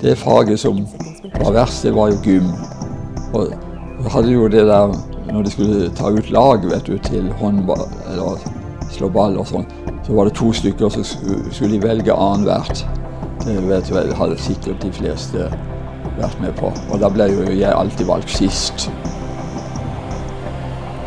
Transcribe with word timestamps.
Det 0.00 0.18
faget 0.18 0.60
som 0.60 0.86
var 1.44 1.52
verst, 1.52 1.82
det 1.84 1.94
var 1.94 2.10
jo 2.10 2.20
gym. 2.24 2.46
Og 3.36 3.52
hadde 4.10 4.32
jo 4.32 4.48
det 4.48 4.66
der 4.66 4.94
når 5.32 5.42
de 5.42 5.50
skulle 5.50 5.90
ta 5.94 6.10
ut 6.10 6.30
lag 6.30 6.64
vet 6.70 6.86
du, 6.86 6.96
til 6.98 7.32
håndball 7.38 7.84
eller 8.10 8.40
slå 8.90 9.10
ball 9.12 9.36
og 9.38 9.46
sånn, 9.46 9.66
så 10.06 10.16
var 10.16 10.26
det 10.26 10.34
to 10.38 10.50
stykker 10.56 10.90
som 10.90 11.04
skulle, 11.06 11.52
skulle 11.54 11.76
de 11.76 11.82
velge 11.84 12.16
annethvert. 12.16 12.86
Det 13.44 13.56
vet 13.68 13.92
du 13.92 14.14
hadde 14.16 14.40
sikkert 14.40 14.82
de 14.82 14.92
fleste 14.92 15.46
vært 16.16 16.40
med 16.42 16.56
på. 16.58 16.72
Og 16.90 17.00
da 17.00 17.12
ble 17.12 17.28
jo 17.30 17.46
jeg 17.52 17.70
alltid 17.70 18.08
valgt 18.08 18.34
sist. 18.34 18.88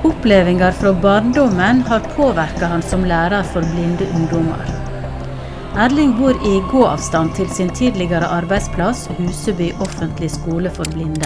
Opplevelser 0.04 0.80
fra 0.80 0.94
barndommen 1.04 1.84
har 1.90 2.08
påvirka 2.16 2.72
han 2.72 2.86
som 2.86 3.06
lærer 3.08 3.44
for 3.54 3.74
blinde 3.74 4.08
ungdommer. 4.16 4.73
Erling 5.74 6.12
bor 6.20 6.38
i 6.46 6.60
gåavstand 6.70 7.32
til 7.34 7.48
sin 7.50 7.72
tidligere 7.74 8.28
arbeidsplass, 8.30 9.08
Huseby 9.18 9.72
offentlig 9.82 10.28
skole 10.30 10.70
for 10.70 10.86
blinde. 10.94 11.26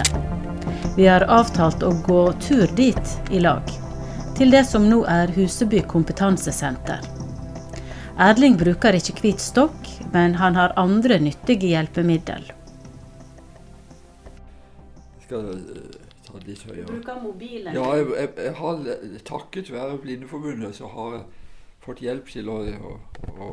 Vi 0.96 1.04
har 1.04 1.26
avtalt 1.28 1.84
å 1.84 1.90
gå 2.06 2.22
tur 2.40 2.64
dit 2.78 3.12
i 3.28 3.42
lag, 3.44 3.68
til 4.38 4.48
det 4.56 4.62
som 4.64 4.88
nå 4.88 5.02
er 5.04 5.28
Huseby 5.36 5.82
kompetansesenter. 5.92 7.04
Erling 8.16 8.56
bruker 8.56 8.96
ikke 8.96 9.20
hvit 9.20 9.44
stokk, 9.44 9.92
men 10.16 10.40
han 10.40 10.56
har 10.56 10.72
andre 10.80 11.20
nyttige 11.20 11.68
hjelpemiddel. 11.74 12.48
Skal 15.26 15.50
jeg 15.52 15.98
ta 16.24 16.40
litt 16.46 16.62
høyere. 16.70 16.86
Bruker 16.88 17.20
mobilen. 17.20 17.74
Ja, 17.76 17.90
jeg, 18.00 18.08
jeg, 18.16 18.32
jeg 18.48 18.56
har 18.64 18.86
takket 19.28 19.68
være 19.76 20.00
Blindeforbundet, 20.00 20.72
så 20.80 20.88
har 20.96 21.18
jeg 21.18 21.26
fått 21.84 22.00
hjelp 22.00 22.32
til 22.32 22.48
å, 22.48 22.62
å, 23.36 23.50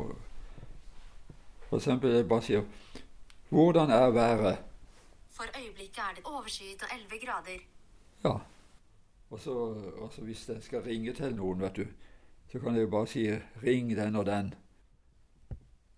eksempel 1.76 2.14
jeg 2.14 2.28
bare 2.28 2.42
sier 2.42 2.62
Hvordan 3.48 3.90
er 3.90 4.10
været? 4.10 4.58
For 5.30 5.44
øyeblikket 5.60 5.98
er 5.98 6.14
det 6.16 6.24
overskyet 6.24 6.82
og 6.82 6.88
11 6.96 7.26
grader. 7.26 7.58
Ja. 8.24 8.34
Og 9.30 9.40
så, 9.40 9.54
og 10.02 10.12
så 10.12 10.22
hvis 10.22 10.48
jeg 10.48 10.56
skal 10.62 10.82
ringe 10.82 11.12
til 11.12 11.34
noen, 11.34 11.60
vet 11.60 11.76
du, 11.76 11.84
så 12.52 12.58
kan 12.58 12.74
jeg 12.74 12.82
jo 12.82 12.90
bare 12.90 13.06
si 13.06 13.30
'ring 13.62 13.96
den 13.96 14.16
og 14.16 14.26
den'. 14.26 14.54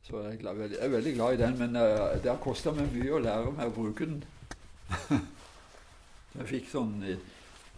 Så 0.03 0.21
jeg 0.21 0.33
er, 0.33 0.37
glad, 0.37 0.71
jeg 0.71 0.79
er 0.81 0.89
veldig 0.89 1.15
glad 1.15 1.35
i 1.35 1.43
den, 1.43 1.59
men 1.59 1.77
uh, 1.77 2.23
det 2.23 2.31
har 2.31 2.41
kosta 2.41 2.73
meg 2.73 2.93
mye 2.93 3.13
å 3.13 3.19
lære 3.19 3.51
meg 3.53 3.67
å 3.67 3.75
bruke 3.77 4.07
den. 4.07 4.25
jeg 6.39 6.49
fikk 6.49 6.71
sånn 6.71 6.95
eh, 7.05 7.21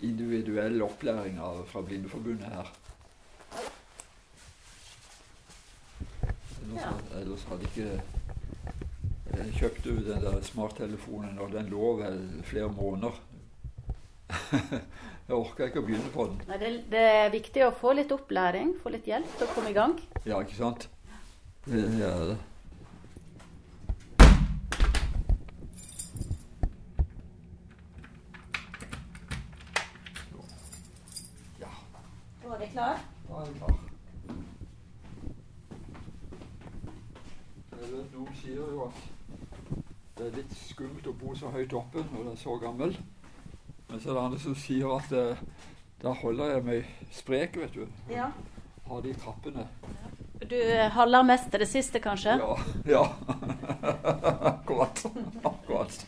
individuell 0.07 0.83
opplæring 0.87 1.41
av, 1.43 1.65
fra 1.67 1.83
Blindeforbundet 1.83 2.53
her. 2.55 2.71
Ellers, 6.71 6.83
Ja. 6.85 7.19
ellers 7.21 7.45
hadde 7.51 7.63
ikke 7.63 8.03
Jeg 9.31 9.53
kjøpte 9.55 9.89
jo 9.91 9.97
den 10.07 10.23
der 10.25 10.41
smarttelefonen, 10.43 11.39
og 11.39 11.53
den 11.53 11.67
lå 11.71 11.97
vel 12.01 12.43
flere 12.45 12.69
måneder. 12.73 13.15
jeg 15.29 15.37
orka 15.37 15.65
ikke 15.71 15.79
å 15.83 15.87
begynne 15.87 16.11
på 16.15 16.27
den. 16.27 16.41
Nei, 16.49 16.59
det, 16.59 16.71
det 16.91 17.03
er 17.15 17.31
viktig 17.31 17.63
å 17.67 17.71
få 17.79 17.93
litt 17.95 18.11
opplæring, 18.15 18.75
få 18.83 18.91
litt 18.95 19.07
hjelp 19.07 19.31
til 19.39 19.47
å 19.47 19.55
komme 19.55 19.71
i 19.71 19.77
gang. 19.77 19.95
Ja, 20.27 20.41
ikke 20.43 20.59
sant? 20.59 20.89
Det 21.67 21.83
det 21.95 22.03
er 22.11 22.25
det. 22.33 22.39
Ja, 31.61 31.67
Da 32.43 32.55
er 32.55 32.59
vi 32.59 32.67
klar. 32.73 32.99
da 33.29 33.35
er 33.35 33.47
jeg 33.47 33.55
klar. 33.57 33.79
Jeg 37.71 37.93
vet, 37.93 38.13
Noen 38.15 38.35
sier 38.37 38.57
jo 38.57 38.85
at 38.87 38.95
det 40.19 40.27
er 40.27 40.37
litt 40.37 40.55
skummelt 40.69 41.07
oppe 41.79 42.05
når 42.13 42.25
du 42.25 42.31
er 42.33 42.41
så 42.41 42.57
gammel. 42.63 42.97
Men 43.91 44.01
så 44.01 44.11
er 44.11 44.15
det 44.15 44.23
andre 44.23 44.41
som 44.43 44.55
sier 44.59 44.93
at 44.95 45.13
eh, 45.17 45.43
da 46.01 46.15
holder 46.17 46.55
jeg 46.55 46.65
meg 46.65 46.93
sprek, 47.13 47.59
vet 47.61 47.75
du. 47.75 47.85
Ja. 48.13 48.31
Har 48.89 49.03
de 49.05 49.15
trappene. 49.21 49.67
Du 50.41 50.57
holder 50.95 51.27
mest 51.29 51.51
til 51.53 51.61
det 51.61 51.69
siste, 51.69 52.01
kanskje? 52.01 52.39
Ja. 52.41 52.55
ja. 52.95 53.03
Akkurat. 54.55 55.05
Akkurat. 55.45 56.07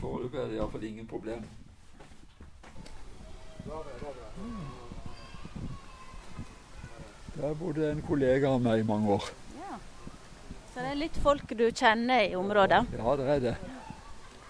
Foreløpig 0.00 0.40
er 0.40 0.50
det 0.50 0.58
iallfall 0.58 0.84
ingen 0.84 1.06
problem. 1.06 1.44
Der 7.38 7.54
bodde 7.54 7.90
en 7.92 8.02
kollega 8.02 8.50
av 8.50 8.62
meg 8.64 8.82
i 8.82 8.88
mange 8.88 9.14
år. 9.14 9.30
Så 10.78 10.84
det 10.84 10.90
er 10.92 10.98
litt 11.00 11.16
folk 11.18 11.52
du 11.58 11.64
kjenner 11.74 12.20
i 12.22 12.34
området. 12.38 12.84
Ja, 12.94 13.14
det 13.18 13.24
er 13.32 13.40
det. 13.42 13.54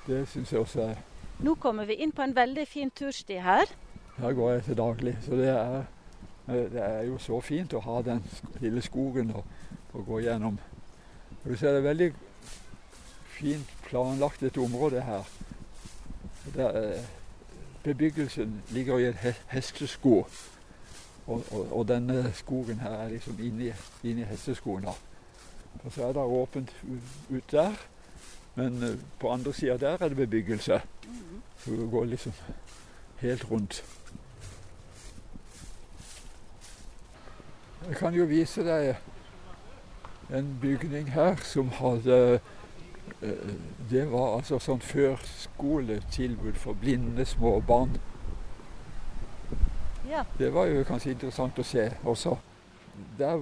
Det 0.05 0.19
syns 0.29 0.51
jeg 0.53 0.61
også 0.61 0.83
er 0.85 0.99
Nå 1.41 1.55
kommer 1.57 1.89
vi 1.89 1.97
inn 2.05 2.13
på 2.13 2.21
en 2.21 2.35
veldig 2.37 2.67
fin 2.69 2.91
tursti 2.93 3.39
her. 3.41 3.73
Her 4.19 4.37
går 4.37 4.51
jeg 4.53 4.65
til 4.67 4.77
daglig. 4.77 5.15
Så 5.25 5.39
det 5.41 5.49
er, 5.55 5.89
det 6.75 6.85
er 6.85 7.01
jo 7.09 7.17
så 7.17 7.41
fint 7.41 7.73
å 7.73 7.81
ha 7.81 8.03
den 8.05 8.21
lille 8.61 8.85
skogen 8.85 9.33
å, 9.33 9.47
å 9.97 10.05
gå 10.05 10.21
gjennom. 10.27 10.61
Og 11.39 11.49
du 11.49 11.57
ser 11.57 11.73
det 11.73 11.81
er 11.81 11.89
veldig 11.89 12.13
fint 13.39 13.75
planlagt 13.89 14.45
et 14.45 14.61
område 14.61 15.09
her. 15.09 15.35
Der, 16.53 16.81
eh, 16.83 17.11
bebyggelsen 17.89 18.59
ligger 18.77 19.01
i 19.01 19.09
et 19.15 19.45
hestesko. 19.49 20.27
Og, 21.25 21.41
og, 21.41 21.69
og 21.73 21.89
denne 21.89 22.35
skogen 22.37 22.85
her 22.85 23.07
er 23.07 23.15
liksom 23.17 23.41
inni, 23.41 23.73
inni 24.05 24.29
hesteskoen. 24.29 24.93
da. 24.93 25.01
Og 25.85 25.93
så 25.93 26.09
er 26.09 26.13
det 26.13 26.23
åpent 26.23 26.75
ut 27.31 27.51
der. 27.51 27.73
Men 28.55 28.83
eh, 28.83 28.99
på 29.21 29.31
andre 29.31 29.53
sida 29.53 29.77
der 29.77 29.97
er 30.01 30.09
det 30.09 30.17
bebyggelse. 30.17 30.81
Så 31.59 31.71
du 31.71 31.91
går 31.91 32.05
liksom 32.05 32.33
helt 33.17 33.51
rundt. 33.51 33.85
Jeg 37.89 37.97
kan 37.97 38.15
jo 38.15 38.25
vise 38.25 38.65
deg 38.65 38.97
en 40.35 40.59
bygning 40.61 41.13
her 41.13 41.37
som 41.43 41.69
hadde 41.69 42.41
eh, 43.23 43.55
Det 43.91 44.05
var 44.11 44.35
altså 44.37 44.59
sånn 44.61 44.83
førskoletilbud 44.85 46.59
for 46.61 46.77
blinde 46.77 47.25
små 47.25 47.61
barn. 47.61 47.97
Ja. 50.09 50.25
Det 50.39 50.51
var 50.55 50.67
jo 50.69 50.85
kanskje 50.85 51.15
interessant 51.15 51.59
å 51.59 51.65
se 51.65 51.87
også. 52.05 52.37
Der 53.19 53.41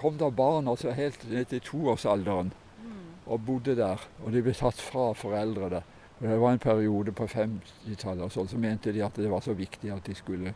kom 0.00 0.16
det 0.18 0.30
barn 0.36 0.68
altså 0.68 0.94
helt 0.96 1.22
ned 1.28 1.50
til 1.50 1.60
toårsalderen 1.64 2.52
og 3.30 3.44
bodde 3.46 3.76
der. 3.76 4.00
Og 4.24 4.32
de 4.32 4.42
ble 4.42 4.54
tatt 4.56 4.80
fra 4.80 5.12
foreldrene. 5.14 5.82
Og 6.20 6.26
Det 6.28 6.40
var 6.40 6.52
en 6.52 6.62
periode 6.62 7.12
på 7.16 7.26
50-tallet 7.28 8.26
og 8.26 8.32
sånn, 8.32 8.48
så 8.48 8.58
mente 8.60 8.92
de 8.92 9.04
at 9.04 9.16
det 9.16 9.30
var 9.30 9.44
så 9.44 9.54
viktig 9.56 9.92
at 9.94 10.04
de 10.04 10.16
skulle 10.16 10.52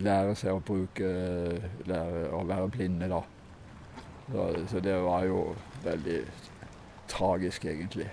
lære 0.00 0.34
seg 0.38 0.56
å 0.56 0.62
bruke 0.64 1.10
lære 1.86 2.26
å 2.34 2.42
være 2.48 2.70
blinde, 2.72 3.10
da. 3.12 3.20
Så, 4.32 4.48
så 4.72 4.80
det 4.80 4.96
var 5.04 5.26
jo 5.28 5.44
veldig 5.84 6.18
tragisk, 7.12 7.68
egentlig. 7.68 8.08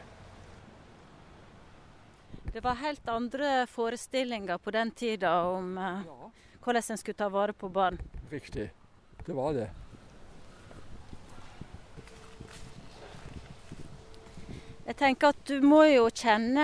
Det 2.52 2.62
var 2.62 2.82
helt 2.82 3.08
andre 3.10 3.66
forestillinger 3.72 4.60
på 4.60 4.74
den 4.76 4.92
tida 4.92 5.32
om 5.48 5.78
eh, 5.80 6.10
hvordan 6.60 6.92
en 6.92 7.00
skulle 7.00 7.18
ta 7.18 7.30
vare 7.32 7.56
på 7.56 7.72
barn. 7.72 7.98
Riktig. 8.30 8.68
Det 9.26 9.34
var 9.38 9.56
det. 9.56 9.70
Jeg 14.82 14.98
tenker 14.98 15.30
at 15.30 15.42
du 15.46 15.62
må 15.62 15.84
jo 15.86 16.08
kjenne 16.10 16.64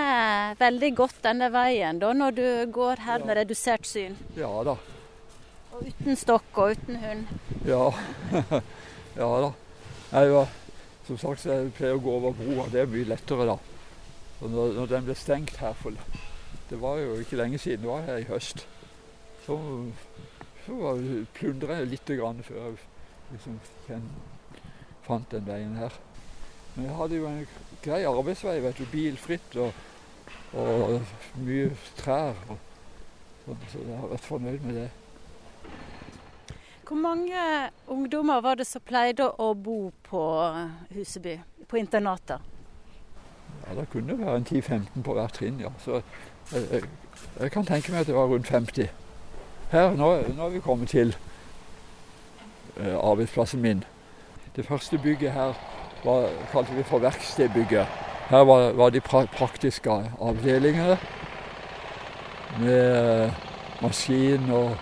veldig 0.58 0.90
godt 0.98 1.20
denne 1.24 1.48
veien 1.54 2.00
da, 2.02 2.10
når 2.16 2.34
du 2.34 2.46
går 2.74 3.04
her 3.06 3.22
med 3.24 3.38
redusert 3.38 3.86
syn. 3.86 4.16
Ja 4.36 4.50
da. 4.66 4.74
Og 5.76 5.86
uten 5.86 6.18
stokk 6.18 6.58
og 6.58 6.74
uten 6.74 6.98
hund. 6.98 7.28
Ja, 7.68 7.84
ja 9.20 9.28
da. 9.44 9.52
Nei, 10.10 10.24
ja. 10.32 10.42
som 11.06 11.20
sagt 11.20 11.44
så 11.44 11.54
jeg 11.54 11.70
pleier 11.76 11.98
å 11.98 12.02
gå 12.02 12.16
over 12.18 12.34
broa. 12.34 12.66
Det 12.72 12.82
er 12.82 12.90
mye 12.90 13.10
lettere 13.12 13.46
da. 13.52 13.56
Og 14.40 14.50
når, 14.50 14.74
når 14.80 14.90
den 14.90 15.06
ble 15.06 15.16
stengt 15.18 15.56
her 15.62 15.78
for 15.78 15.94
Det 16.68 16.76
var 16.80 16.98
jo 17.00 17.14
ikke 17.22 17.38
lenge 17.38 17.58
siden, 17.58 17.84
det 17.84 17.90
var 17.90 18.04
her 18.04 18.18
i 18.20 18.26
høst. 18.28 18.66
Så, 19.46 19.56
så 20.66 20.92
plundra 21.38 21.78
jeg 21.78 21.92
litt 21.94 22.12
grann 22.18 22.42
før 22.44 22.58
jeg 22.66 22.76
liksom 23.32 23.56
fant 25.06 25.30
den 25.32 25.46
veien 25.48 25.78
her. 25.80 25.94
Men 26.74 26.86
jeg 26.86 26.94
hadde 26.94 27.16
jo 27.16 27.26
en 27.26 27.42
grei 27.82 28.04
arbeidsvei, 28.06 28.58
vet 28.62 28.78
du. 28.78 28.86
Bilfritt 28.92 29.56
og, 29.56 29.72
og 30.52 31.00
mye 31.42 31.70
trær. 31.98 32.38
Og, 32.48 32.58
så, 33.44 33.56
så 33.72 33.84
jeg 33.84 33.98
har 33.98 34.12
vært 34.12 34.28
fornøyd 34.28 34.64
med 34.66 34.80
det. 34.82 34.88
Hvor 36.88 36.96
mange 36.96 37.36
ungdommer 37.86 38.40
var 38.40 38.54
det 38.54 38.64
som 38.66 38.80
pleide 38.80 39.26
å 39.28 39.50
bo 39.54 39.90
på 40.08 40.22
Huseby, 40.94 41.34
på 41.68 41.76
internatet? 41.76 42.40
Ja, 43.66 43.74
Det 43.80 43.90
kunne 43.92 44.16
være 44.18 44.36
en 44.36 44.46
10-15 44.48 45.04
på 45.04 45.12
hvert 45.12 45.34
trinn, 45.36 45.60
ja. 45.60 45.68
Så 45.84 46.00
jeg, 46.52 46.62
jeg, 46.72 46.82
jeg 47.40 47.52
kan 47.52 47.66
tenke 47.68 47.92
meg 47.92 48.00
at 48.00 48.06
det 48.06 48.16
var 48.16 48.30
rundt 48.32 48.48
50. 48.48 48.88
Her, 49.70 49.90
nå, 49.96 50.08
nå 50.32 50.46
er 50.46 50.54
vi 50.54 50.64
kommet 50.64 50.88
til 50.88 51.12
eh, 52.76 52.96
arbeidsplassen 52.96 53.60
min. 53.60 53.84
Det 54.56 54.64
første 54.66 54.98
bygget 54.98 55.32
her 55.32 55.60
var, 56.04 56.28
kalte 56.52 56.76
vi 56.76 56.84
for 56.86 57.02
verkstedbygget. 57.02 57.86
Her 58.28 58.44
var, 58.44 58.72
var 58.76 58.90
de 58.90 59.00
pra 59.00 59.24
praktiske 59.32 59.90
avdelingene 60.20 60.98
med 62.60 63.30
maskin 63.82 64.50
og, 64.52 64.74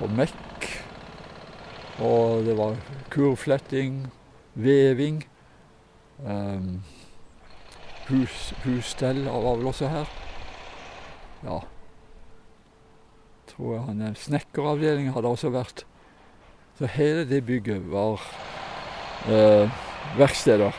og 0.00 0.14
mekk. 0.16 0.68
Og 2.00 2.46
det 2.46 2.56
var 2.56 2.78
kurfletting, 3.12 4.06
veving. 4.54 5.20
Um, 6.24 6.80
hus, 8.08 8.54
husstell 8.64 9.24
var 9.28 9.60
vel 9.60 9.68
også 9.72 9.88
her. 9.88 10.08
Ja. 11.44 11.60
Tror 13.50 13.74
jeg 13.74 13.84
han 13.84 14.16
Snekkeravdelingen 14.16 15.12
hadde 15.12 15.28
også 15.28 15.52
vært. 15.52 15.84
Så 16.78 16.88
hele 16.88 17.26
det 17.28 17.42
bygget 17.44 17.82
var 17.92 18.22
eh, 19.28 19.68
verksteder. 20.18 20.76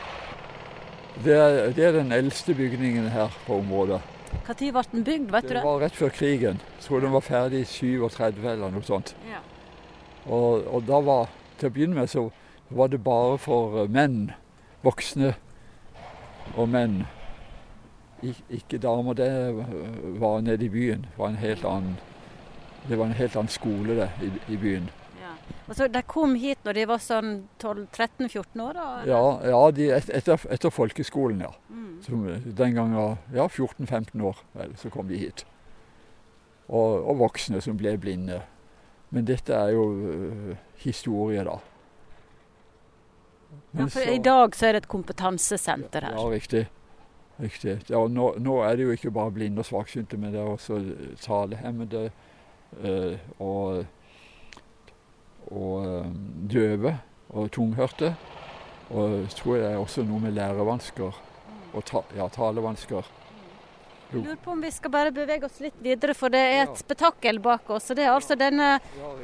Det 1.24 1.36
er, 1.36 1.72
det 1.76 1.86
er 1.86 1.92
den 1.92 2.12
eldste 2.12 2.56
bygningen 2.56 3.10
her 3.12 3.30
på 3.46 3.60
området. 3.60 4.02
Når 4.48 4.72
ble 4.72 4.84
den 4.92 5.04
bygd, 5.04 5.32
vet 5.32 5.44
du 5.44 5.54
Det 5.54 5.64
var 5.64 5.80
rett 5.82 5.96
før 5.96 6.10
krigen. 6.10 6.62
Jeg 6.78 6.86
tror 6.86 7.00
den 7.00 7.12
var 7.12 7.20
ferdig 7.20 7.62
i 7.62 7.66
37 7.66 8.48
eller 8.52 8.72
noe 8.72 8.84
sånt. 8.84 9.16
Ja. 9.30 9.42
Og, 10.26 10.68
og 10.68 10.84
da 10.88 11.00
var, 11.02 11.30
til 11.60 11.70
å 11.70 11.74
begynne 11.74 12.00
med 12.00 12.10
så 12.10 12.30
var 12.70 12.88
det 12.88 13.04
bare 13.04 13.38
for 13.38 13.84
eh, 13.84 13.90
menn. 13.90 14.32
Voksne 14.84 15.34
og 16.56 16.70
menn. 16.70 17.04
Ik 18.22 18.40
ikke 18.50 18.80
damer. 18.82 19.14
Det 19.14 19.28
eh, 19.28 19.76
var 20.22 20.42
nede 20.42 20.66
i 20.66 20.70
byen. 20.70 21.06
Det 21.10 21.20
var 21.20 21.30
en 21.30 21.42
helt 21.42 21.66
annen, 21.66 21.98
det 22.88 22.98
var 22.98 23.06
en 23.06 23.20
helt 23.20 23.36
annen 23.36 23.52
skole 23.52 23.98
det, 24.00 24.10
i, 24.24 24.32
i 24.54 24.58
byen. 24.58 24.90
Ja. 25.52 25.68
Og 25.68 25.78
så 25.78 25.88
De 25.92 26.02
kom 26.08 26.36
hit 26.40 26.66
når 26.68 26.80
de 26.80 26.86
var 26.90 27.02
sånn 27.04 27.32
12-13-14 27.62 28.64
år? 28.66 28.74
da? 28.80 28.88
Ja, 29.08 29.22
ja 29.54 29.62
de, 29.76 29.90
et, 29.98 30.10
etter, 30.22 30.48
etter 30.52 30.74
folkeskolen, 30.74 31.44
ja. 31.46 31.52
Mm. 31.70 31.94
Som 32.06 32.26
den 32.46 32.76
gangen 32.78 33.18
ja, 33.36 33.48
14-15 33.48 34.26
år, 34.32 34.42
vel, 34.58 34.76
så 34.82 34.92
kom 34.94 35.12
de 35.12 35.20
hit. 35.22 35.46
Og, 36.72 37.04
og 37.04 37.20
voksne 37.22 37.62
som 37.64 37.78
ble 37.80 37.98
blinde. 38.02 38.42
Men 39.12 39.28
dette 39.28 39.56
er 39.56 39.74
jo 39.76 39.86
uh, 39.92 40.52
historie, 40.84 41.44
da. 41.44 41.58
Ja, 43.76 43.88
for 43.92 44.08
I 44.08 44.20
dag 44.24 44.56
så 44.56 44.70
er 44.70 44.76
det 44.76 44.86
et 44.86 44.92
kompetansesenter 44.92 46.08
her. 46.08 46.16
Ja, 46.16 46.28
riktig. 46.32 46.66
riktig. 47.40 47.78
Ja, 47.92 48.06
nå, 48.08 48.34
nå 48.40 48.62
er 48.64 48.80
det 48.80 48.88
jo 48.88 48.96
ikke 48.96 49.12
bare 49.12 49.34
blinde 49.36 49.64
og 49.64 49.68
svaksynte, 49.68 50.20
men 50.20 50.32
det 50.32 50.40
er 50.40 50.48
også 50.48 50.80
talehemmede 51.24 52.06
uh, 52.80 53.16
og, 53.40 53.84
og 55.52 55.86
øh, 55.86 56.12
døve 56.52 56.96
og 57.30 57.52
tunghørte. 57.52 58.16
Og 58.92 59.18
jeg 59.22 59.34
tror 59.40 59.58
det 59.58 59.72
er 59.72 59.80
også 59.80 60.04
noe 60.04 60.20
med 60.20 60.36
lærevansker 60.36 61.20
og 61.72 61.84
ta, 61.88 62.04
ja, 62.18 62.28
talevansker. 62.28 63.08
Jeg 64.12 64.26
lurer 64.26 64.40
på 64.44 64.52
om 64.52 64.60
vi 64.60 64.72
skal 64.76 64.92
bare 64.92 65.12
bevege 65.16 65.48
oss 65.48 65.62
litt 65.64 65.78
videre, 65.80 66.12
for 66.18 66.34
det 66.34 66.42
er 66.42 66.66
et 66.66 66.80
spetakkel 66.82 67.40
bak 67.40 67.70
oss. 67.72 67.88
og 67.94 67.96
Det 67.96 68.04
er 68.04 68.12
altså 68.12 68.36
denne, 68.36 68.74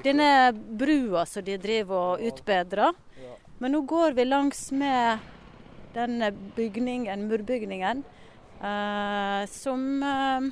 denne 0.05 0.29
brua 0.55 1.25
som 1.27 1.43
de 1.43 1.57
driver 1.59 2.13
og 2.13 2.23
utbedrer. 2.29 2.95
Men 3.59 3.73
nå 3.73 3.81
går 3.89 4.15
vi 4.15 4.23
langs 4.27 4.69
med 4.71 5.25
denne 5.95 6.29
bygningen, 6.55 7.25
murbygningen, 7.27 8.03
eh, 8.61 9.43
som 9.49 10.03
eh, 10.03 10.49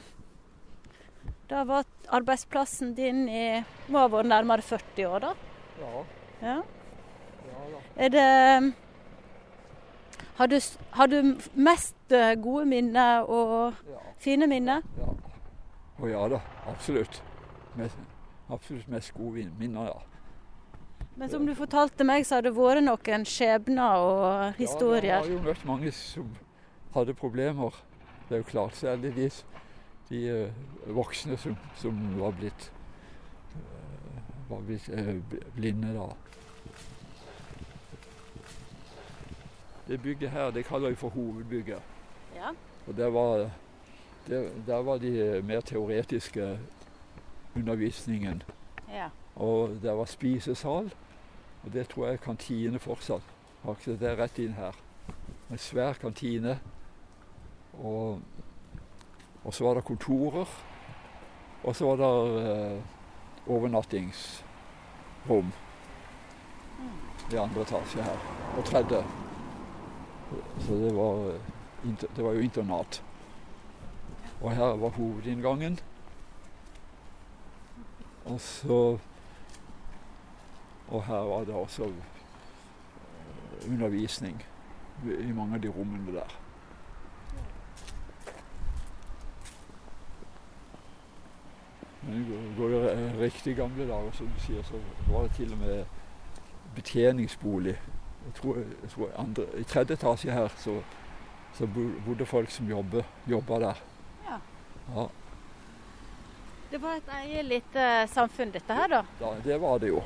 Da 1.46 1.62
var 1.64 1.86
arbeidsplassen 2.10 2.96
din 2.98 3.28
i 3.30 3.64
må 3.94 4.02
ha 4.02 4.10
vært 4.10 4.32
nærmere 4.32 4.66
40 4.66 5.06
år, 5.06 5.28
da? 5.28 5.34
Ja, 5.80 6.04
Ja. 6.42 6.56
ja. 6.56 7.80
Er 7.98 8.10
det 8.10 8.74
Har 10.36 10.48
du, 10.48 10.60
har 10.92 11.08
du 11.08 11.38
mest 11.56 11.96
eh, 12.12 12.36
gode 12.44 12.66
minner 12.66 13.22
og 13.30 13.74
Ja. 13.88 13.98
fine 14.20 14.48
minner? 14.48 14.82
Ja. 14.98 15.14
Å 16.04 16.10
ja 16.12 16.28
da, 16.28 16.40
absolutt. 16.68 17.22
Mest, 17.76 17.98
absolutt 18.52 18.88
mest 18.88 19.14
gode 19.14 19.46
minner, 19.60 19.86
ja. 19.86 20.02
Men 21.16 21.30
som 21.30 21.46
du 21.48 21.54
fortalte 21.56 22.04
meg, 22.04 22.26
så 22.28 22.36
har 22.36 22.42
det 22.42 22.52
vært 22.56 22.84
noen 22.84 23.24
skjebner 23.26 23.96
og 24.04 24.54
historier? 24.60 25.22
Ja, 25.22 25.22
jeg 25.24 25.38
har 25.38 25.38
jo 25.38 25.48
møtt 25.48 25.66
mange 25.66 25.92
som 25.96 26.36
hadde 26.94 27.14
problemer. 27.14 27.72
Det 28.28 28.36
er 28.36 28.42
jo 28.44 28.50
klart, 28.50 28.76
særlig 28.76 29.16
de, 29.16 29.30
de 30.10 30.28
eh, 30.28 30.52
voksne 30.88 31.38
som, 31.38 31.56
som 31.80 32.20
var 32.20 32.32
blitt, 32.36 32.72
var 34.50 34.62
blitt 34.62 34.90
eh, 34.90 35.16
blinde 35.56 35.94
da. 35.96 36.10
Det 39.88 40.02
bygget 40.02 40.30
her, 40.30 40.52
det 40.52 40.66
kaller 40.66 40.90
vi 40.90 40.96
for 40.96 41.10
hovedbygget. 41.10 41.82
Ja. 42.36 42.50
Og 42.88 42.98
der 42.98 43.08
var, 43.08 43.50
der, 44.28 44.50
der 44.68 44.76
var 44.76 44.98
de 44.98 45.42
mer 45.46 45.62
teoretiske 45.62 46.60
undervisningen. 47.56 48.44
Ja. 48.90 49.10
Og 49.36 49.78
der 49.82 49.92
var 49.92 50.06
spisesal, 50.06 50.94
og 51.64 51.74
det 51.74 51.88
tror 51.90 52.06
jeg 52.06 52.14
er 52.14 52.18
kantine 52.18 52.80
fortsatt. 52.80 53.24
Det 53.86 54.02
er 54.06 54.20
rett 54.20 54.38
inn 54.40 54.54
her. 54.54 54.76
En 55.50 55.58
svær 55.58 55.94
kantine. 55.94 56.60
Og, 57.74 58.22
og 59.44 59.54
så 59.54 59.66
var 59.66 59.74
det 59.74 59.84
kontorer. 59.84 60.50
Og 61.64 61.76
så 61.76 61.86
var 61.86 61.96
det 61.98 62.44
eh, 62.46 62.95
overnattingsrom 63.48 65.54
i 67.32 67.36
andre 67.36 67.62
etasje 67.62 68.04
her. 68.04 68.18
Og 68.58 68.66
tredje. 68.66 69.04
Så 70.60 70.74
det 70.74 70.96
var, 70.96 71.30
eh, 71.30 71.42
det 72.16 72.24
var 72.24 72.32
jo 72.32 72.40
internat. 72.40 73.04
Og 74.42 74.52
her 74.52 74.76
var 74.76 74.90
hovedinngangen. 74.90 75.80
Og 78.26 78.42
så 78.42 78.98
Og 80.88 81.04
her 81.04 81.16
var 81.16 81.44
det 81.44 81.54
også 81.54 81.84
eh, 81.84 83.72
undervisning 83.72 84.46
i 85.20 85.32
mange 85.32 85.56
av 85.56 85.62
de 85.62 85.70
rommene 85.70 86.14
der. 86.14 86.45
Men 92.06 92.54
går 92.58 92.70
det 92.70 92.82
eh, 92.92 93.20
riktig 93.22 93.56
gamle 93.58 93.88
dager, 93.90 94.12
som 94.14 94.28
du 94.28 94.42
sier, 94.46 94.64
så 94.64 94.80
var 95.10 95.26
det 95.26 95.32
til 95.38 95.54
og 95.54 95.58
med 95.58 95.84
betjeningsbolig. 96.76 97.76
Jeg 98.26 98.34
tror, 98.34 98.56
jeg 98.58 98.90
tror 98.90 99.10
andre, 99.22 99.46
I 99.58 99.64
tredje 99.64 99.94
etasje 99.94 100.32
her 100.32 100.48
så, 100.58 100.80
så 101.58 101.68
bodde 102.06 102.26
folk 102.26 102.50
som 102.52 102.70
jobbe, 102.70 103.06
jobba 103.30 103.60
der. 103.60 103.82
Ja. 104.26 104.38
Ja, 104.96 105.08
Det 106.72 106.82
var 106.82 106.98
et 106.98 107.12
eget 107.24 107.46
lite 107.46 108.08
samfunn, 108.12 108.52
dette 108.52 108.74
her, 108.74 108.88
da. 108.88 109.04
Ja, 109.22 109.34
det 109.44 109.62
var 109.62 109.78
det 109.80 109.90
jo. 109.94 110.02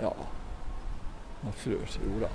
Ja. 0.00 0.12
Absolutt. 1.48 2.00
Jo 2.04 2.20
da. 2.20 2.28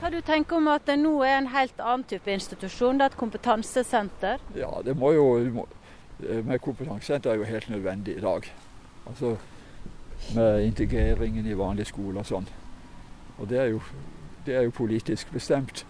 Hva 0.00 0.10
du 0.12 0.18
tenker 0.20 0.58
om 0.60 0.68
at 0.68 0.84
det 0.88 0.98
nå 1.00 1.14
er 1.24 1.38
en 1.38 1.46
helt 1.54 1.78
annen 1.80 2.04
type 2.04 2.28
institusjon? 2.28 2.98
Det 3.00 3.06
er 3.06 3.12
et 3.14 3.20
kompetansesenter. 3.20 4.42
Ja, 4.54 4.68
det 4.84 4.92
må 4.96 5.12
jo 5.16 5.24
det 5.40 5.52
må, 5.56 5.64
eh, 5.64 5.75
Med 6.18 6.58
kompetansesenter 6.64 7.30
er 7.30 7.34
jo 7.34 7.44
helt 7.44 7.70
nødvendig 7.70 8.16
i 8.16 8.20
dag. 8.20 8.48
Altså 9.06 9.36
med 10.34 10.64
integreringen 10.64 11.46
i 11.46 11.56
vanlige 11.56 11.90
skoler 11.92 12.22
og 12.22 12.28
sånn. 12.28 12.48
Og 13.38 13.48
det 13.50 13.58
er 13.60 13.68
jo, 13.74 13.80
det 14.46 14.56
er 14.56 14.64
jo 14.64 14.72
politisk 14.74 15.32
bestemt. 15.32 15.84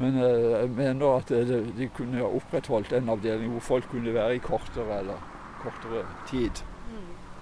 Men 0.00 0.16
eh, 0.16 0.46
jeg 0.54 0.70
mener 0.76 1.18
at 1.18 1.32
de 1.76 1.88
kunne 1.96 2.24
opprettholdt 2.24 2.92
en 2.96 3.12
avdeling 3.12 3.52
hvor 3.52 3.66
folk 3.66 3.90
kunne 3.92 4.14
være 4.14 4.38
i 4.38 4.44
kortere 4.44 5.00
eller 5.02 5.20
kortere 5.60 6.06
tid. 6.30 6.62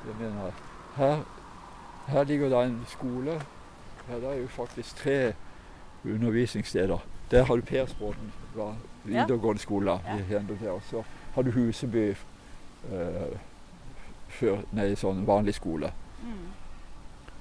Det 0.07 0.17
mener 0.19 0.49
jeg. 0.49 0.57
Her, 0.97 1.23
her 2.09 2.25
ligger 2.25 2.49
det 2.49 2.65
en 2.67 2.81
skole. 2.89 3.39
Her 4.09 4.21
det 4.25 4.33
er 4.33 4.41
jo 4.41 4.49
faktisk 4.49 4.97
tre 4.97 5.33
undervisningssteder. 6.05 6.99
Der 7.31 7.45
har 7.45 7.57
du 7.57 7.63
Persbråten, 7.63 8.33
var 8.55 8.77
videregående 9.05 9.63
skole. 9.63 9.91
Ja. 9.91 10.17
vi 10.17 10.57
Har 11.35 11.43
du 11.43 11.51
Huseby 11.51 12.11
eh, 12.11 13.39
før, 14.29 14.63
nei, 14.73 14.93
sånn 14.99 15.27
vanlig 15.29 15.57
skole. 15.59 15.93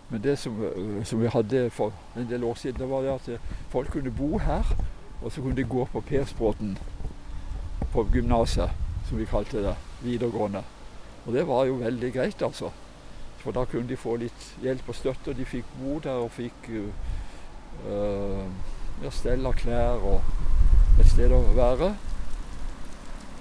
Men 0.10 0.24
det 0.24 0.38
som, 0.40 0.66
eh, 0.66 1.04
som 1.04 1.22
vi 1.22 1.28
hadde 1.28 1.70
for 1.70 1.94
en 2.16 2.30
del 2.30 2.44
år 2.44 2.56
siden, 2.56 2.80
det 2.80 2.90
var 2.90 3.02
det 3.02 3.12
at 3.12 3.30
eh, 3.30 3.40
folk 3.70 3.92
kunne 3.92 4.12
bo 4.12 4.38
her. 4.38 4.64
Og 5.22 5.32
så 5.32 5.42
kunne 5.42 5.56
de 5.56 5.64
gå 5.64 5.86
på 5.86 6.02
Persbråten 6.02 6.78
på 7.92 8.08
gymnaset, 8.14 8.70
som 9.10 9.18
vi 9.18 9.26
kalte 9.26 9.64
det. 9.64 9.76
Videregående. 10.04 10.64
Og 11.26 11.34
det 11.34 11.48
var 11.48 11.66
jo 11.66 11.74
veldig 11.74 12.14
greit, 12.14 12.42
altså. 12.42 12.72
For 13.38 13.52
da 13.52 13.66
kunne 13.66 13.90
de 13.90 13.98
få 13.98 14.16
litt 14.16 14.56
hjelp 14.62 14.90
og 14.90 14.96
støtte. 14.96 15.30
og 15.30 15.38
De 15.38 15.46
fikk 15.46 15.66
bo 15.82 16.00
der 16.00 16.22
og 16.22 16.32
fikk 16.32 16.70
uh, 16.70 18.46
ja, 19.04 19.12
stell 19.12 19.46
av 19.46 19.54
klær 19.58 20.04
og 20.06 20.22
et 21.00 21.10
sted 21.10 21.34
å 21.34 21.42
være. 21.56 21.92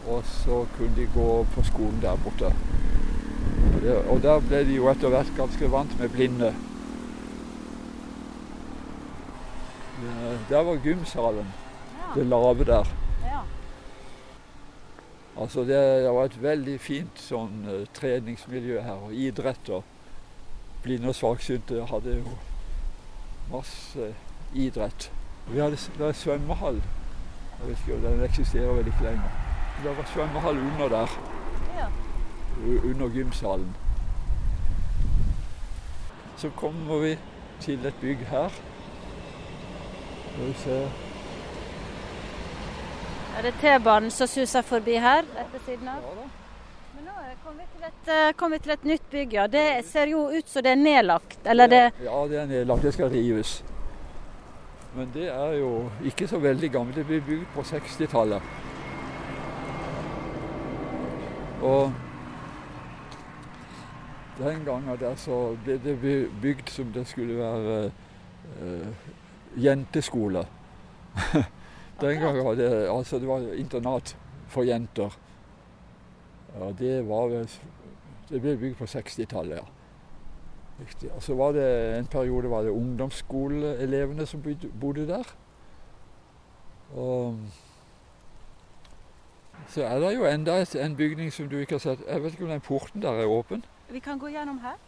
Og 0.07 0.23
så 0.25 0.67
kunne 0.77 0.97
de 0.97 1.09
gå 1.15 1.47
på 1.55 1.63
skolen 1.67 1.99
der 2.03 2.17
borte. 2.25 2.53
Og, 3.75 3.81
det, 3.83 3.97
og 3.97 4.23
der 4.23 4.41
ble 4.41 4.63
de 4.69 4.79
jo 4.79 4.89
etter 4.91 5.11
hvert 5.13 5.33
ganske 5.37 5.71
vant 5.71 5.99
med 6.01 6.09
blinde. 6.15 6.55
Eh, 9.97 10.39
der 10.49 10.63
var 10.63 10.77
gymsalen. 10.85 11.47
Ja. 11.99 12.21
Det 12.21 12.27
lave 12.27 12.65
der. 12.65 12.85
Ja. 13.25 13.41
Altså 15.41 15.61
det, 15.61 15.69
det, 16.05 16.15
var 16.15 16.25
et 16.25 16.43
veldig 16.43 16.81
fint 16.81 17.21
sånn 17.21 17.65
eh, 17.69 17.87
treningsmiljø 17.97 18.81
her, 18.81 19.03
og 19.09 19.15
idrett. 19.15 19.71
og 19.71 19.85
Blinde 20.85 21.11
og 21.11 21.19
svaksynte 21.19 21.83
hadde 21.91 22.21
jo 22.21 22.37
masse 23.51 24.13
idrett. 24.55 25.11
Vi 25.51 25.59
hadde 25.61 26.13
svømmehall. 26.15 26.81
Jeg 27.59 27.69
vet 27.69 27.85
ikke, 27.87 28.01
Den 28.09 28.25
eksisterer 28.25 28.73
vel 28.73 28.87
ikke 28.87 29.11
lenger. 29.11 29.46
Det 29.83 29.97
var 29.97 30.05
svømmehall 30.15 30.59
under 30.59 30.89
der. 30.89 31.19
Ja. 31.77 31.87
Under 32.91 33.09
gymsalen. 33.09 33.77
Så 36.37 36.51
kommer 36.51 36.99
vi 36.99 37.19
til 37.61 37.87
et 37.87 37.95
bygg 38.01 38.19
her. 38.31 38.49
Skal 40.33 40.47
vi 40.47 40.53
se 40.53 40.89
Er 43.39 43.43
det 43.43 43.55
T-banen 43.61 44.11
som 44.11 44.27
suser 44.27 44.63
forbi 44.63 44.97
her, 44.97 45.19
etter 45.19 45.61
siden 45.67 45.89
av? 45.89 45.95
Ja. 45.95 46.27
Men 46.97 47.05
nå 47.05 47.17
kom 47.45 47.59
vi, 47.59 47.87
et, 47.87 48.13
eh, 48.13 48.33
kom 48.33 48.53
vi 48.53 48.59
til 48.59 48.73
et 48.73 48.85
nytt 48.85 49.11
bygg, 49.11 49.33
ja. 49.33 49.47
Det 49.47 49.85
ser 49.85 50.07
jo 50.07 50.29
ut 50.29 50.49
som 50.49 50.63
det 50.63 50.73
er 50.73 50.77
nedlagt. 50.81 51.39
Eller 51.45 51.67
det 51.67 51.83
Ja, 52.05 52.27
det 52.29 52.41
er 52.41 52.47
nedlagt. 52.47 52.83
Det 52.83 52.95
skal 52.95 53.09
rives. 53.09 53.65
Men 54.95 55.11
det 55.15 55.29
er 55.29 55.53
jo 55.53 55.91
ikke 56.05 56.29
så 56.29 56.39
veldig 56.39 56.73
gammelt. 56.73 56.97
Det 56.97 57.07
ble 57.07 57.21
bygd 57.21 57.47
på 57.55 57.63
60-tallet. 57.63 58.43
Og 61.67 61.93
den 64.39 64.65
gangen 64.65 64.99
der 65.01 65.15
så 65.19 65.57
ble 65.65 65.79
det 65.83 65.97
bygd 66.43 66.71
som 66.71 66.93
det 66.95 67.07
skulle 67.09 67.39
være 67.39 67.79
eh, 68.61 68.89
jenteskole. 69.57 70.45
den 72.03 72.21
gangen 72.21 72.45
var 72.45 72.55
det 72.55 72.69
altså 72.93 73.19
det 73.19 73.29
var 73.29 73.47
internat 73.57 74.17
for 74.53 74.63
jenter. 74.63 75.17
Ja, 76.59 76.73
det 76.79 77.09
var 77.09 77.33
vel 77.33 77.49
Det 78.29 78.41
ble 78.43 78.57
bygd 78.59 78.75
på 78.75 78.85
60-tallet, 78.91 79.57
ja. 79.61 79.67
Riktig. 80.81 81.11
Og 81.15 81.23
så 81.23 81.35
var 81.35 81.53
det 81.53 81.67
en 81.99 82.09
periode 82.11 82.51
var 82.51 82.63
det 82.67 82.71
ungdomsskoleelevene 82.75 84.27
som 84.27 84.43
bodde- 84.81 85.07
der. 85.09 85.35
Og 86.95 87.39
så 89.69 89.83
er 89.83 89.99
det 90.01 90.15
jo 90.15 90.27
enda 90.27 90.61
en 90.83 90.97
bygning 90.97 91.33
som 91.33 91.49
du 91.49 91.59
ikke 91.59 91.75
har 91.75 91.79
sett. 91.85 92.05
Jeg 92.09 92.23
vet 92.23 92.33
ikke 92.33 92.45
om 92.45 92.51
den 92.51 92.61
porten 92.61 93.03
der 93.03 93.23
er 93.23 93.27
åpen? 93.27 93.65
Vi 93.91 93.99
kan 94.01 94.19
gå 94.19 94.29
gjennom 94.29 94.59
her. 94.63 94.79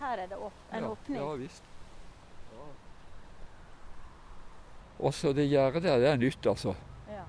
Her 0.00 0.12
er 0.12 0.26
det 0.26 0.36
en 0.36 0.82
ja, 0.84 0.88
åpning. 0.88 1.18
Ja 1.18 1.34
visst. 1.36 1.62
Også 4.98 5.32
det 5.32 5.48
gjerdet 5.50 5.82
der, 5.82 5.98
det 5.98 6.08
er 6.08 6.16
nytt, 6.16 6.46
altså. 6.46 6.74
Ja. 7.08 7.22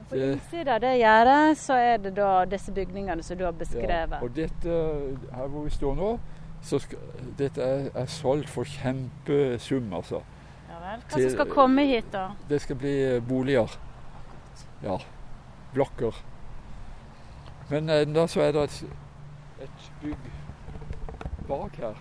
Og 0.00 0.06
På 0.08 0.16
innsida 0.16 0.74
av 0.74 0.80
det 0.80 0.94
gjerdet 0.98 1.58
så 1.58 1.74
er 1.78 2.00
det 2.02 2.14
da 2.16 2.44
disse 2.50 2.72
bygningene 2.74 3.22
som 3.22 3.38
du 3.38 3.44
har 3.44 3.52
Ja. 3.52 3.58
beskrevet. 3.58 4.22
Og 4.22 4.36
dette 4.36 4.78
her 5.34 5.46
hvor 5.46 5.62
vi 5.62 5.70
står 5.70 5.94
nå, 5.94 6.18
så 6.62 6.78
skal, 6.78 6.98
dette 7.38 7.62
er, 7.62 7.90
er 7.94 8.06
solgt 8.06 8.48
for 8.48 8.64
kjempesum, 8.64 9.92
altså. 9.94 10.22
Ja 10.68 10.80
vel. 10.82 11.04
Hva 11.10 11.20
som 11.20 11.30
skal 11.30 11.46
komme 11.52 11.86
hit, 11.86 12.10
da? 12.12 12.30
Det 12.48 12.60
skal 12.60 12.76
bli 12.76 13.20
boliger. 13.28 13.78
Ja. 14.82 14.98
Blokker. 15.74 16.22
Men 17.70 17.90
enda 17.92 18.26
så 18.26 18.40
er 18.46 18.52
det 18.56 18.62
et, 18.68 18.78
et 19.66 19.90
bygg 20.02 20.30
bak 21.48 21.76
her. 21.76 21.98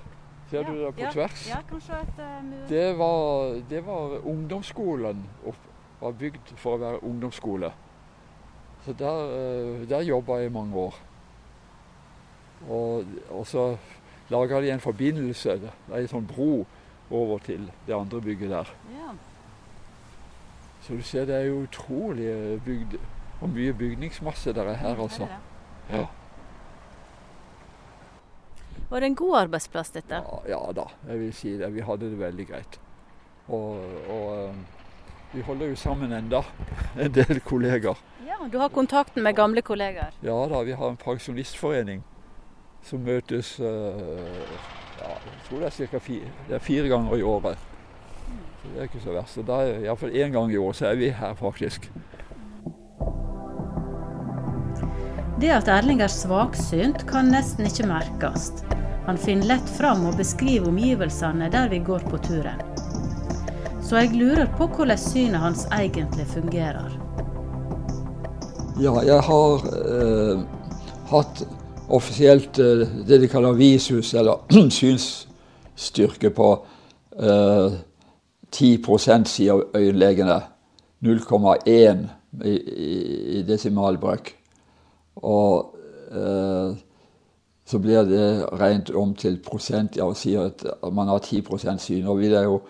Ser 0.49 0.63
du 0.63 0.77
det 0.79 0.93
på 0.95 1.01
ja, 1.01 1.11
tvers? 1.11 1.49
Ja, 1.49 1.57
kanskje 1.69 1.99
et 2.03 2.19
uh, 2.19 2.45
mur. 2.45 2.67
Det 2.69 2.85
var, 2.97 3.57
det 3.69 3.81
var 3.85 4.15
ungdomsskolen. 4.23 5.25
Opp, 5.45 5.67
var 5.99 6.15
bygd 6.15 6.53
for 6.55 6.77
å 6.77 6.81
være 6.81 7.03
ungdomsskole. 7.03 7.71
Så 8.85 8.93
der, 8.93 9.31
eh, 9.35 9.89
der 9.89 10.05
jobba 10.07 10.37
jeg 10.39 10.51
i 10.51 10.53
mange 10.53 10.75
år. 10.75 10.99
Og, 12.69 13.05
og 13.29 13.47
så 13.47 13.77
laga 14.29 14.61
de 14.61 14.71
en 14.71 14.79
forbindelse, 14.79 15.57
en 15.93 16.07
sånn 16.07 16.27
bro 16.29 16.65
over 17.11 17.41
til 17.43 17.65
det 17.87 17.95
andre 17.95 18.21
bygget 18.21 18.53
der. 18.53 18.71
Ja. 18.93 19.11
Så 20.85 20.95
du 20.95 21.03
ser 21.03 21.25
det 21.27 21.35
er 21.35 21.49
jo 21.49 21.65
utrolig 21.65 22.29
eh, 22.31 22.55
bygd, 22.63 22.95
hvor 23.39 23.47
mye 23.47 23.73
bygningsmasse 23.73 24.53
der 24.53 24.63
er 24.71 24.73
her, 24.81 24.95
Er 24.95 25.01
altså. 25.03 25.27
Ja, 25.91 26.05
Var 28.89 28.99
det 28.99 29.05
en 29.05 29.15
god 29.15 29.37
arbeidsplass, 29.37 29.89
dette? 29.91 30.15
ja, 30.15 30.37
ja 30.47 30.71
da, 30.73 30.85
jeg 31.09 31.19
vil 31.19 31.33
si 31.33 31.57
det. 31.59 31.73
Vi 31.75 31.81
hadde 31.83 32.09
det 32.09 32.19
veldig 32.19 32.45
greit. 32.47 32.79
Og, 33.47 33.79
og 34.09 34.49
eh, 34.49 34.55
vi 35.33 35.41
holder 35.41 35.67
jo 35.67 35.75
sammen 35.75 36.11
enda, 36.13 36.41
en 37.03 37.11
del 37.11 37.39
kollegaer. 37.43 37.99
Ja, 38.27 38.37
Du 38.51 38.57
har 38.59 38.69
kontakten 38.69 39.23
med 39.23 39.35
gamle 39.35 39.61
kollegaer? 39.61 40.13
Ja 40.23 40.37
da, 40.47 40.61
vi 40.63 40.71
har 40.71 40.89
en 40.89 40.97
pensjonistforening 40.97 42.03
som 42.83 42.99
møtes 43.03 43.57
eh, 43.59 43.65
ja, 45.01 45.09
jeg 45.09 45.41
tror 45.49 45.59
det 45.65 45.71
er 45.93 45.99
fire, 45.99 46.31
det 46.47 46.55
er 46.55 46.59
fire 46.63 46.87
ganger 46.87 47.17
i 47.17 47.21
året. 47.23 47.57
Så 48.61 48.69
det 48.73 48.79
er 48.79 48.87
ikke 48.87 49.03
så 49.03 49.11
verst. 49.15 49.37
Er 49.37 49.83
iallfall 49.83 50.15
én 50.15 50.31
gang 50.31 50.51
i 50.51 50.57
år 50.57 50.71
så 50.73 50.87
er 50.87 50.95
vi 50.95 51.09
her, 51.09 51.33
faktisk. 51.35 51.91
Det 55.37 55.51
at 55.53 55.67
Erling 55.69 55.99
er 56.01 56.09
svaksynt, 56.09 57.03
kan 57.05 57.27
nesten 57.29 57.67
ikke 57.69 57.85
merkes. 57.85 58.47
Han 59.05 59.19
finner 59.21 59.51
lett 59.51 59.67
fram 59.69 60.07
og 60.09 60.15
beskriver 60.17 60.71
omgivelsene 60.71 61.51
der 61.53 61.69
vi 61.69 61.77
går 61.85 62.07
på 62.09 62.17
turen. 62.25 62.63
Så 63.85 63.99
jeg 64.01 64.15
lurer 64.17 64.49
på 64.57 64.65
hvordan 64.65 64.97
synet 64.97 65.43
hans 65.43 65.67
egentlig 65.71 66.25
fungerer. 66.31 66.95
Ja, 68.81 68.95
jeg 69.05 69.21
har 69.27 69.67
eh, 69.77 70.41
hatt 71.11 71.43
offisielt 71.87 72.57
eh, 72.57 72.81
det 73.05 73.21
de 73.21 73.29
kaller 73.29 73.53
visus, 73.61 74.15
eller 74.17 74.41
synsstyrke, 74.79 76.33
på 76.33 76.49
eh, 77.13 77.77
10 78.51 78.73
sier 79.29 79.63
øyenlegene. 79.77 80.41
0,1 81.05 82.07
i, 82.41 82.57
i, 82.57 82.97
i 83.37 83.45
desimalbrøk. 83.45 84.33
Og 85.23 85.77
eh, 86.11 86.75
så 87.67 87.79
blir 87.79 88.03
det 88.07 88.27
regnet 88.59 88.89
om 88.95 89.15
til 89.15 89.39
prosent, 89.43 89.97
ja, 89.97 90.07
og 90.07 90.17
sier 90.17 90.47
at 90.47 90.63
man 90.93 91.07
har 91.11 91.19
10% 91.19 91.81
syn. 91.83 92.07
Og 92.07 92.19
vil 92.19 92.31
jeg 92.31 92.45
jo 92.47 92.61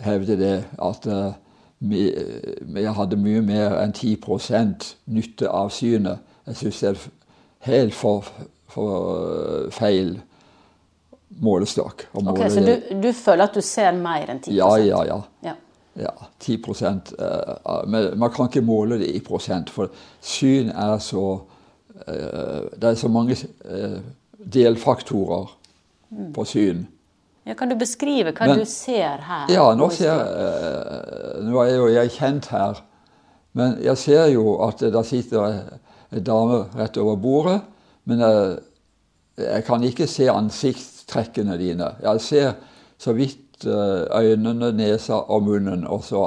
hevde 0.00 0.38
det 0.40 0.54
at 0.82 1.06
eh, 1.06 1.32
vi, 1.78 2.06
vi 2.60 2.84
hadde 2.84 3.18
mye 3.20 3.42
mer 3.44 3.76
enn 3.82 3.92
10% 3.92 4.94
nytte 5.12 5.50
av 5.52 5.70
synet. 5.74 6.24
Jeg 6.46 6.56
syns 6.62 6.80
det 6.80 6.88
er 6.88 7.04
helt 7.66 7.94
for, 7.94 8.24
for 8.72 9.68
feil 9.74 10.16
målestokk. 11.42 12.06
Okay, 12.14 12.30
Ok, 12.32 12.50
Så 12.50 12.60
du, 12.64 13.02
du 13.02 13.12
føler 13.12 13.44
at 13.44 13.54
du 13.54 13.60
ser 13.60 13.92
mer 13.92 14.30
enn 14.32 14.40
10 14.40 14.56
Ja, 14.56 14.70
ja, 14.80 15.02
ja. 15.04 15.20
Ja. 15.44 15.56
Ja, 15.96 16.12
10 16.40 16.54
eh, 16.54 17.86
Men 17.86 18.18
man 18.18 18.30
kan 18.30 18.48
ikke 18.48 18.60
måle 18.60 18.98
det 19.00 19.10
i 19.16 19.20
prosent, 19.20 19.70
for 19.70 19.92
syn 20.20 20.68
er 20.68 20.98
så 20.98 21.26
eh, 21.34 21.55
Det 22.06 22.84
er 22.90 22.94
så 22.94 23.08
mange 23.10 23.34
eh, 23.64 23.98
delfaktorer 24.38 25.48
på 26.34 26.44
syn. 26.46 26.84
Ja, 27.46 27.54
kan 27.54 27.70
du 27.70 27.76
beskrive 27.78 28.32
hva 28.34 28.46
Men- 28.46 28.58
du 28.58 28.64
ser 28.64 29.22
her? 29.22 29.46
Ja, 29.50 29.74
nå 29.74 29.88
ser 29.90 30.18
eh, 30.18 31.42
Nå 31.46 31.60
er 31.62 31.74
jo 31.76 31.86
jeg 31.88 32.10
kjent 32.10 32.46
her, 32.50 32.80
men 33.52 33.78
jeg 33.82 33.98
ser 33.98 34.26
jo 34.32 34.56
at 34.66 34.80
det 34.80 35.04
sitter 35.06 35.62
en 36.12 36.22
dame 36.24 36.64
rett 36.76 36.96
over 36.96 37.16
bordet. 37.16 37.60
Men 38.04 38.20
jeg, 38.20 38.58
jeg 39.38 39.64
kan 39.64 39.82
ikke 39.82 40.06
se 40.06 40.28
ansiktstrekkene 40.30 41.56
dine. 41.58 41.90
Jeg 42.02 42.20
ser 42.20 42.52
så 42.98 43.12
vidt 43.12 43.64
eh, 43.66 44.06
øynene, 44.20 44.72
nesa 44.72 45.14
og 45.14 45.42
munnen, 45.42 45.86
og 45.86 46.04
så, 46.04 46.22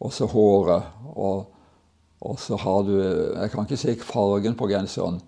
og 0.00 0.12
så 0.12 0.26
håret. 0.26 0.82
Og, 1.14 1.46
og 2.20 2.36
så 2.40 2.56
har 2.60 2.82
du 2.84 2.92
Jeg 3.00 3.50
kan 3.50 3.64
ikke 3.64 3.76
se 3.80 3.94
fargen 4.04 4.54
på 4.58 4.68
genseren, 4.68 5.20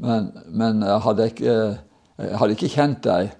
men, 0.00 0.30
men 0.48 0.82
jeg 0.86 1.00
hadde 1.04 1.26
ikke, 1.32 1.56
jeg 2.18 2.38
hadde 2.40 2.54
ikke 2.56 2.70
kjent 2.72 3.02
deg 3.04 3.30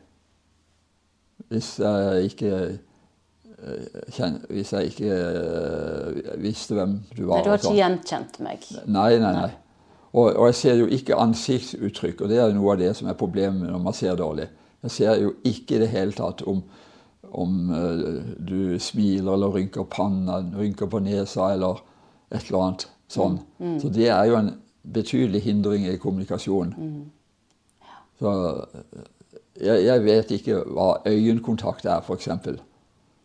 hvis 1.48 1.68
jeg 1.80 2.25
ikke 2.28 2.50
eh, 2.68 4.02
kjen- 4.12 4.42
hvis 4.50 4.72
jeg 4.75 4.90
ikke 4.90 5.14
eh, 5.14 6.34
visste 6.42 6.75
hvem 6.76 6.98
du 7.16 7.22
var. 7.30 7.44
Du 7.46 7.50
har 7.54 7.62
sånn. 7.62 7.72
ikke 7.72 7.78
gjenkjent 7.80 8.40
meg. 8.44 8.66
Nei, 8.87 9.10
nei, 9.22 9.32
nei. 9.38 9.50
Og, 10.12 10.34
og 10.34 10.46
jeg 10.50 10.58
ser 10.58 10.76
jo 10.82 10.88
ikke 10.92 11.16
ansiktsuttrykk, 11.20 12.20
og 12.25 12.30
det 12.32 12.38
er 12.42 12.52
noe 12.56 12.75
av 12.75 12.82
det 12.82 12.90
som 12.98 13.08
er 13.08 13.16
problemet 13.16 13.68
når 13.70 13.80
man 13.87 13.96
ser 13.96 14.16
dårlig. 14.18 14.48
Jeg 14.84 14.94
ser 14.94 15.18
jo 15.22 15.32
ikke 15.46 15.76
i 15.78 15.82
det 15.82 15.90
hele 15.94 16.12
tatt 16.16 16.42
om, 16.48 16.60
om 17.32 17.56
eh, 17.76 18.04
du 18.44 18.76
smiler 18.82 19.32
eller 19.38 19.54
rynker 19.56 19.88
panna, 19.88 20.42
rynker 20.58 20.90
på 20.90 21.00
nesa 21.06 21.52
eller 21.54 21.80
et 22.30 22.49
eller 22.49 22.64
annet 22.64 22.88
sånn. 23.11 23.38
Så 23.80 23.90
det 23.92 24.08
er 24.12 24.25
jo 24.28 24.38
en 24.38 24.50
betydelig 24.82 25.42
hindring 25.44 25.87
i 25.88 25.99
kommunikasjonen. 26.00 26.75
Så 28.18 28.32
eh, 28.32 29.06
jeg, 29.58 29.85
jeg 29.87 30.04
vet 30.04 30.35
ikke 30.35 30.58
hva 30.66 30.88
øyekontakt 31.06 31.87
er, 31.87 32.02
f.eks. 32.02 32.28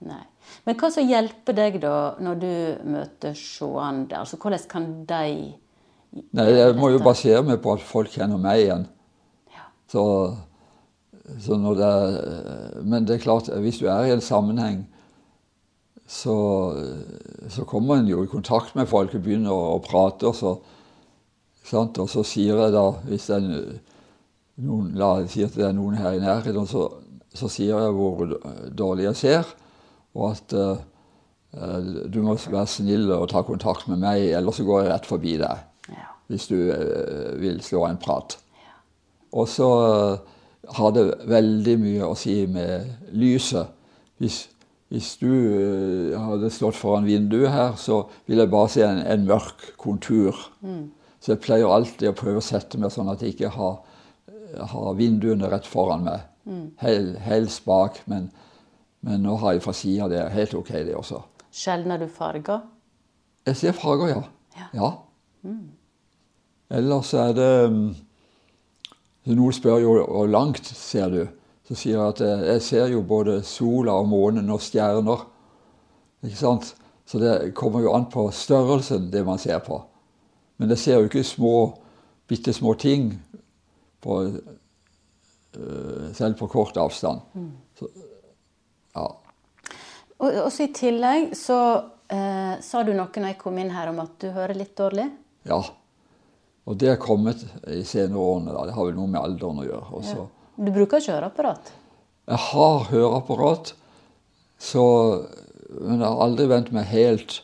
Nei. 0.03 0.23
Men 0.67 0.77
hva 0.79 0.89
som 0.91 1.07
hjelper 1.07 1.55
deg 1.57 1.77
da 1.83 1.97
når 2.23 2.39
du 2.41 2.53
møter 2.93 3.35
seende? 3.37 4.19
Altså, 4.19 4.39
hvordan 4.41 4.65
kan 4.69 4.89
de 5.09 5.51
Nei, 6.13 6.43
jeg 6.53 6.75
må 6.77 6.91
jo 6.93 6.99
basere 7.01 7.39
meg 7.41 7.57
på 7.63 7.71
at 7.73 7.81
folk 7.81 8.11
kjenner 8.13 8.37
meg 8.37 8.59
igjen. 8.61 8.83
Så, 9.89 10.03
så 11.41 11.57
når 11.57 11.79
det 11.79 11.93
men 12.85 13.07
det 13.09 13.15
er 13.15 13.23
klart, 13.23 13.49
hvis 13.63 13.79
du 13.81 13.87
er 13.89 14.05
i 14.05 14.13
en 14.13 14.21
sammenheng, 14.21 14.83
så, 16.07 16.35
så 17.49 17.65
kommer 17.65 17.99
en 18.01 18.09
jo 18.09 18.23
i 18.23 18.31
kontakt 18.31 18.75
med 18.75 18.89
folk 18.91 19.15
og 19.15 19.23
begynner 19.23 19.53
å, 19.53 19.75
å 19.77 19.81
prate. 19.83 20.29
Og 20.29 20.35
så, 20.37 20.53
sant? 21.65 21.99
og 22.03 22.09
så 22.11 22.25
sier 22.27 22.59
jeg 22.59 22.75
da, 22.75 22.85
hvis 23.07 23.29
det 23.29 23.37
er 23.39 23.49
noen, 24.63 24.91
la 24.99 25.15
oss 25.21 25.33
si 25.33 25.45
at 25.45 25.55
det 25.57 25.67
er 25.69 25.75
noen 25.77 25.97
her 25.97 26.17
i 26.17 26.23
nærheten, 26.23 26.67
så, 26.69 26.87
så 27.33 27.49
sier 27.49 27.79
jeg 27.79 27.95
hvor 27.97 28.35
dårlig 28.69 29.09
jeg 29.09 29.21
ser, 29.23 29.53
og 30.13 30.35
at 30.35 30.53
uh, 30.53 30.75
du 32.09 32.19
må 32.25 32.35
være 32.37 32.69
snill 32.69 33.09
og 33.15 33.29
ta 33.31 33.41
kontakt 33.45 33.87
med 33.89 34.01
meg, 34.01 34.27
ellers 34.37 34.59
så 34.59 34.67
går 34.67 34.83
jeg 34.83 34.93
rett 34.93 35.09
forbi 35.09 35.37
deg 35.41 35.69
Ja. 35.93 36.07
hvis 36.31 36.47
du 36.47 36.57
eh, 36.71 37.33
vil 37.41 37.59
slå 37.61 37.83
en 37.85 37.99
prat. 38.01 38.37
Og 39.33 39.49
så 39.51 39.67
eh, 39.83 40.19
har 40.77 40.93
det 40.95 41.03
veldig 41.29 41.75
mye 41.81 42.07
å 42.07 42.15
si 42.17 42.43
med 42.47 43.11
lyset. 43.11 43.69
Hvis, 44.21 44.47
hvis 44.93 45.15
du 45.17 45.31
eh, 45.33 46.19
hadde 46.21 46.51
stått 46.53 46.77
foran 46.77 47.07
vinduet 47.07 47.49
her, 47.49 47.71
så 47.81 48.03
ville 48.27 48.45
jeg 48.45 48.53
bare 48.53 48.69
se 48.69 48.83
en, 48.85 49.01
en 49.01 49.25
mørk 49.25 49.71
kontur. 49.81 50.37
Så 51.23 51.33
jeg 51.33 51.41
pleier 51.41 51.71
alltid 51.71 52.11
å 52.11 52.17
prøve 52.19 52.43
å 52.43 52.45
sette 52.45 52.77
meg 52.77 52.93
sånn 52.93 53.09
at 53.09 53.23
jeg 53.23 53.33
ikke 53.33 53.49
har, 53.55 53.79
har 54.73 54.93
vinduene 54.99 55.49
rett 55.49 55.65
foran 55.69 56.05
meg. 56.05 56.27
Hel, 56.83 57.13
helst 57.23 57.63
bak, 57.65 58.01
men, 58.11 58.27
men 59.07 59.23
nå 59.23 59.37
har 59.41 59.55
jeg 59.55 59.63
fra 59.65 59.73
sida. 59.79 60.09
Det 60.11 60.19
er 60.19 60.33
helt 60.35 60.53
ok, 60.59 60.73
det 60.85 60.97
også. 60.99 61.23
Skjelner 61.53 62.01
du 62.01 62.09
farger? 62.11 62.65
Jeg 63.47 63.59
ser 63.59 63.77
farger, 63.77 64.13
ja. 64.13 64.23
Ja. 64.59 64.67
ja. 64.77 65.53
Ellers 66.73 67.13
er 67.17 67.33
det 67.37 67.51
um, 67.69 67.85
Noen 69.29 69.55
spør 69.55 69.79
jo 69.79 69.95
hvor 70.03 70.27
langt 70.27 70.67
ser 70.67 71.09
du. 71.13 71.21
Så 71.73 71.79
sier 71.79 71.95
jeg 71.95 72.05
at 72.05 72.19
jeg, 72.21 72.41
jeg 72.51 72.61
ser 72.61 72.91
jo 72.91 72.99
både 73.01 73.39
sola 73.41 73.95
og 73.97 74.05
månen 74.11 74.49
og 74.53 74.59
stjerner. 74.61 75.23
Ikke 76.21 76.37
sant? 76.37 76.67
Så 77.09 77.17
det 77.17 77.55
kommer 77.57 77.81
jo 77.81 77.95
an 77.97 78.05
på 78.13 78.27
størrelsen, 78.29 79.07
det 79.09 79.23
man 79.25 79.41
ser 79.41 79.57
på. 79.65 79.79
Men 80.61 80.69
jeg 80.69 80.83
ser 80.83 80.99
jo 81.01 81.07
ikke 81.09 81.23
små, 81.25 81.55
bitte 82.29 82.53
små 82.53 82.75
ting 82.77 83.07
på, 84.05 84.19
øh, 85.57 86.13
selv 86.13 86.37
på 86.37 86.47
kort 86.53 86.77
avstand. 86.77 87.25
Så, 87.79 87.89
ja. 88.93 89.07
Og 90.21 90.39
også 90.45 90.69
I 90.69 90.71
tillegg 90.77 91.33
så 91.33 91.59
eh, 92.05 92.53
sa 92.61 92.83
du 92.85 92.93
noe 92.93 93.09
når 93.09 93.31
jeg 93.33 93.41
kom 93.41 93.57
inn 93.57 93.73
her 93.73 93.89
om 93.89 94.05
at 94.05 94.13
du 94.21 94.29
hører 94.29 94.61
litt 94.61 94.77
dårlig. 94.77 95.09
ja. 95.49 95.63
Og 96.63 96.77
det 96.79 96.93
er 96.93 97.01
kommet 97.01 97.41
i 97.67 97.81
senere 97.83 98.21
årene. 98.21 98.53
Da. 98.53 98.61
Det 98.69 98.77
har 98.77 98.85
vel 98.87 98.93
noe 98.95 99.09
med 99.11 99.19
alderen 99.19 99.57
å 99.59 99.65
gjøre. 99.65 99.87
også. 99.97 100.29
Du 100.57 100.69
bruker 100.71 101.01
ikke 101.01 101.15
høreapparat? 101.15 101.71
Jeg 102.29 102.39
har 102.49 102.85
høreapparat, 102.91 103.73
så, 104.61 104.83
men 105.79 105.99
jeg 105.99 106.07
har 106.07 106.21
aldri 106.23 106.45
vent 106.51 106.71
meg 106.75 106.87
helt 106.91 107.39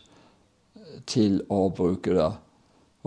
til 1.10 1.42
å 1.52 1.66
bruke 1.74 2.14
det. 2.16 2.30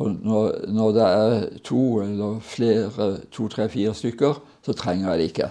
Og 0.00 0.14
når, 0.24 0.58
når 0.72 0.94
det 0.96 1.06
er 1.06 1.34
to 1.64 1.82
eller 2.02 2.38
flere, 2.44 3.08
to, 3.32 3.46
tre, 3.52 3.68
fire 3.72 3.92
stykker, 3.94 4.40
så 4.64 4.74
trenger 4.76 5.12
jeg 5.12 5.20
det 5.20 5.28
ikke. 5.30 5.50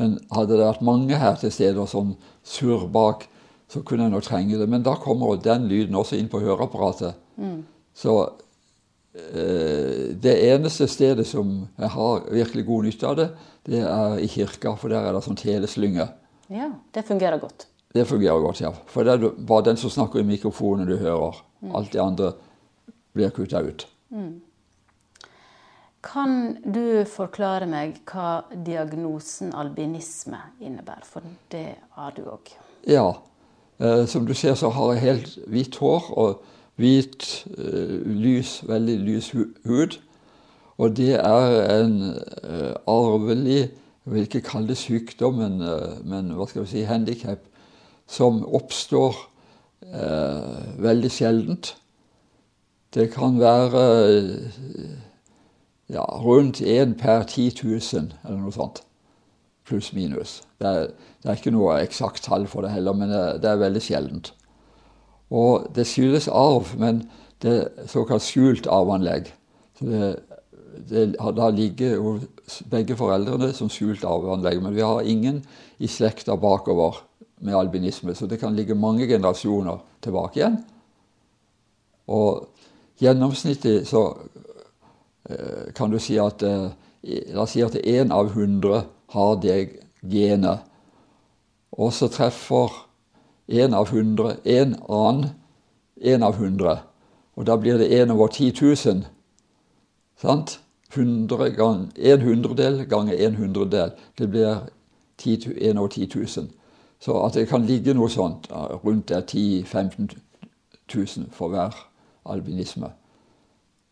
Men 0.00 0.16
hadde 0.32 0.56
det 0.56 0.66
vært 0.66 0.84
mange 0.84 1.18
her 1.20 1.36
til 1.40 1.52
stede 1.54 1.84
som 1.90 2.14
surr 2.44 2.88
bak, 2.92 3.26
så 3.72 3.80
kunne 3.86 4.06
jeg 4.06 4.12
nå 4.12 4.20
trenge 4.24 4.58
det. 4.60 4.68
Men 4.68 4.84
da 4.84 4.96
kommer 5.00 5.38
den 5.40 5.68
lyden 5.70 5.96
også 5.96 6.18
inn 6.18 6.30
på 6.32 6.42
høreapparatet. 6.42 7.16
Så 7.96 8.16
eh, 8.24 8.32
det 9.12 10.32
eneste 10.48 10.86
stedet 10.88 11.26
som 11.28 11.66
jeg 11.76 11.90
har 11.92 12.22
virkelig 12.32 12.62
god 12.64 12.86
nytte 12.86 13.08
av 13.10 13.16
det, 13.18 13.26
det 13.68 13.82
er 13.84 14.14
i 14.24 14.28
kirka, 14.32 14.72
for 14.80 14.88
der 14.88 15.04
er 15.04 15.12
det 15.12 15.20
sånn 15.26 15.36
teleslynge. 15.36 16.06
Ja, 16.52 16.70
det 16.96 17.04
fungerer 17.08 17.36
godt. 17.42 17.66
Det 17.92 18.06
fungerer 18.08 18.40
godt, 18.40 18.62
ja. 18.64 18.70
For 18.88 19.04
det 19.04 19.18
er 19.18 19.34
bare 19.36 19.66
den 19.68 19.76
som 19.80 19.92
snakker 19.92 20.22
i 20.22 20.28
mikrofonen 20.28 20.88
du 20.88 20.96
hører. 20.96 21.42
Alt 21.76 21.92
det 21.92 22.00
andre 22.00 22.32
blir 23.12 23.30
kutta 23.36 23.60
ut. 23.60 23.84
Kan 26.02 26.56
du 26.64 27.04
forklare 27.06 27.68
meg 27.70 28.00
hva 28.10 28.42
diagnosen 28.50 29.52
albinisme 29.54 30.40
innebærer? 30.60 31.04
For 31.06 31.28
det 31.52 31.76
har 31.98 32.16
du 32.16 32.24
òg. 32.32 32.50
Ja. 32.90 33.12
Eh, 33.78 34.04
som 34.10 34.26
du 34.26 34.34
ser, 34.34 34.56
så 34.58 34.72
har 34.74 34.94
jeg 34.94 35.04
helt 35.04 35.36
hvitt 35.52 35.78
hår 35.78 36.10
og 36.18 36.42
hvit, 36.80 37.46
eh, 37.58 38.00
lys, 38.06 38.62
veldig 38.68 38.96
lys 38.98 39.30
hud. 39.64 39.98
Og 40.78 40.96
det 40.96 41.14
er 41.14 41.80
en 41.80 42.00
eh, 42.44 42.74
arvelig 42.86 43.70
Jeg 44.02 44.14
vil 44.14 44.22
ikke 44.22 44.40
kalle 44.40 44.68
det 44.68 44.76
sykdom, 44.80 45.34
men, 45.38 45.60
eh, 45.62 46.00
men 46.04 46.32
hva 46.34 46.48
skal 46.50 46.64
vi 46.64 46.72
si, 46.72 46.80
handikap, 46.88 47.44
som 48.10 48.40
oppstår 48.42 49.14
eh, 49.86 50.80
veldig 50.82 51.10
sjeldent. 51.10 51.76
Det 52.94 53.12
kan 53.12 53.38
være 53.40 53.84
ja, 55.88 56.02
rundt 56.02 56.60
én 56.60 56.96
per 56.98 57.22
10 57.22 57.62
000, 57.62 58.10
eller 58.24 58.40
noe 58.42 58.52
sånt. 58.52 58.82
Pluss 59.64 59.92
minus. 59.94 60.42
Det 60.58 60.90
det 61.22 61.30
er 61.30 61.38
ikke 61.38 61.52
noe 61.54 61.76
eksakt 61.84 62.24
tall 62.26 62.48
for 62.50 62.66
det 62.66 62.72
heller, 62.74 62.96
men 62.98 63.12
det, 63.12 63.22
det 63.44 63.50
er 63.52 63.60
veldig 63.60 63.82
sjeldent. 63.82 64.32
Og 65.32 65.70
det 65.74 65.86
skyldes 65.88 66.28
arv, 66.28 66.74
men 66.78 67.02
det 67.42 67.52
er 67.52 67.88
såkalt 67.90 68.24
skjult 68.24 68.68
arveanlegg. 68.70 69.30
Så 69.78 69.88
det, 69.88 70.10
det 70.90 71.06
da 71.16 71.48
ligger 71.50 71.96
jo 71.96 72.12
begge 72.70 72.96
foreldrene 72.98 73.52
som 73.56 73.70
skjult 73.72 74.04
arveanlegg, 74.04 74.60
men 74.62 74.76
vi 74.76 74.84
har 74.84 75.08
ingen 75.08 75.40
i 75.82 75.88
slekta 75.90 76.36
bakover 76.36 77.00
med 77.42 77.56
albinisme, 77.58 78.14
så 78.14 78.28
det 78.30 78.38
kan 78.38 78.54
ligge 78.54 78.78
mange 78.78 79.08
generasjoner 79.10 79.80
tilbake 80.04 80.38
igjen. 80.38 80.60
Og 82.12 82.46
gjennomsnittlig 83.02 83.82
så 83.88 84.04
eh, 85.30 85.72
kan 85.74 85.90
du 85.90 85.98
si 86.02 86.18
at 86.22 86.44
eh, 86.46 86.70
La 87.02 87.42
oss 87.42 87.56
si 87.56 87.62
at 87.64 87.74
én 87.82 88.12
av 88.14 88.28
hundre 88.36 88.84
har 89.10 89.32
det 89.42 89.56
genet. 90.06 90.62
Og 91.74 91.90
så 91.90 92.06
treffer 92.06 92.70
én 93.48 93.74
av 93.74 93.88
hundre 93.90 94.36
en 94.44 94.76
annen 94.88 95.30
én 96.02 96.22
av 96.22 96.34
hundre. 96.36 96.78
Og 97.36 97.46
da 97.46 97.56
blir 97.56 97.78
det 97.78 97.90
én 98.02 98.10
over 98.10 98.26
10 98.26 98.52
000. 98.86 99.04
Sant? 100.16 100.60
100 100.94 101.50
gang, 101.56 101.92
en 101.96 102.20
hundredel 102.20 102.84
ganger 102.86 103.14
en 103.26 103.34
hundredel. 103.34 103.92
Det 104.18 104.30
blir 104.30 104.56
10 105.18 105.36
tu- 105.36 105.56
en 105.60 105.78
over 105.78 105.88
10 105.88 106.08
000. 106.14 106.48
Så 107.00 107.24
at 107.24 107.34
det 107.34 107.48
kan 107.48 107.64
ligge 107.66 107.94
noe 107.94 108.08
sånt 108.10 108.48
rundt 108.84 109.08
der 109.08 109.20
10 109.20 109.62
000-15 109.62 110.08
000 110.94 111.30
for 111.30 111.48
hver 111.48 111.70
albinisme. 112.24 112.90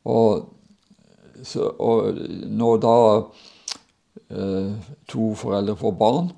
Og, 0.05 0.49
så, 1.43 1.63
og 1.79 2.15
når 2.47 2.77
da 2.77 2.95
eh, 4.31 4.73
to 5.09 5.35
foreldre 5.35 5.77
får 5.77 5.91
barn, 5.91 6.31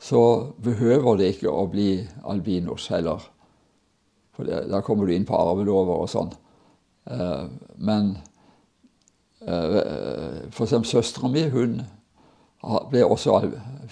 så 0.00 0.52
behøver 0.64 1.18
det 1.20 1.34
ikke 1.34 1.52
å 1.52 1.66
bli 1.68 2.00
albinos 2.24 2.88
heller. 2.88 3.20
For 4.32 4.48
det, 4.48 4.62
da 4.72 4.80
kommer 4.84 5.06
du 5.06 5.12
inn 5.12 5.28
på 5.28 5.36
arvelover 5.36 6.00
og 6.00 6.08
sånn. 6.08 6.32
Eh, 7.10 7.44
men 7.84 8.14
eh, 9.44 10.48
for 10.48 10.64
eksempel 10.64 10.88
søstera 10.88 11.28
mi, 11.28 11.44
hun 11.52 11.82
også, 12.62 13.42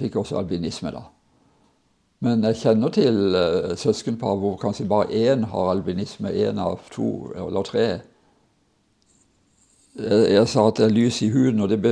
fikk 0.00 0.16
også 0.22 0.40
albinisme 0.40 0.94
da. 0.96 1.04
Men 2.24 2.42
jeg 2.48 2.60
kjenner 2.64 2.96
til 2.96 3.36
eh, 3.36 3.76
søskenpar 3.76 4.40
hvor 4.40 4.56
kanskje 4.64 4.88
bare 4.88 5.12
én 5.12 5.44
har 5.52 5.74
albinisme, 5.74 6.32
én 6.32 6.58
av 6.58 6.80
to 6.94 7.34
eller 7.36 7.68
tre. 7.68 7.86
Jeg, 9.98 10.24
jeg 10.32 10.48
sa 10.48 10.68
at 10.70 10.80
det 10.80 10.88
er 10.88 10.96
lys 10.96 11.20
i 11.26 11.32
huden, 11.36 11.60
og 11.60 11.68
det 11.68 11.82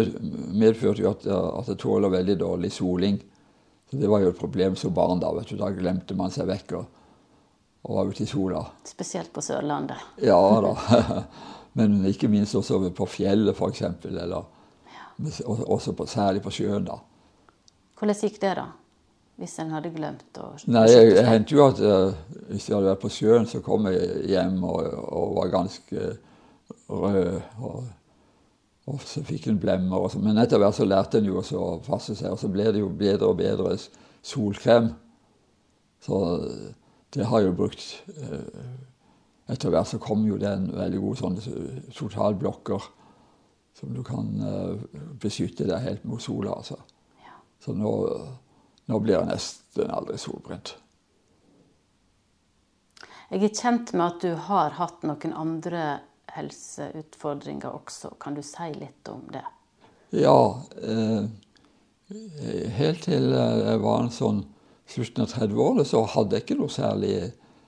medførte 0.57 1.05
jo 1.05 1.13
at, 1.13 1.29
at 1.29 1.75
jeg 1.75 1.83
tåler 1.85 2.17
veldig 2.17 2.41
dårlig 2.41 2.73
soling. 2.73 3.21
Så 3.91 3.97
Det 3.97 4.09
var 4.11 4.21
jo 4.25 4.31
et 4.33 4.39
problem 4.39 4.77
som 4.77 4.95
barn. 4.95 5.21
Da 5.23 5.33
vet 5.37 5.49
du. 5.53 5.57
Da 5.61 5.71
glemte 5.75 6.17
man 6.19 6.33
seg 6.35 6.49
vekk 6.51 6.73
og, 6.81 6.87
og 7.87 7.99
var 8.01 8.11
ute 8.11 8.25
i 8.25 8.31
sola. 8.31 8.65
Spesielt 8.89 9.33
på 9.33 9.45
Sørlandet. 9.45 10.01
Ja 10.23 10.39
da. 10.65 10.75
Men 11.77 11.99
ikke 12.09 12.29
minst 12.33 12.57
også 12.57 12.81
på 12.97 13.07
fjellet, 13.07 13.55
f.eks. 13.55 13.83
Eller 14.09 14.39
og- 14.41 15.69
også 15.69 15.93
på, 15.93 16.07
særlig 16.09 16.43
på 16.43 16.51
sjøen. 16.51 16.85
da. 16.89 16.99
Hvordan 17.99 18.17
gikk 18.21 18.41
det, 18.41 18.55
da? 18.57 18.67
Hvis 19.37 19.59
en 19.61 19.71
hadde 19.71 19.91
glemt 19.93 20.39
å 20.41 20.47
Nei, 20.73 20.87
jeg, 20.89 21.11
jeg 21.13 21.27
hendte 21.29 21.53
jo 21.55 21.67
at 21.67 21.81
uh, 21.85 22.15
hvis 22.49 22.71
jeg 22.71 22.77
hadde 22.79 22.89
vært 22.89 23.03
på 23.03 23.11
sjøen, 23.13 23.45
så 23.49 23.61
kom 23.65 23.85
jeg 23.93 24.23
hjem 24.33 24.63
og, 24.65 24.87
og 25.13 25.35
var 25.37 25.51
ganske 25.53 26.07
rød. 26.89 27.43
Og, 27.61 27.83
og 28.87 29.03
så 29.03 29.23
fikk 29.27 29.49
en 29.51 29.61
blemmer. 29.61 29.99
Og 29.99 30.13
så. 30.13 30.21
Men 30.23 30.39
etter 30.39 30.61
hvert 30.63 30.79
så 30.79 30.87
lærte 30.87 31.19
en 31.19 31.29
jo 31.29 31.41
også 31.41 31.59
å 31.59 31.79
passe 31.87 32.15
seg, 32.19 32.33
og 32.33 32.41
så 32.41 32.51
ble 32.53 32.69
det 32.71 32.83
jo 32.83 32.91
bedre 32.95 33.33
og 33.33 33.41
bedre 33.41 33.75
solkrem. 34.27 34.93
Så 36.03 36.19
det 37.15 37.27
har 37.27 37.43
jo 37.43 37.57
brukt 37.57 37.83
eh, 38.15 38.75
Etter 39.47 39.71
hvert 39.71 39.87
så 39.87 40.01
kom 40.03 40.25
jo 40.27 40.35
det 40.43 40.49
en 40.51 40.65
veldig 40.75 40.99
god 40.99 41.19
sånn 41.21 41.37
totalblokker 41.95 42.89
som 43.79 43.93
du 43.95 44.01
kan 44.07 44.33
eh, 44.43 44.81
beskytte 45.23 45.69
deg 45.69 45.85
helt 45.85 46.09
mot 46.09 46.23
sola. 46.23 46.57
altså. 46.57 46.81
Ja. 47.23 47.37
Så 47.63 47.77
nå, 47.79 47.93
nå 48.91 48.99
blir 49.05 49.21
jeg 49.21 49.29
nesten 49.31 49.93
aldri 49.95 50.19
solbrent. 50.19 50.75
Jeg 53.31 53.43
er 53.43 53.55
kjent 53.55 53.95
med 53.95 54.07
at 54.07 54.27
du 54.27 54.35
har 54.49 54.75
hatt 54.81 55.07
noen 55.07 55.33
andre 55.35 55.85
helseutfordringer 56.37 57.75
også. 57.75 58.15
Kan 58.23 58.37
du 58.37 58.43
si 58.47 58.71
litt 58.77 59.09
om 59.11 59.25
det? 59.33 59.45
Ja, 60.15 60.63
eh, 60.81 61.27
helt 62.79 63.03
til 63.09 63.33
jeg 63.35 63.81
var 63.83 64.05
en 64.05 64.15
sånn 64.15 64.45
slutten 64.87 65.25
av 65.25 65.33
30-årene, 65.35 65.85
så 65.85 66.05
hadde 66.13 66.37
jeg 66.37 66.47
ikke 66.47 66.59
noe 66.61 66.73
særlig 66.73 67.15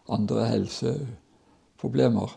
andre 0.08 0.46
helseproblemer. 0.52 2.36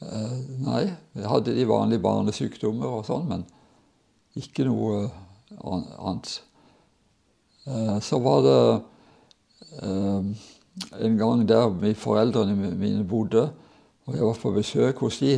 Eh, 0.00 0.36
nei, 0.64 0.84
jeg 1.16 1.28
hadde 1.28 1.56
de 1.56 1.66
vanlige 1.68 2.04
barnesykdommer 2.04 3.00
og 3.00 3.08
sånn, 3.08 3.26
men 3.28 3.44
ikke 4.38 4.64
noe 4.68 5.08
annet. 5.60 6.36
Eh, 7.66 7.96
så 8.04 8.20
var 8.24 8.44
det 8.46 8.60
eh, 9.82 10.46
en 11.04 11.18
gang 11.20 11.44
der 11.48 11.94
foreldrene 12.00 12.72
mine 12.80 13.04
bodde, 13.08 13.50
og 14.06 14.16
jeg 14.16 14.26
var 14.26 14.40
på 14.42 14.54
besøk 14.54 15.02
hos 15.04 15.20
de, 15.22 15.36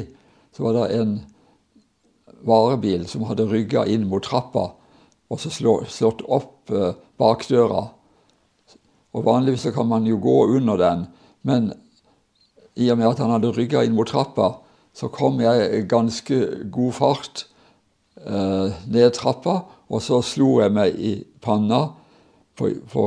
så 0.53 0.67
var 0.67 0.79
det 0.79 1.01
en 1.01 1.17
varebil 2.47 3.07
som 3.11 3.27
hadde 3.29 3.49
rygga 3.51 3.85
inn 3.91 4.07
mot 4.11 4.25
trappa 4.25 4.71
og 5.33 5.41
så 5.41 5.53
slått 5.53 6.25
opp 6.29 6.73
eh, 6.73 6.93
bakdøra. 7.21 7.87
Og 9.13 9.25
Vanligvis 9.25 9.67
så 9.67 9.73
kan 9.73 9.89
man 9.89 10.07
jo 10.09 10.19
gå 10.21 10.37
under 10.59 10.81
den, 10.81 11.07
men 11.49 11.73
i 12.77 12.89
og 12.93 12.99
med 13.01 13.11
at 13.11 13.23
han 13.25 13.33
hadde 13.33 13.53
rygga 13.57 13.83
inn 13.85 13.97
mot 13.97 14.09
trappa, 14.09 14.55
så 14.93 15.09
kom 15.13 15.41
jeg 15.41 15.69
i 15.73 15.87
ganske 15.89 16.39
god 16.73 16.93
fart 16.97 17.47
eh, 18.21 18.77
ned 18.93 19.17
trappa, 19.17 19.63
og 19.93 20.05
så 20.05 20.21
slo 20.25 20.59
jeg 20.61 20.73
meg 20.77 21.01
i 21.01 21.15
panna 21.45 21.87
på, 22.57 22.69
på 22.93 23.05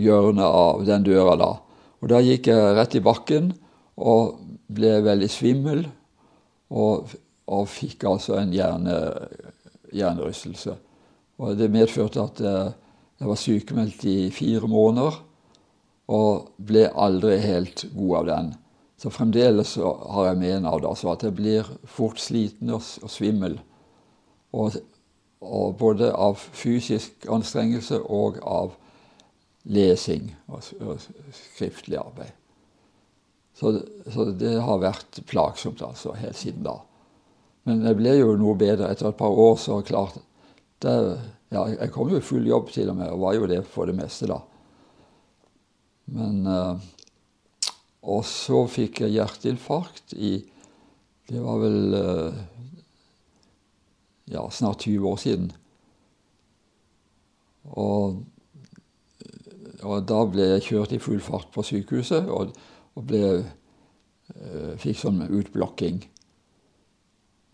hjørnet 0.00 0.48
av 0.48 0.84
den 0.88 1.04
døra 1.04 1.36
da. 1.40 1.52
Og 2.00 2.12
da 2.12 2.22
gikk 2.24 2.48
jeg 2.52 2.74
rett 2.76 2.96
i 2.96 3.04
bakken 3.04 3.52
og 3.96 4.36
ble 4.66 4.96
veldig 5.04 5.28
svimmel 5.30 5.84
og, 6.70 7.12
og 7.46 7.68
fikk 7.70 8.06
altså 8.08 8.40
en 8.40 8.54
hjerne, 8.54 8.96
hjernerystelse. 9.94 10.74
Og 11.38 11.56
det 11.58 11.70
medførte 11.70 12.22
at 12.22 12.42
jeg 12.42 13.28
var 13.28 13.40
sykemeldt 13.40 14.04
i 14.08 14.30
fire 14.34 14.68
måneder 14.68 15.20
og 16.12 16.52
ble 16.56 16.86
aldri 16.94 17.38
helt 17.42 17.86
god 17.94 18.16
av 18.20 18.26
den. 18.30 18.50
Så 18.96 19.12
fremdeles 19.12 19.74
har 19.76 20.28
jeg 20.30 20.38
med 20.40 20.54
en 20.56 20.68
av 20.70 20.80
det, 20.80 20.88
altså 20.88 21.12
at 21.12 21.24
jeg 21.26 21.36
blir 21.36 21.68
fort 21.84 22.20
sliten 22.20 22.72
og, 22.72 22.84
og 23.02 23.12
svimmel. 23.12 23.58
Og, 24.56 24.78
og 25.44 25.76
både 25.76 26.12
av 26.12 26.38
fysisk 26.40 27.26
anstrengelse 27.32 28.00
og 28.00 28.40
av 28.40 28.72
lesing 29.66 30.30
og, 30.48 30.62
og 30.80 31.02
skriftlig 31.34 31.98
arbeid. 32.00 32.32
Så, 33.56 33.72
så 34.12 34.26
det 34.36 34.58
har 34.60 34.82
vært 34.82 35.22
plagsomt 35.28 35.80
altså, 35.84 36.12
helt 36.20 36.36
siden 36.36 36.66
da. 36.66 36.76
Men 37.66 37.86
jeg 37.88 37.98
ble 37.98 38.12
jo 38.18 38.34
noe 38.38 38.58
bedre 38.58 38.90
etter 38.92 39.08
et 39.08 39.18
par 39.18 39.32
år, 39.32 39.56
så 39.58 39.80
klart 39.86 40.18
det, 40.84 40.92
ja, 41.50 41.62
Jeg 41.72 41.90
kom 41.94 42.10
jo 42.12 42.20
i 42.20 42.24
full 42.24 42.44
jobb 42.46 42.68
til 42.74 42.92
og 42.92 42.98
med, 42.98 43.08
og 43.10 43.22
var 43.24 43.38
jo 43.38 43.48
det 43.48 43.62
for 43.70 43.88
det 43.88 43.96
meste 43.96 44.28
da. 44.28 44.38
Men 46.14 46.44
eh, 46.46 46.84
Og 48.06 48.22
så 48.28 48.60
fikk 48.70 49.00
jeg 49.02 49.16
hjerteinfarkt 49.16 50.14
i 50.14 50.36
Det 51.26 51.42
var 51.42 51.58
vel 51.64 51.96
eh, 51.98 52.38
ja, 54.36 54.44
snart 54.50 54.84
20 54.84 55.08
år 55.08 55.18
siden. 55.22 55.50
Og, 57.74 58.20
og 59.82 60.06
da 60.06 60.22
ble 60.30 60.48
jeg 60.52 60.64
kjørt 60.68 60.94
i 60.94 61.02
full 61.02 61.22
fart 61.22 61.50
på 61.54 61.64
sykehuset 61.66 62.30
og, 62.30 62.54
og 62.96 63.06
ble, 63.10 63.22
eh, 63.40 64.74
fikk 64.80 65.00
sånn 65.02 65.24
utblokking. 65.28 66.02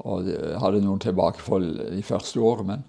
Og 0.03 0.27
hadde 0.59 0.81
noen 0.83 1.03
tilbakefall 1.03 1.69
de 1.93 2.03
første 2.03 2.41
årene, 2.43 2.81
men 2.81 2.85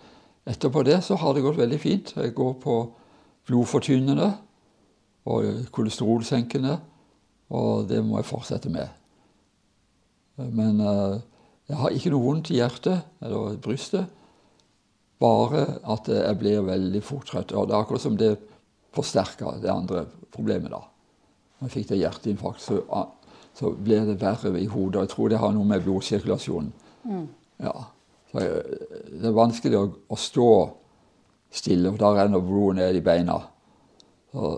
etterpå 0.49 0.81
det 0.85 1.03
så 1.05 1.17
har 1.21 1.35
det 1.35 1.43
gått 1.45 1.59
veldig 1.59 1.79
fint. 1.81 2.13
Jeg 2.17 2.33
går 2.33 2.55
på 2.63 2.77
blodfortynnende 3.47 4.31
og 5.29 5.67
kolesterolsenkende, 5.75 6.79
og 7.53 7.87
det 7.87 8.01
må 8.03 8.17
jeg 8.19 8.29
fortsette 8.31 8.71
med. 8.73 8.89
Men 10.41 10.81
eh, 10.81 11.19
jeg 11.69 11.79
har 11.79 11.95
ikke 11.95 12.11
noe 12.13 12.25
vondt 12.25 12.51
i 12.51 12.59
hjertet 12.59 13.05
eller 13.23 13.59
brystet, 13.63 14.09
bare 15.21 15.67
at 15.87 16.09
jeg 16.11 16.39
blir 16.39 16.65
veldig 16.67 17.03
fort 17.05 17.29
trøtt. 17.29 17.53
Og 17.55 17.69
det 17.69 17.75
er 17.75 17.83
akkurat 17.85 18.03
som 18.03 18.17
det 18.19 18.33
forsterker 18.93 19.61
det 19.63 19.71
andre 19.71 20.05
problemet. 20.33 20.73
da. 20.73 20.81
Jeg 21.63 21.73
fikk 21.77 21.91
det 21.93 22.01
hjerteinfarkt, 22.01 22.61
så, 22.61 22.81
ah, 22.91 23.09
så 23.55 23.71
ble 23.75 24.01
det 24.09 24.17
verre 24.21 24.53
i 24.59 24.67
hodet. 24.67 25.05
Jeg 25.05 25.13
tror 25.13 25.31
det 25.31 25.39
har 25.41 25.53
noe 25.55 25.67
med 25.67 25.83
blodsirkulasjonen 25.85 26.73
ja. 27.63 27.73
Så 28.31 28.41
jeg, 28.41 28.77
det 29.19 29.29
er 29.29 29.35
vanskelig 29.35 29.79
å, 29.79 29.83
å 30.09 30.19
stå 30.19 30.49
stille, 31.53 31.91
for 31.91 32.01
da 32.01 32.13
renner 32.17 32.43
blodet 32.43 32.79
ned 32.79 32.97
i 32.97 33.03
beina. 33.05 33.37
Så 34.33 34.53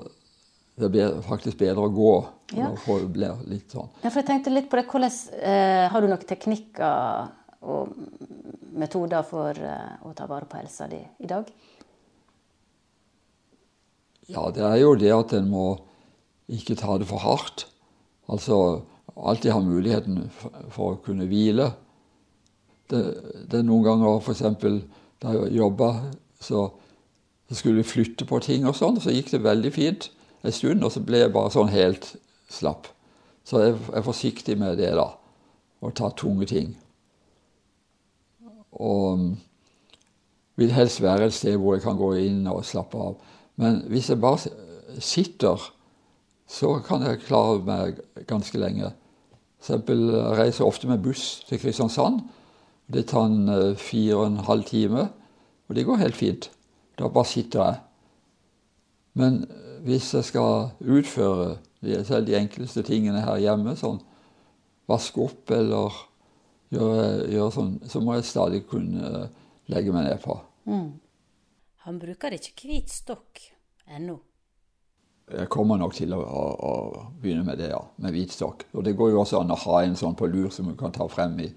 det 0.80 0.90
blir 0.92 1.20
faktisk 1.26 1.60
bedre 1.60 1.88
å 1.88 1.94
gå. 1.94 2.14
Ja. 2.56 2.70
Sånn. 2.78 3.90
Ja, 4.04 4.10
for 4.12 4.20
jeg 4.22 4.28
tenkte 4.28 4.54
litt 4.54 4.70
på 4.70 4.78
det. 4.80 4.86
Hvordan, 4.92 5.14
eh, 5.42 5.86
har 5.92 6.02
du 6.02 6.08
noen 6.08 6.28
teknikker 6.30 7.32
og 7.66 7.96
metoder 8.78 9.26
for 9.26 9.58
eh, 9.58 9.96
å 10.06 10.14
ta 10.16 10.28
vare 10.30 10.48
på 10.48 10.60
helsa 10.60 10.88
di 10.92 11.00
i 11.02 11.30
dag? 11.32 11.50
Ja, 14.30 14.48
det 14.54 14.64
er 14.66 14.78
jo 14.82 14.94
det 14.98 15.12
at 15.14 15.34
en 15.38 15.50
må 15.52 15.66
ikke 16.52 16.78
ta 16.80 16.98
det 17.02 17.08
for 17.10 17.24
hardt. 17.24 17.66
Altså 18.32 18.82
alltid 19.16 19.54
ha 19.54 19.62
muligheten 19.64 20.26
for, 20.70 20.96
å 20.96 21.02
kunne 21.06 21.28
hvile. 21.30 21.72
Det, 22.90 23.02
det 23.50 23.60
er 23.60 23.68
noen 23.68 23.86
ganger 23.86 24.20
f.eks. 24.20 24.44
da 25.24 25.34
jeg 25.34 25.56
jobba, 25.58 25.92
så, 26.42 26.68
så 27.50 27.58
skulle 27.58 27.82
vi 27.82 27.90
flytte 27.90 28.28
på 28.30 28.40
ting 28.44 28.68
og 28.68 28.78
sånn, 28.78 29.00
så 29.02 29.14
gikk 29.14 29.32
det 29.34 29.46
veldig 29.46 29.72
fint 29.74 30.10
en 30.46 30.54
stund, 30.54 30.84
og 30.86 30.94
så 30.94 31.02
ble 31.02 31.24
jeg 31.24 31.34
bare 31.34 31.54
sånn 31.54 31.72
helt 31.74 32.12
slapp. 32.54 32.92
Så 33.46 33.62
jeg 33.62 33.78
er 33.94 34.06
forsiktig 34.06 34.58
med 34.62 34.78
det, 34.78 34.92
da. 34.98 35.08
Å 35.82 35.92
ta 35.94 36.12
tunge 36.18 36.48
ting. 36.50 36.76
Og 38.76 39.32
vil 40.60 40.74
helst 40.76 41.02
være 41.04 41.30
et 41.30 41.36
sted 41.36 41.58
hvor 41.60 41.76
jeg 41.76 41.86
kan 41.86 41.98
gå 42.00 42.12
inn 42.26 42.46
og 42.52 42.66
slappe 42.68 43.00
av. 43.02 43.18
Men 43.62 43.82
hvis 43.92 44.10
jeg 44.12 44.22
bare 44.22 44.52
sitter, 45.04 45.62
så 46.48 46.80
kan 46.86 47.04
jeg 47.06 47.24
klare 47.26 47.62
meg 47.66 48.00
ganske 48.30 48.60
lenge. 48.62 48.92
For 49.60 49.76
eksempel 49.76 50.04
jeg 50.12 50.40
reiser 50.40 50.68
ofte 50.68 50.90
med 50.90 51.04
buss 51.04 51.44
til 51.48 51.60
Kristiansand. 51.62 52.22
Det 52.88 53.08
tar 53.10 53.26
en 53.26 53.50
eh, 53.50 53.78
fire 53.82 54.20
og 54.20 54.26
en 54.28 54.44
halv 54.46 54.64
time, 54.70 55.08
og 55.68 55.76
det 55.76 55.86
går 55.86 56.04
helt 56.04 56.16
fint. 56.16 56.52
Da 57.00 57.10
bare 57.10 57.26
sitter 57.26 57.64
jeg. 57.64 57.80
Men 59.18 59.44
eh, 59.50 59.80
hvis 59.88 60.14
jeg 60.14 60.28
skal 60.30 60.70
utføre 60.82 61.58
selv 62.06 62.28
de 62.28 62.38
enkleste 62.38 62.84
tingene 62.86 63.24
her 63.26 63.42
hjemme, 63.42 63.74
sånn 63.78 64.00
vaske 64.90 65.22
opp 65.22 65.52
eller 65.54 65.98
gjøre, 66.74 67.26
gjøre 67.34 67.56
sånn, 67.58 67.74
så 67.90 68.02
må 68.06 68.18
jeg 68.18 68.30
stadig 68.30 68.62
kunne 68.70 69.10
eh, 69.24 69.28
legge 69.74 69.94
meg 69.96 70.12
ned 70.12 70.22
på. 70.22 70.38
Han 71.86 72.00
bruker 72.02 72.38
ikke 72.38 72.70
hvit 72.70 72.94
stokk 72.94 73.42
ennå. 73.86 74.20
Jeg 75.26 75.50
kommer 75.50 75.80
nok 75.82 75.96
til 75.98 76.14
å, 76.14 76.20
å, 76.22 76.42
å 76.54 76.74
begynne 77.22 77.46
med 77.48 77.58
det, 77.58 77.72
ja. 77.72 77.82
Med 78.04 78.14
hvitstokk. 78.14 78.68
Og 78.78 78.84
det 78.86 78.94
går 78.98 79.16
jo 79.16 79.24
også 79.24 79.40
an 79.42 79.54
å 79.56 79.58
ha 79.64 79.80
en 79.82 79.96
sånn 79.98 80.18
på 80.18 80.30
lur 80.30 80.52
som 80.54 80.68
du 80.70 80.76
kan 80.78 80.94
ta 80.94 81.08
frem 81.10 81.40
i 81.42 81.48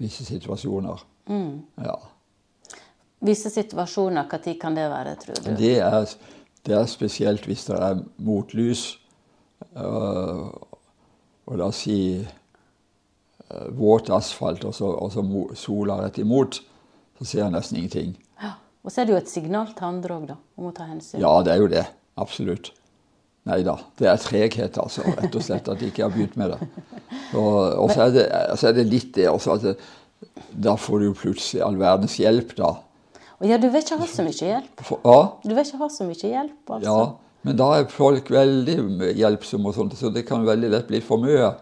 visse 0.00 0.24
situasjoner. 0.24 1.02
Ja. 1.84 1.98
Visse 3.20 3.50
situasjoner, 3.52 4.22
når 4.22 4.56
kan 4.62 4.78
det 4.78 4.86
være, 4.88 5.14
tror 5.20 5.42
du? 5.42 5.50
Det 5.58 5.74
er, 5.82 6.14
det 6.64 6.76
er 6.78 6.88
spesielt 6.88 7.44
hvis 7.50 7.66
det 7.68 7.76
er 7.76 8.00
motlys. 8.16 8.94
Uh, 9.74 10.48
og 11.48 11.58
la 11.58 11.66
oss 11.68 11.82
si 11.82 11.98
uh, 12.22 13.68
våt 13.74 14.08
asfalt 14.14 14.64
og 14.68 14.72
så, 14.76 14.88
og 15.02 15.12
så 15.12 15.24
sola 15.58 15.98
rett 16.04 16.22
imot, 16.22 16.62
så 17.18 17.26
ser 17.26 17.42
jeg 17.42 17.56
nesten 17.58 17.82
ingenting. 17.82 18.16
Ja. 18.40 18.54
Og 18.86 18.94
så 18.94 19.02
er 19.02 19.08
det 19.08 19.16
jo 19.16 19.20
et 19.20 19.30
signal 19.32 19.72
til 19.74 19.90
andre 19.90 20.14
òg, 20.14 20.28
da, 20.30 20.38
om 20.56 20.70
å 20.70 20.74
ta 20.76 20.86
hensyn. 20.88 21.20
Ja, 21.20 21.34
det 21.44 21.56
er 21.56 21.64
jo 21.64 21.72
det. 21.72 21.84
Absolutt. 22.18 22.70
Nei 23.48 23.62
da. 23.64 23.78
Det 23.98 24.08
er 24.10 24.18
treghet, 24.20 24.76
altså. 24.80 25.04
Rett 25.16 25.36
og 25.38 25.44
slett 25.44 25.70
at 25.72 25.80
de 25.80 25.88
ikke 25.88 26.04
har 26.04 26.12
begynt 26.12 26.36
med 26.36 26.52
det. 26.52 26.58
Og, 27.32 27.88
så, 27.92 28.08
er 28.08 28.12
det, 28.12 28.26
så 28.60 28.68
er 28.70 28.76
det 28.76 28.84
litt 28.90 29.14
det 29.16 29.28
også 29.30 29.54
at 29.56 29.64
det, 29.64 29.78
da 30.52 30.74
får 30.80 31.04
du 31.04 31.08
plutselig 31.16 31.62
all 31.64 31.78
verdens 31.80 32.18
hjelp, 32.20 32.52
da. 32.58 32.74
Og 33.38 33.46
ja, 33.46 33.56
du 33.60 33.68
vil 33.70 33.80
ikke 33.84 34.00
ha 34.00 34.08
så 34.10 34.26
mye 34.26 34.34
hjelp. 34.34 34.84
For, 34.84 35.00
ja, 35.06 35.18
Du 35.44 35.54
vil 35.54 35.62
ikke 35.62 35.80
ha 35.80 35.88
så 35.94 36.04
mye 36.08 36.32
hjelp, 36.34 36.60
altså. 36.66 36.90
ja, 36.90 37.40
Men 37.46 37.58
da 37.60 37.68
er 37.76 37.90
folk 37.92 38.30
veldig 38.34 38.76
hjelpsomme, 39.16 39.70
og 39.70 39.78
sånt, 39.78 39.98
så 39.98 40.10
det 40.12 40.26
kan 40.28 40.46
veldig 40.46 40.72
lett 40.74 40.88
bli 40.90 41.00
for 41.04 41.22
mye. 41.22 41.52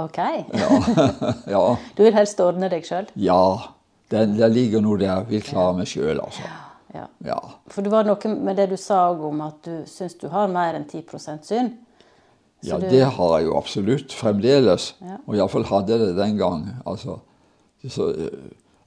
OK. 0.00 0.18
Ja. 0.18 0.70
ja. 1.54 1.62
Du 1.96 2.02
vil 2.02 2.16
helst 2.16 2.40
ordne 2.42 2.70
deg 2.72 2.88
sjøl? 2.88 3.08
ja. 3.16 3.42
Det, 4.10 4.24
ligger 4.50 4.82
noe 4.82 4.98
der. 4.98 5.22
Vil 5.28 5.42
klare 5.46 5.76
meg 5.76 5.86
sjøl, 5.86 6.18
altså. 6.18 6.42
Ja. 6.94 7.06
Ja. 7.24 7.38
For 7.70 7.82
det 7.86 7.90
var 7.92 8.04
noe 8.08 8.34
med 8.34 8.56
det 8.58 8.68
du 8.70 8.76
sa 8.76 9.10
om 9.12 9.40
at 9.44 9.60
du 9.64 9.82
syns 9.86 10.14
du 10.18 10.28
har 10.28 10.48
mer 10.50 10.74
enn 10.74 10.84
10% 10.90 11.44
syn? 11.46 11.68
Så 12.62 12.68
Ja, 12.68 12.78
du- 12.78 12.88
det 12.90 13.04
har 13.04 13.38
jeg 13.38 13.46
jo 13.46 13.56
absolutt 13.56 14.12
fremdeles. 14.12 14.94
Ja. 15.00 15.16
Og 15.26 15.36
iallfall 15.36 15.64
hadde 15.64 15.92
jeg 15.92 16.00
det 16.00 16.16
den 16.16 16.36
gang. 16.36 16.66
Altså, 16.86 17.18
så 17.88 18.10
ø, 18.12 18.28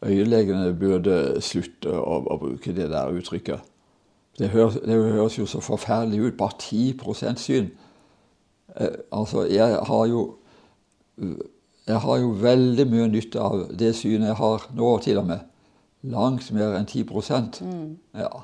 øyelegene 0.06 0.74
burde 0.78 1.42
slutte 1.42 1.90
å, 1.90 2.20
å 2.28 2.38
bruke 2.38 2.74
det 2.76 2.90
der 2.92 3.10
uttrykket. 3.16 3.60
Det 4.38 4.50
høres, 4.50 4.74
det 4.82 4.94
høres 5.14 5.38
jo 5.40 5.46
så 5.46 5.60
forferdelig 5.62 6.20
ut. 6.28 6.38
Bare 6.38 6.58
10% 6.60 7.40
syn. 7.40 7.72
Eh, 8.76 8.88
altså, 9.12 9.44
jeg 9.50 9.80
har 9.88 10.06
jo 10.08 10.36
Jeg 11.88 12.00
har 12.00 12.18
jo 12.18 12.30
veldig 12.42 12.86
mye 12.90 13.08
nytte 13.12 13.40
av 13.44 13.68
det 13.78 13.92
synet 13.96 14.28
jeg 14.32 14.36
har 14.40 14.64
nå, 14.74 14.92
til 15.04 15.18
og 15.20 15.26
med. 15.28 15.40
Langt 16.04 16.52
mer 16.52 16.76
enn 16.76 16.86
10 16.86 17.06
Mm. 17.64 17.98
Ja. 18.14 18.44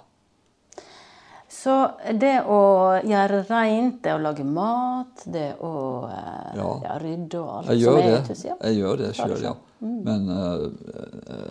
Så 1.49 1.73
det 2.13 2.43
å 2.47 2.59
gjøre 3.03 3.41
rent, 3.49 4.03
det 4.03 4.13
å 4.13 4.19
lage 4.21 4.45
mat, 4.45 5.25
det 5.25 5.55
å 5.59 5.71
eh, 6.07 6.55
Ja. 6.55 6.69
ja, 6.83 6.97
rydde 7.01 7.39
og 7.41 7.49
alt 7.57 7.81
som 7.81 7.97
er 7.97 8.05
det. 8.05 8.21
til 8.27 8.45
ja. 8.47 8.55
Jeg 8.63 8.77
gjør 8.77 9.01
det 9.01 9.09
sjøl, 9.17 9.35
ja. 9.43 9.53
Mm. 9.79 9.97
Men 10.05 10.29
uh, 10.29 10.69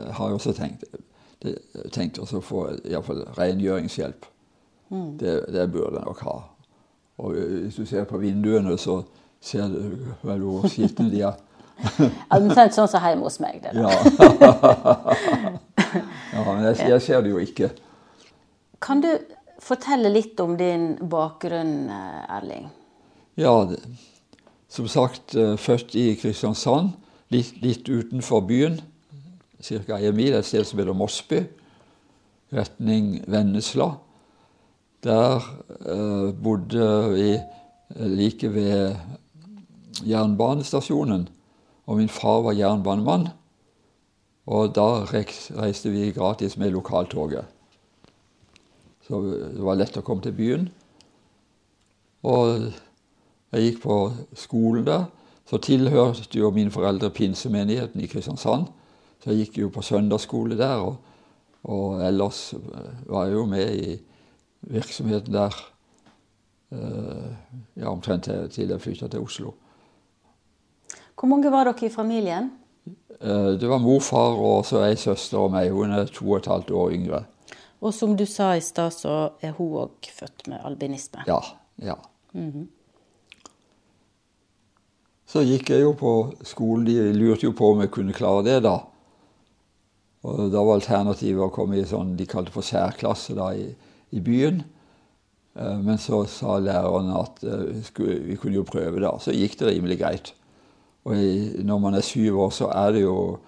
jeg 0.06 0.14
har 0.20 0.32
også 0.32 0.52
tenkt, 0.56 0.84
det, 1.42 1.56
tenkt 1.92 2.18
å 2.18 2.26
få 2.40 2.64
iallfall 2.84 3.24
rengjøringshjelp. 3.36 4.26
Mm. 4.88 5.18
Det, 5.18 5.36
det 5.52 5.68
burde 5.72 5.98
jeg 5.98 6.06
nok 6.06 6.24
ha. 6.24 6.38
Og 7.18 7.34
hvis 7.34 7.76
du 7.76 7.84
ser 7.84 8.04
på 8.08 8.18
vinduene, 8.22 8.78
så 8.78 9.02
ser 9.40 9.68
du 9.68 10.14
vel 10.22 10.40
hvor 10.40 10.68
skitne 10.70 11.10
de 11.10 11.24
er. 11.26 11.36
Omtrent 12.38 12.74
sånn 12.74 12.88
som 12.90 13.02
hjemme 13.04 13.26
hos 13.28 13.40
meg. 13.42 13.60
det 13.62 13.74
der. 13.74 13.82
Ja. 13.82 15.58
men 16.54 16.68
jeg, 16.70 16.90
jeg 16.92 17.04
ser 17.04 17.24
det 17.24 17.32
jo 17.34 17.42
ikke. 17.42 17.70
Kan 18.82 19.02
du 19.04 19.10
fortelle 19.62 20.10
litt 20.12 20.38
om 20.40 20.56
din 20.58 20.92
bakgrunn, 21.10 21.88
eh, 21.90 22.36
Erling? 22.38 22.68
Ja, 23.38 23.54
det, 23.70 23.80
som 24.68 24.88
sagt, 24.88 25.34
eh, 25.34 25.56
født 25.56 25.94
i 25.96 26.12
Kristiansand, 26.20 26.92
litt, 27.32 27.56
litt 27.62 27.88
utenfor 27.88 28.44
byen. 28.48 28.80
Ca. 29.62 29.98
en 29.98 30.14
mil, 30.14 30.34
et 30.34 30.46
sted 30.46 30.62
som 30.66 30.78
heter 30.78 30.94
Mosby, 30.94 31.40
retning 32.54 33.24
Vennesla. 33.26 33.96
Der 35.02 35.42
eh, 35.78 36.28
bodde 36.34 36.90
vi 37.14 37.32
eh, 37.34 38.06
like 38.06 38.52
ved 38.54 38.96
jernbanestasjonen. 40.06 41.28
Og 41.88 41.96
min 41.96 42.12
far 42.12 42.42
var 42.44 42.52
jernbanemann. 42.52 43.28
Og 44.48 44.72
da 44.72 45.04
reiste 45.12 45.92
vi 45.92 46.08
gratis 46.16 46.56
med 46.56 46.72
lokaltoget. 46.72 47.44
Så 49.04 49.20
det 49.28 49.64
var 49.64 49.76
lett 49.76 49.96
å 50.00 50.04
komme 50.04 50.24
til 50.24 50.36
byen. 50.36 50.68
Og 52.28 52.70
jeg 53.52 53.64
gikk 53.64 53.82
på 53.84 53.98
skolen 54.36 54.86
der. 54.88 55.06
Så 55.48 55.60
tilhørte 55.64 56.40
jo 56.40 56.50
mine 56.52 56.72
foreldre 56.72 57.10
pinsemenigheten 57.12 58.00
i 58.04 58.08
Kristiansand. 58.08 58.66
Så 59.22 59.32
jeg 59.32 59.46
gikk 59.46 59.62
jo 59.62 59.70
på 59.72 59.84
søndagsskole 59.84 60.56
der, 60.58 60.84
og, 60.84 60.96
og 61.64 62.02
ellers 62.04 62.52
var 63.08 63.26
jeg 63.26 63.34
jo 63.34 63.46
med 63.48 63.72
i 63.74 63.96
virksomheten 64.68 65.34
der 65.34 65.56
eh, 66.72 67.32
ja, 67.80 67.88
omtrent 67.88 68.28
til, 68.52 68.68
jeg 68.68 68.80
flytta 68.80 69.08
til 69.08 69.24
Oslo. 69.24 69.54
Hvor 71.18 71.32
mange 71.32 71.50
var 71.50 71.66
dere 71.66 71.88
i 71.88 71.92
familien? 71.92 72.52
Eh, 73.20 73.50
det 73.60 73.68
var 73.68 73.82
mor, 73.82 74.00
far 74.04 74.38
og 74.38 74.66
så 74.68 74.84
ei 74.86 74.96
søster 74.96 75.38
og 75.42 75.52
meg. 75.54 75.72
Hun 75.74 75.92
er 75.94 76.10
to 76.12 76.26
og 76.30 76.38
et 76.40 76.50
halvt 76.50 76.70
år 76.70 76.94
yngre. 76.94 77.24
Og 77.80 77.94
som 77.94 78.16
du 78.18 78.24
sa 78.26 78.52
i 78.56 78.62
stad, 78.64 78.94
så 78.94 79.16
er 79.42 79.54
hun 79.58 79.76
òg 79.84 80.10
født 80.14 80.48
med 80.50 80.62
albinisme. 80.66 81.22
Ja. 81.28 81.38
ja. 81.82 81.98
Så 85.28 85.44
gikk 85.44 85.70
jeg 85.70 85.84
jo 85.84 85.92
på 85.98 86.12
skolen. 86.46 86.86
De 86.88 87.12
lurte 87.14 87.46
jo 87.46 87.52
på 87.52 87.72
om 87.74 87.82
jeg 87.84 87.92
kunne 87.94 88.16
klare 88.16 88.46
det, 88.46 88.62
da. 88.66 88.78
Og 90.26 90.48
da 90.50 90.62
var 90.64 90.80
alternativet 90.80 91.44
å 91.44 91.52
komme 91.54 91.78
i 91.78 91.86
sånn 91.86 92.16
de 92.18 92.26
kalte 92.26 92.50
for 92.54 92.66
særklasse 92.66 93.36
da, 93.38 93.52
i, 93.54 93.68
i 94.10 94.22
byen. 94.24 94.64
Eh, 95.54 95.78
Men 95.84 96.00
så 96.02 96.24
sa 96.30 96.58
læreren 96.62 97.12
at 97.14 97.44
eh, 97.46 97.84
vi 97.98 98.18
vi 98.32 98.40
kunne 98.40 98.58
jo 98.58 98.66
prøve, 98.66 98.98
da. 99.04 99.14
Så 99.22 99.34
gikk 99.36 99.58
det 99.60 99.70
rimelig 99.70 100.00
greit. 100.02 100.32
Og 101.08 101.16
i, 101.16 101.62
når 101.64 101.78
man 101.78 101.94
er 101.94 102.04
syv 102.04 102.40
år, 102.40 102.50
så 102.50 102.66
er 102.68 102.92
det 102.92 103.02
jo 103.02 103.38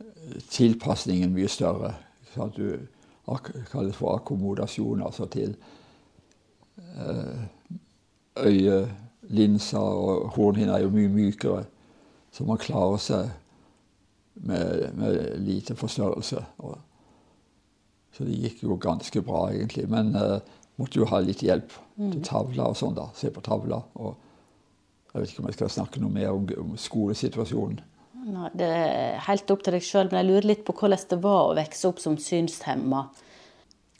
eh, 0.00 0.38
tilpasningen 0.50 1.34
mye 1.34 1.48
større. 1.52 1.92
Sånn 2.32 2.48
at 2.48 2.56
du 2.56 3.66
kalles 3.68 3.98
for 3.98 4.16
akkommodasjon, 4.16 5.02
altså 5.04 5.26
til 5.28 5.52
eh, 6.96 7.42
øyelinser, 8.40 9.78
og 9.78 10.30
hornhinner 10.38 10.78
er 10.78 10.86
jo 10.86 10.94
mye 10.94 11.12
mykere. 11.12 11.66
Så 12.32 12.48
man 12.48 12.64
klarer 12.64 13.00
seg 13.02 13.28
med, 14.48 14.88
med 14.96 15.20
lite 15.44 15.76
forstørrelse. 15.76 16.44
Og, 16.64 16.78
så 18.16 18.24
det 18.24 18.40
gikk 18.40 18.64
jo 18.64 18.80
ganske 18.80 19.20
bra, 19.20 19.50
egentlig. 19.52 19.84
Men 19.92 20.14
eh, 20.16 20.38
måtte 20.80 21.02
jo 21.02 21.12
ha 21.12 21.20
litt 21.20 21.44
hjelp 21.44 21.76
til 21.96 22.22
tavla 22.24 22.70
og 22.72 22.80
sånn, 22.80 22.96
da. 22.96 23.10
Se 23.20 23.28
på 23.32 23.44
tavla. 23.44 23.84
Og 24.00 24.16
jeg 25.16 25.22
vet 25.24 25.30
ikke 25.32 25.42
om 25.42 25.46
jeg 25.50 25.56
skal 25.56 25.70
snakke 25.72 26.00
noe 26.02 26.12
mer 26.12 26.30
om, 26.36 26.74
skolesituasjonen. 26.76 27.80
Nei, 28.26 28.48
det 28.58 28.66
er 28.68 29.20
helt 29.28 29.50
opp 29.54 29.62
til 29.64 29.76
deg 29.76 29.84
sjøl, 29.86 30.08
men 30.10 30.18
jeg 30.20 30.28
lurer 30.28 30.48
litt 30.50 30.64
på 30.66 30.74
hvordan 30.76 31.04
det 31.12 31.18
var 31.22 31.42
å 31.46 31.54
vokse 31.56 31.88
opp 31.88 32.00
som 32.02 32.16
synshemma. 32.20 33.04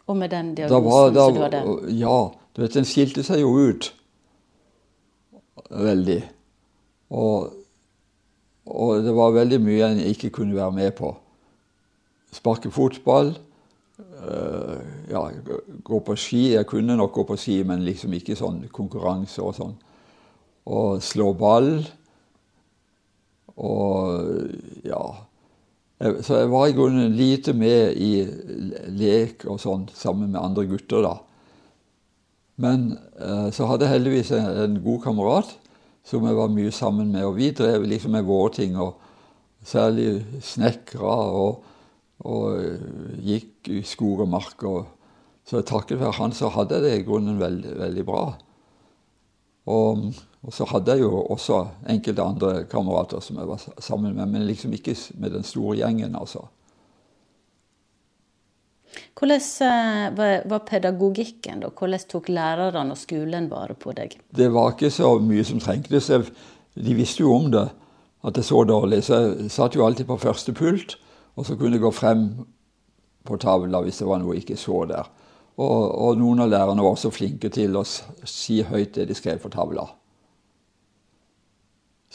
Og 0.07 0.17
med 0.19 0.31
den 0.35 0.53
diagnosen 0.59 0.87
var, 0.91 1.11
da, 1.15 1.27
som 1.29 1.35
du 1.39 1.43
hadde. 1.45 1.95
ja, 1.99 2.17
du 2.55 2.63
vet, 2.63 2.75
den 2.75 2.87
skilte 2.87 3.23
seg 3.27 3.41
jo 3.41 3.53
ut 3.71 3.89
veldig. 5.71 6.19
Og, 7.17 7.53
og 8.67 9.03
det 9.07 9.15
var 9.17 9.35
veldig 9.37 9.61
mye 9.63 9.89
en 9.93 10.03
ikke 10.11 10.31
kunne 10.41 10.57
være 10.59 10.75
med 10.75 10.93
på. 10.99 11.13
Sparke 12.35 12.71
fotball, 12.75 13.33
øh, 14.03 14.79
ja, 15.11 15.23
gå- 15.47 15.63
gå 15.87 16.01
på 16.11 16.17
ski. 16.19 16.53
Jeg 16.55 16.67
kunne 16.67 16.97
nok 16.99 17.13
gå 17.13 17.23
på 17.31 17.37
ski, 17.41 17.61
men 17.65 17.85
liksom 17.87 18.13
ikke 18.19 18.37
sånn 18.37 18.65
konkurranse 18.75 19.43
og 19.43 19.55
sånn. 19.57 19.77
Og 20.67 21.03
slå 21.05 21.31
ball. 21.39 21.71
Og 23.57 24.83
ja 24.85 25.05
Så 26.21 26.43
jeg 26.43 26.51
var 26.53 26.67
i 26.69 26.75
grunnen 26.77 27.15
lite 27.17 27.55
med 27.57 27.97
i 27.97 28.27
lek 28.93 29.47
og 29.49 29.57
sånn 29.63 29.87
sammen 29.97 30.29
med 30.35 30.43
andre 30.43 30.67
gutter, 30.69 31.01
da. 31.07 31.15
Men 32.61 32.99
eh, 33.21 33.49
så 33.53 33.69
hadde 33.69 33.87
jeg 33.87 33.95
heldigvis 33.95 34.33
en, 34.37 34.77
god 34.85 35.01
kamerat 35.05 35.55
som 36.07 36.25
jeg 36.29 36.37
var 36.37 36.53
mye 36.53 36.73
sammen 36.73 37.13
med. 37.13 37.25
Og 37.29 37.37
vi 37.39 37.51
drev 37.57 37.85
liksom 37.89 38.13
med 38.17 38.29
våre 38.29 38.53
ting, 38.57 38.77
og 38.77 38.97
særlig 39.67 40.21
snekra 40.45 41.17
og, 41.37 41.65
og 42.25 42.61
eh, 42.61 42.87
gikk 43.27 43.73
i 43.73 43.83
skog 43.85 44.25
og 44.25 44.33
mark. 44.37 44.69
Og, 44.69 44.85
så 45.47 45.61
takket 45.63 46.01
være 46.01 46.17
han 46.19 46.33
så 46.35 46.49
hadde 46.51 46.81
jeg 46.81 46.85
det 46.85 46.95
i 46.99 47.07
grunnen 47.07 47.39
veldig, 47.39 47.77
veldig 47.79 48.05
bra. 48.07 48.23
Og, 49.71 50.09
og 50.47 50.55
så 50.55 50.67
hadde 50.71 50.95
jeg 50.95 51.03
jo 51.03 51.25
også 51.35 51.65
enkelte 51.91 52.23
andre 52.23 52.51
kamerater 52.71 53.23
som 53.25 53.41
jeg 53.41 53.49
var 53.49 53.63
sammen 53.83 54.15
med, 54.15 54.31
men 54.31 54.47
liksom 54.47 54.77
ikke 54.77 54.95
med 55.19 55.35
den 55.35 55.47
store 55.47 55.81
gjengen, 55.81 56.15
altså. 56.15 56.45
Hvordan 59.19 59.43
eh, 59.67 60.05
var, 60.17 60.43
var 60.47 60.63
pedagogikken, 60.69 61.65
da? 61.65 61.73
Hvordan 61.75 62.07
tok 62.09 62.29
lærerne 62.29 62.95
og 62.95 63.01
skolen 63.01 63.51
vare 63.51 63.75
på 63.75 63.93
deg? 63.97 64.15
Det 64.31 64.47
var 64.53 64.75
ikke 64.75 64.93
så 64.95 65.17
mye 65.21 65.45
som 65.45 65.61
trengtes. 65.61 66.13
De 66.77 66.95
visste 66.95 67.25
jo 67.25 67.35
om 67.35 67.51
det, 67.51 67.67
at 68.23 68.39
det 68.39 68.47
så 68.47 68.63
dårlig. 68.69 69.03
Så 69.05 69.21
jeg 69.25 69.51
satt 69.51 69.75
jo 69.75 69.85
alltid 69.87 70.07
på 70.07 70.21
første 70.21 70.55
pult, 70.55 70.99
og 71.35 71.49
så 71.49 71.57
kunne 71.57 71.75
jeg 71.75 71.85
gå 71.85 71.93
frem 71.93 72.27
på 73.27 73.37
tavla 73.43 73.83
hvis 73.83 73.99
det 73.99 74.09
var 74.09 74.23
noe 74.23 74.37
jeg 74.37 74.47
ikke 74.47 74.61
så 74.63 74.85
der. 74.89 75.11
Og, 75.57 75.91
og 75.91 76.19
noen 76.21 76.45
av 76.45 76.53
lærerne 76.53 76.85
var 76.85 76.95
også 76.95 77.11
flinke 77.11 77.51
til 77.51 77.77
å 77.81 77.85
si 77.85 78.61
høyt 78.63 78.95
det 78.95 79.09
de 79.11 79.17
skrev 79.17 79.41
på 79.43 79.51
tavla. 79.53 79.89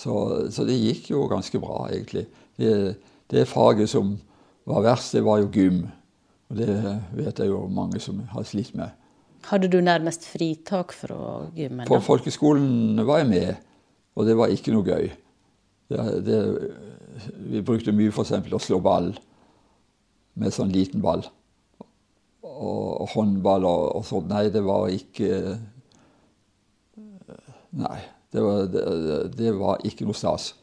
Så, 0.02 0.14
så 0.54 0.66
det 0.66 0.80
gikk 0.80 1.12
jo 1.12 1.28
ganske 1.30 1.60
bra, 1.62 1.84
egentlig. 1.92 2.26
Det, 2.58 2.96
det 3.30 3.50
faget 3.50 3.92
som 3.92 4.16
var 4.70 4.86
verst, 4.86 5.14
det 5.14 5.22
var 5.26 5.44
jo 5.44 5.52
gym. 5.54 5.84
Og 6.50 6.58
det 6.58 6.74
vet 7.16 7.40
jeg 7.40 7.52
jo 7.52 7.66
mange 7.72 8.02
som 8.04 8.24
har 8.34 8.46
slitt 8.48 8.74
med. 8.78 8.90
Hadde 9.48 9.70
du 9.72 9.80
nærmest 9.82 10.26
fritak 10.30 10.94
fra 10.94 11.48
gymmen? 11.56 11.88
På 11.90 12.02
folkeskolen 12.04 13.02
var 13.08 13.22
jeg 13.22 13.30
med, 13.30 13.62
og 14.16 14.28
det 14.28 14.38
var 14.38 14.54
ikke 14.54 14.74
noe 14.74 14.86
gøy. 14.86 15.12
Det, 15.92 16.06
det, 16.26 16.40
vi 17.52 17.62
brukte 17.66 17.94
mye 17.96 18.14
f.eks. 18.14 18.34
å 18.38 18.62
slå 18.62 18.80
ball 18.84 19.12
med 20.40 20.54
sånn 20.56 20.74
liten 20.74 21.02
ball. 21.04 21.26
Og, 22.42 23.02
og 23.02 23.14
håndball 23.16 23.66
og, 23.66 23.86
og 23.98 24.06
sånt. 24.08 24.30
Nei, 24.32 24.48
det 24.54 24.64
var 24.66 24.90
ikke 24.94 25.58
Nei. 27.72 28.02
Det 28.32 28.44
var, 28.44 28.68
det, 28.72 28.84
det 29.38 29.54
var 29.60 29.82
ikke 29.88 30.08
noe 30.08 30.18
stas. 30.18 30.54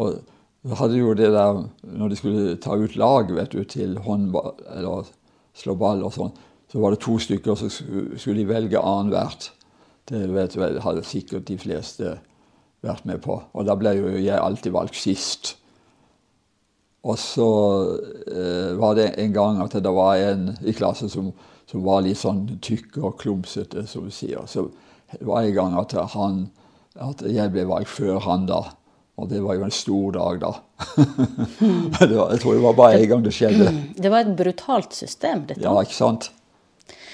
Og 0.00 0.22
vi 0.62 0.78
hadde 0.78 1.00
jo 1.00 1.12
det 1.18 1.32
der 1.34 1.64
når 1.82 2.12
de 2.12 2.18
skulle 2.18 2.56
ta 2.62 2.76
ut 2.78 2.96
lag 2.96 3.32
vet 3.34 3.52
du, 3.52 3.64
til 3.68 3.98
håndball 4.04 4.54
eller 4.72 5.10
slå 5.58 5.74
ball 5.76 6.04
og 6.06 6.14
sånn, 6.14 6.32
så 6.72 6.80
var 6.80 6.94
det 6.94 7.02
to 7.04 7.18
stykker, 7.20 7.58
så 7.58 7.68
skulle 7.68 8.38
de 8.40 8.48
velge 8.48 8.80
annethvert. 8.80 9.50
Det 10.08 10.22
vet 10.32 10.54
du, 10.56 10.62
hadde 10.80 11.02
sikkert 11.04 11.44
de 11.50 11.58
fleste 11.60 12.14
vært 12.82 13.04
med 13.06 13.20
på. 13.22 13.36
Og 13.52 13.66
da 13.68 13.76
ble 13.78 13.92
jo 13.98 14.14
jeg 14.16 14.38
alltid 14.38 14.72
valgt 14.74 14.96
sist. 14.98 15.56
Og 17.02 17.18
så 17.18 17.48
eh, 18.30 18.72
var 18.78 18.96
det 18.98 19.12
en 19.18 19.34
gang 19.34 19.60
at 19.62 19.74
det 19.74 19.92
var 19.92 20.22
en 20.22 20.52
i 20.62 20.74
klassen 20.74 21.10
som, 21.10 21.32
som 21.66 21.84
var 21.84 22.04
litt 22.06 22.20
sånn 22.20 22.44
tykk 22.62 23.00
og 23.02 23.18
klumsete, 23.20 23.84
som 23.90 24.06
vi 24.06 24.14
sier. 24.14 24.46
Så 24.46 24.68
det 25.12 25.26
var 25.26 25.42
en 25.42 25.56
gang 25.56 25.78
at, 25.80 25.94
han, 26.14 26.44
at 27.00 27.24
jeg 27.24 27.52
ble 27.54 27.66
valgt 27.70 27.92
før 27.92 28.20
han 28.26 28.46
da. 28.50 28.62
Og 29.20 29.28
det 29.28 29.42
var 29.44 29.58
jo 29.58 29.64
en 29.66 29.74
stor 29.74 30.14
dag, 30.16 30.40
da. 30.40 30.52
var, 32.00 32.32
jeg 32.32 32.40
tror 32.42 32.56
det 32.56 32.64
var 32.64 32.76
bare 32.78 33.00
én 33.00 33.08
gang 33.10 33.24
det 33.24 33.34
skjedde. 33.36 33.68
Det 33.96 34.10
var 34.12 34.24
et 34.24 34.36
brutalt 34.36 34.96
system, 34.96 35.44
dette. 35.50 35.62
Ja, 35.62 35.74
ikke 35.84 35.98
sant? 35.98 36.30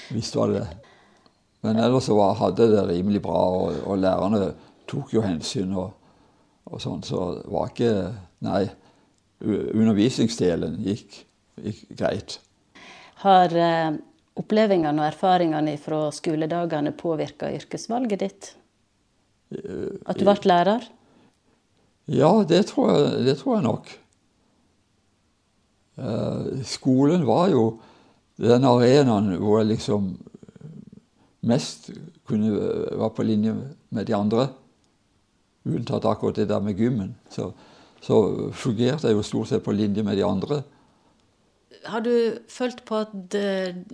Visst 0.09 0.37
var 0.39 0.49
det 0.49 0.63
det. 0.63 0.69
Men 1.67 1.79
ellers 1.83 2.07
så 2.07 2.15
var, 2.15 2.37
hadde 2.39 2.69
det 2.71 2.85
rimelig 2.87 3.21
bra, 3.21 3.39
og, 3.59 3.81
og 3.83 3.99
lærerne 3.99 4.53
tok 4.89 5.11
jo 5.13 5.23
hensyn 5.25 5.75
og, 5.75 5.91
og 6.71 6.81
sånn, 6.81 7.03
så 7.03 7.33
det 7.41 7.49
var 7.51 7.73
ikke 7.73 7.93
Nei 8.39 8.69
undervisningsdelen 9.39 10.77
gikk, 10.83 11.21
gikk 11.63 11.83
greit. 11.99 12.37
Har 13.23 13.53
eh, 13.55 13.93
opplevelsene 14.39 14.95
og 14.99 15.07
erfaringene 15.07 15.75
fra 15.81 16.05
skoledagene 16.15 16.93
påvirka 16.95 17.51
yrkesvalget 17.55 18.23
ditt? 18.23 18.49
At 19.51 20.19
du 20.19 20.25
ble 20.27 20.35
lærer? 20.45 20.85
Ja, 22.09 22.31
det 22.49 22.65
tror 22.71 22.91
jeg, 22.91 23.25
det 23.25 23.37
tror 23.39 23.57
jeg 23.57 23.65
nok. 23.65 23.89
Eh, 25.99 26.63
skolen 26.65 27.25
var 27.27 27.49
jo 27.53 27.63
den 28.39 28.65
arenaen 28.65 29.33
hvor 29.41 29.59
jeg 29.59 29.73
liksom 29.73 30.13
mest 31.49 31.89
kunne 32.29 32.53
være 32.53 33.11
på 33.15 33.25
linje 33.25 33.55
med 33.89 34.07
de 34.07 34.15
andre. 34.15 34.47
Unntatt 35.69 36.05
akkurat 36.05 36.39
det 36.39 36.49
der 36.49 36.63
med 36.63 36.77
gymmen. 36.77 37.15
Så 37.29 37.51
så 38.01 38.19
fungerte 38.55 39.09
jeg 39.09 39.17
jo 39.17 39.25
stort 39.25 39.51
sett 39.51 39.63
på 39.65 39.75
linje 39.75 40.03
med 40.03 40.17
de 40.17 40.25
andre. 40.25 40.61
Har 41.85 42.03
du 42.03 42.39
følt 42.51 42.83
på 42.87 43.03
at 43.03 43.13
det, 43.31 43.85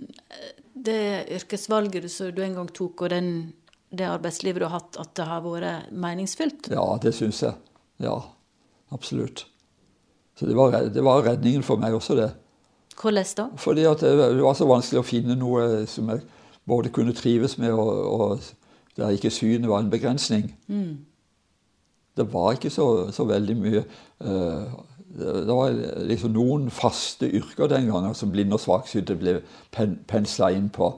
det 0.74 1.26
yrkesvalget 1.38 2.06
du, 2.06 2.30
du, 2.30 2.42
en 2.42 2.58
gang 2.60 2.70
tok, 2.74 3.06
og 3.06 3.10
den, 3.10 3.30
det 3.98 4.08
arbeidslivet 4.08 4.62
du 4.62 4.66
har 4.68 4.78
hatt, 4.78 4.98
at 5.00 5.12
det 5.18 5.26
har 5.28 5.44
vært 5.44 5.92
meningsfylt? 5.92 6.70
Ja, 6.72 6.86
det 7.02 7.14
syns 7.16 7.42
jeg. 7.42 7.56
Ja, 8.02 8.16
absolutt. 8.94 9.46
Så 10.36 10.48
det 10.48 10.56
var, 10.56 10.76
det 10.92 11.04
var, 11.04 11.24
redningen 11.24 11.64
for 11.64 11.80
meg 11.80 11.96
også, 11.96 12.18
det. 12.18 12.30
Hvordan 12.96 13.34
da? 13.36 13.48
Fordi 13.60 13.84
at 13.88 14.04
det, 14.04 14.14
det 14.36 14.44
var 14.44 14.56
så 14.56 14.68
vanskelig 14.68 15.02
å 15.02 15.06
finne 15.06 15.36
noe 15.36 15.84
som 15.90 16.08
jeg 16.12 16.24
både 16.68 16.92
kunne 16.92 17.16
trives 17.16 17.58
med, 17.60 17.72
og, 17.72 17.92
og 18.12 18.96
der 18.96 19.16
ikke 19.16 19.32
synet 19.32 19.68
var 19.68 19.84
en 19.84 19.92
begrensning. 19.92 20.50
Mm 20.68 21.04
det 22.16 22.26
var 22.32 22.52
ikke 22.56 22.72
så, 22.72 23.10
så 23.12 23.24
veldig 23.28 23.56
mye 23.60 23.82
uh, 24.24 24.76
Det 25.16 25.54
var 25.56 25.74
liksom 26.08 26.32
noen 26.34 26.70
faste 26.70 27.28
yrker 27.28 27.70
den 27.72 27.88
gangen 27.90 28.14
som 28.16 28.32
blinde 28.32 28.56
og 28.56 28.60
svaksynte 28.60 29.16
ble 29.16 29.38
pen, 29.72 29.98
pensla 30.08 30.50
inn 30.52 30.68
på. 30.72 30.90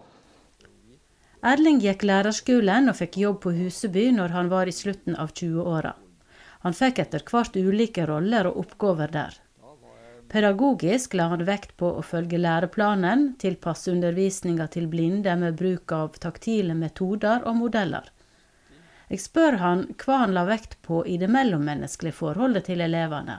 Erling 1.47 1.79
gikk 1.79 2.03
lærerskolen 2.03 2.91
og 2.91 2.97
fikk 2.99 3.21
jobb 3.23 3.43
på 3.45 3.53
Huseby 3.55 4.09
når 4.17 4.33
han 4.35 4.49
var 4.51 4.67
i 4.67 4.75
slutten 4.75 5.15
av 5.15 5.31
20-åra. 5.31 5.95
Han 6.67 6.75
fikk 6.75 6.99
etter 7.05 7.23
hvert 7.23 7.55
ulike 7.55 8.07
roller 8.11 8.49
og 8.51 8.59
oppgaver 8.65 9.13
der. 9.15 9.37
Pedagogisk 10.29 11.15
la 11.15 11.29
han 11.31 11.47
vekt 11.47 11.77
på 11.81 11.89
å 12.01 12.03
følge 12.05 12.41
læreplanen, 12.43 13.31
tilpasse 13.41 13.93
undervisninga 13.95 14.67
til 14.75 14.91
blinde 14.91 15.37
med 15.41 15.57
bruk 15.57 15.95
av 15.95 16.19
taktile 16.21 16.75
metoder 16.77 17.47
og 17.47 17.57
modeller. 17.63 18.11
Jeg 19.09 19.23
spør 19.23 19.57
han 19.63 19.87
hva 20.03 20.19
han 20.27 20.35
la 20.37 20.45
vekt 20.45 20.77
på 20.85 21.01
i 21.07 21.17
det 21.23 21.31
mellommenneskelige 21.33 22.19
forholdet 22.19 22.67
til 22.69 22.83
elevene. 22.85 23.39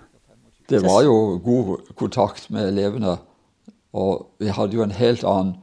Det 0.70 0.80
var 0.82 1.04
jo 1.04 1.38
god 1.44 1.94
kontakt 2.00 2.50
med 2.50 2.72
elevene, 2.72 3.20
og 3.94 4.40
vi 4.42 4.50
hadde 4.54 4.78
jo 4.78 4.86
en 4.86 4.96
helt 4.96 5.26
annen 5.28 5.56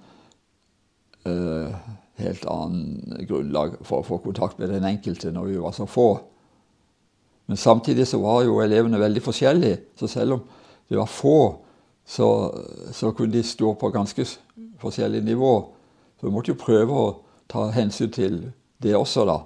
uh, 1.27 1.75
helt 2.21 2.47
annen 2.49 3.27
grunnlag 3.29 3.77
for 3.85 4.01
å 4.01 4.07
få 4.07 4.19
kontakt 4.25 4.59
med 4.61 4.73
den 4.73 4.87
enkelte 4.89 5.33
når 5.35 5.51
vi 5.51 5.61
var 5.61 5.75
så 5.77 5.87
få. 5.91 6.09
Men 7.47 7.61
samtidig 7.61 8.09
så 8.09 8.19
var 8.23 8.43
jo 8.47 8.61
elevene 8.65 9.01
veldig 9.01 9.23
forskjellige, 9.23 9.79
så 9.99 10.09
selv 10.11 10.39
om 10.39 10.43
det 10.89 10.99
var 10.99 11.11
få, 11.11 11.39
så, 12.07 12.29
så 12.95 13.13
kunne 13.15 13.35
de 13.35 13.43
stå 13.43 13.75
på 13.79 13.91
ganske 13.95 14.27
forskjellig 14.83 15.23
nivå. 15.27 15.53
Så 16.19 16.27
vi 16.27 16.33
måtte 16.35 16.55
jo 16.55 16.61
prøve 16.61 16.97
å 16.97 17.07
ta 17.51 17.69
hensyn 17.75 18.11
til 18.15 18.41
det 18.83 18.97
også, 18.97 19.27
da. 19.29 19.41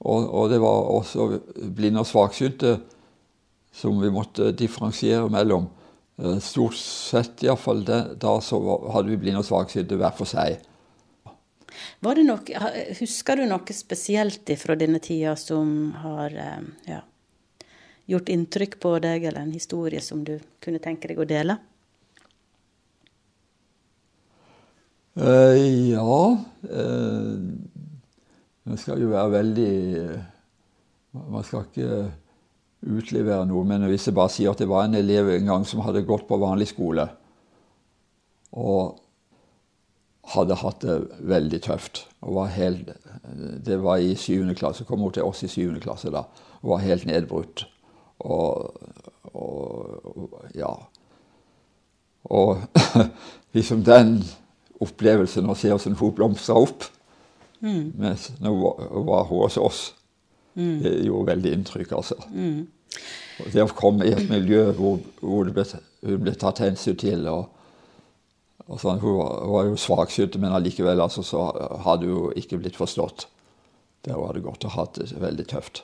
Og, 0.00 0.30
og, 0.32 0.46
det 0.50 0.60
var 0.62 0.86
også 0.94 1.26
blinde 1.76 2.00
og 2.00 2.08
svaksynte 2.08 2.78
som 3.72 4.00
vi 4.00 4.10
måtte 4.12 4.50
differensiere 4.56 5.28
mellom. 5.30 5.68
Eh, 6.18 6.38
stort 6.42 6.78
sett, 6.78 7.44
iallfall 7.44 7.84
da, 7.84 8.34
så 8.42 8.60
hadde 8.94 9.12
vi 9.12 9.18
blinde 9.20 9.42
og 9.42 9.48
svaksynte 9.50 9.98
hver 10.00 10.14
for 10.16 10.30
seg. 10.30 10.62
Noe, 12.00 12.60
husker 12.96 13.36
du 13.36 13.44
noe 13.44 13.74
spesielt 13.76 14.48
fra 14.56 14.76
denne 14.78 15.02
tida 15.04 15.34
som 15.36 15.90
har 16.00 16.32
eh, 16.32 16.62
ja, 16.88 17.00
gjort 18.08 18.30
inntrykk 18.32 18.78
på 18.80 18.94
deg, 19.04 19.26
eller 19.28 19.42
en 19.44 19.52
historie 19.52 20.00
som 20.00 20.22
du 20.24 20.38
kunne 20.64 20.80
tenke 20.80 21.10
deg 21.10 21.20
å 21.20 21.28
dele? 21.28 21.58
Eh, 25.20 25.90
ja. 25.92 26.16
eh, 26.72 27.36
man 28.64 28.80
skal 28.80 29.02
jo 29.02 29.10
være 29.10 29.34
veldig 29.34 29.72
Man 31.10 31.44
skal 31.44 31.64
ikke 31.66 31.94
utlevere 32.86 33.44
noe, 33.50 33.66
men 33.66 33.84
hvis 33.90 34.06
jeg 34.08 34.16
bare 34.16 34.32
sier 34.32 34.54
at 34.54 34.62
det 34.62 34.70
var 34.70 34.86
en 34.86 34.96
elev 34.96 35.34
en 35.34 35.52
gang 35.52 35.64
som 35.68 35.82
hadde 35.84 36.06
gått 36.08 36.24
på 36.28 36.38
vanlig 36.40 36.70
skole, 36.70 37.08
og 38.56 39.00
hadde 40.30 40.58
hatt 40.60 40.84
det 40.84 40.96
veldig 41.30 41.60
tøft. 41.66 42.04
var 42.20 42.52
helt, 42.54 42.90
Det 43.66 43.82
var 43.82 43.98
i 43.98 44.14
syvende 44.14 44.54
klasse. 44.54 44.84
Kom 44.84 45.00
hun 45.00 45.12
til 45.12 45.26
oss 45.26 45.42
i 45.42 45.48
syvende 45.48 45.80
klasse 45.80 46.10
da 46.10 46.24
og 46.60 46.74
var 46.74 46.82
helt 46.84 47.06
nedbrutt. 47.06 47.64
Og, 48.20 48.74
og 49.32 50.42
ja. 50.54 50.74
Og 52.24 52.60
liksom 53.56 53.84
den 53.84 54.18
opplevelsen 54.80 55.48
å 55.48 55.56
se 55.56 55.72
hvordan 55.72 55.96
hun 55.96 56.14
blomstra 56.14 56.58
opp 56.60 56.84
Mm. 57.60 57.92
Mens 57.96 58.32
var 58.40 59.24
hun 59.24 59.38
hos 59.38 59.56
oss, 59.56 59.94
mm. 60.54 60.82
det 60.82 61.04
gjorde 61.04 61.26
veldig 61.26 61.52
inntrykk, 61.52 61.92
altså. 61.92 62.16
Mm. 62.32 62.66
Det 63.52 63.64
å 63.64 63.72
komme 63.76 64.08
i 64.08 64.12
et 64.12 64.28
miljø 64.30 64.70
hvor, 64.76 64.98
hvor 65.20 65.48
ble, 65.52 65.64
hun 66.04 66.22
ble 66.24 66.34
tatt 66.40 66.62
hensyn 66.64 66.96
til 67.00 67.28
og, 67.30 67.50
sånn, 68.78 69.00
Hun 69.02 69.16
var, 69.18 69.46
var 69.50 69.66
jo 69.66 69.78
svaksynt, 69.80 70.36
men 70.38 70.54
allikevel 70.54 71.02
altså, 71.02 71.24
så 71.26 71.48
hadde 71.82 72.06
hun 72.06 72.36
ikke 72.38 72.60
blitt 72.60 72.78
forstått. 72.78 73.26
Der 74.06 74.14
hun 74.14 74.28
hadde 74.28 74.44
gått 74.44 74.64
og 74.68 74.76
hatt 74.76 75.00
det 75.00 75.10
veldig 75.18 75.46
tøft. 75.50 75.82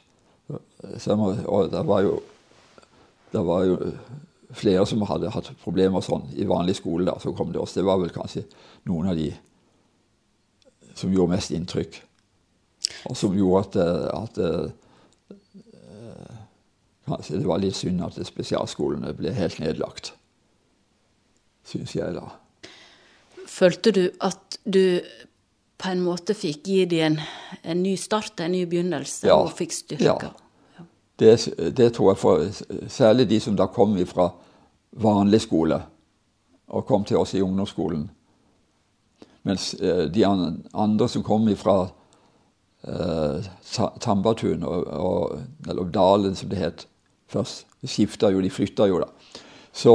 Så, 1.03 1.16
og 1.18 1.72
det 1.72 1.83
var 1.88 2.05
jo 2.07 2.20
det 3.33 3.42
var 3.42 3.64
jo 3.66 3.76
flere 4.57 4.87
som 4.87 5.03
hadde 5.09 5.32
hatt 5.34 5.51
problemer 5.64 6.05
sånn 6.05 6.28
i 6.39 6.47
vanlig 6.49 6.78
skole. 6.78 7.05
da, 7.05 7.18
så 7.20 7.34
kom 7.34 7.53
Det 7.53 7.61
også. 7.61 7.80
Det 7.80 7.87
var 7.87 7.99
vel 7.99 8.14
kanskje 8.14 8.47
noen 8.84 9.11
av 9.11 9.16
de 9.16 9.34
som 10.95 11.12
gjorde 11.12 11.34
mest 11.34 11.51
inntrykk. 11.51 12.03
Og 13.11 13.16
som 13.16 13.34
gjorde 13.37 13.66
at, 13.66 13.76
at 14.14 14.39
uh, 14.39 14.70
Kanskje 17.07 17.39
det 17.39 17.47
var 17.47 17.61
litt 17.62 17.76
synd 17.78 18.03
at 18.03 18.16
spesialskolene 18.26 19.12
ble 19.14 19.30
helt 19.30 19.61
nedlagt. 19.62 20.09
Syns 21.62 21.95
jeg, 21.95 22.16
da. 22.16 22.24
Følte 23.57 23.92
du 23.92 24.02
at 24.20 24.59
du 24.64 25.00
på 25.76 25.92
en 25.92 26.02
måte 26.04 26.34
fikk 26.36 26.66
gi 26.68 26.84
dem 26.88 27.16
en, 27.16 27.20
en 27.64 27.82
ny 27.82 27.94
start, 28.00 28.40
en 28.40 28.52
ny 28.52 28.64
begynnelse, 28.68 29.28
ja. 29.28 29.36
og 29.36 29.54
fikk 29.57 29.72
styrka? 29.76 30.30
Ja. 30.32 30.84
Det, 31.16 31.32
det, 31.76 31.92
tror 31.96 32.11
jeg 32.11 32.18
for 32.20 32.88
Særlig 32.92 33.24
de 33.30 33.38
som 33.40 33.57
da 33.57 33.70
kom 33.72 33.94
fra 34.04 34.28
vanlig 35.00 35.40
skole 35.46 35.80
og 36.66 36.84
kom 36.84 37.04
til 37.07 37.16
oss 37.16 37.32
i 37.34 37.40
ungdomsskolen. 37.40 38.09
Mens 39.46 39.74
eh, 39.74 40.04
de 40.11 40.24
andre 40.26 41.09
som 41.09 41.22
kom 41.24 41.46
fra 41.57 41.76
eh, 42.82 43.46
Tambatun, 44.02 44.64
og, 44.66 44.86
og, 44.86 45.38
eller 45.68 45.92
Dalen 45.94 46.34
som 46.34 46.50
det 46.50 46.59
het 46.59 46.86
først, 47.30 47.66
skifta 47.86 48.32
jo, 48.34 48.42
de 48.42 48.50
flytta 48.50 48.88
jo, 48.90 48.98
da. 49.00 49.40
Så 49.72 49.94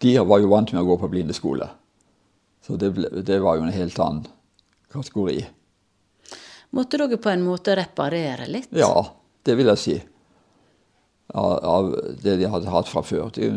de 0.00 0.16
var 0.24 0.40
jo 0.40 0.48
vant 0.48 0.72
med 0.72 0.80
å 0.80 0.88
gå 0.88 0.96
på 1.02 1.12
blindeskole. 1.12 1.68
Så 2.66 2.76
det, 2.80 2.92
ble, 2.96 3.08
det 3.24 3.40
var 3.42 3.58
jo 3.58 3.66
en 3.66 3.74
helt 3.74 3.98
annen 4.04 4.28
kategori. 4.92 5.40
måtte 6.76 7.00
dere 7.00 7.18
på 7.18 7.30
en 7.32 7.42
måte 7.46 7.74
reparere 7.78 8.46
litt? 8.50 8.70
Ja, 8.76 9.06
det 9.46 9.56
vil 9.58 9.70
jeg 9.72 9.82
si. 9.82 9.96
Av, 11.30 11.52
av 11.64 11.90
det 12.22 12.36
de 12.40 12.50
hadde 12.50 12.72
hatt 12.72 12.90
fra 12.90 13.02
før. 13.06 13.30
Det, 13.34 13.50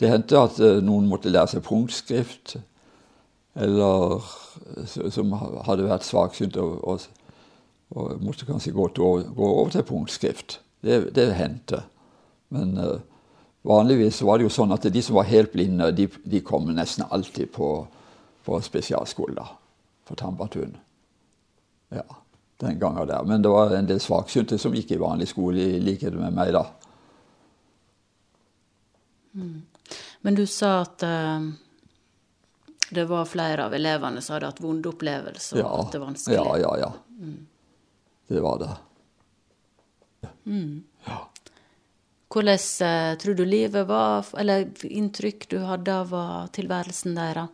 det 0.00 0.10
hendte 0.10 0.40
at 0.40 0.60
eh, 0.60 0.80
noen 0.82 1.06
måtte 1.08 1.32
lære 1.32 1.54
seg 1.54 1.66
punktskrift, 1.66 2.56
eller 3.54 4.24
som 5.14 5.30
hadde 5.36 5.86
vært 5.86 6.06
svaksynte 6.06 6.62
og, 6.62 6.80
og, 6.82 7.04
og 7.94 8.22
måtte 8.24 8.48
kanskje 8.48 8.74
gå, 8.74 8.88
til, 8.96 9.26
gå 9.36 9.50
over 9.50 9.74
til 9.74 9.86
punktskrift. 9.86 10.58
Det, 10.84 11.14
det 11.14 11.30
hendte. 11.38 11.84
Men 12.52 12.74
uh, 12.76 12.98
vanligvis 13.66 14.20
var 14.26 14.38
det 14.38 14.48
jo 14.48 14.54
sånn 14.56 14.74
at 14.74 14.88
de 14.92 15.02
som 15.02 15.16
var 15.16 15.30
helt 15.30 15.54
blinde, 15.54 15.92
de, 15.96 16.08
de 16.28 16.42
kom 16.44 16.66
nesten 16.74 17.06
alltid 17.08 17.52
på, 17.54 17.70
på 18.44 18.60
spesialskole 18.60 19.34
da, 19.34 19.48
på 20.04 20.14
Tambatun. 20.14 20.76
Ja, 21.88 22.04
den 22.60 22.78
gangen 22.78 23.08
der. 23.08 23.24
Men 23.24 23.42
det 23.42 23.48
var 23.48 23.74
en 23.74 23.86
del 23.86 24.00
svaksynte 24.00 24.58
som 24.58 24.74
gikk 24.76 24.94
i 24.94 25.00
vanlig 25.00 25.28
skole, 25.32 25.60
i 25.60 25.80
likhet 25.80 26.14
med 26.18 26.34
meg, 26.36 26.52
da. 26.54 26.66
Men 30.24 30.38
du 30.38 30.46
sa 30.46 30.76
at 30.84 31.02
uh, 31.02 31.48
det 32.94 33.04
var 33.10 33.24
flere 33.26 33.66
av 33.66 33.74
elevene 33.74 34.22
som 34.22 34.36
hadde 34.36 34.52
hatt 34.52 34.62
vonde 34.62 34.88
opplevelser, 34.92 35.62
og 35.64 35.86
at 35.86 35.92
det 35.92 36.02
var 36.02 36.12
vanskelig. 36.12 36.38
ja, 36.38 36.56
ja. 36.62 36.76
ja. 36.84 36.92
Det 38.28 38.40
var 38.40 38.58
det. 38.62 38.70
Hvordan 42.34 42.62
uh, 42.86 43.18
tror 43.20 43.34
du 43.34 43.44
livet 43.44 43.88
var, 43.88 44.26
eller 44.38 44.70
inntrykk 44.84 45.48
du 45.50 45.58
hadde 45.64 45.98
av 46.04 46.16
tilværelsen 46.54 47.18
deres? 47.18 47.52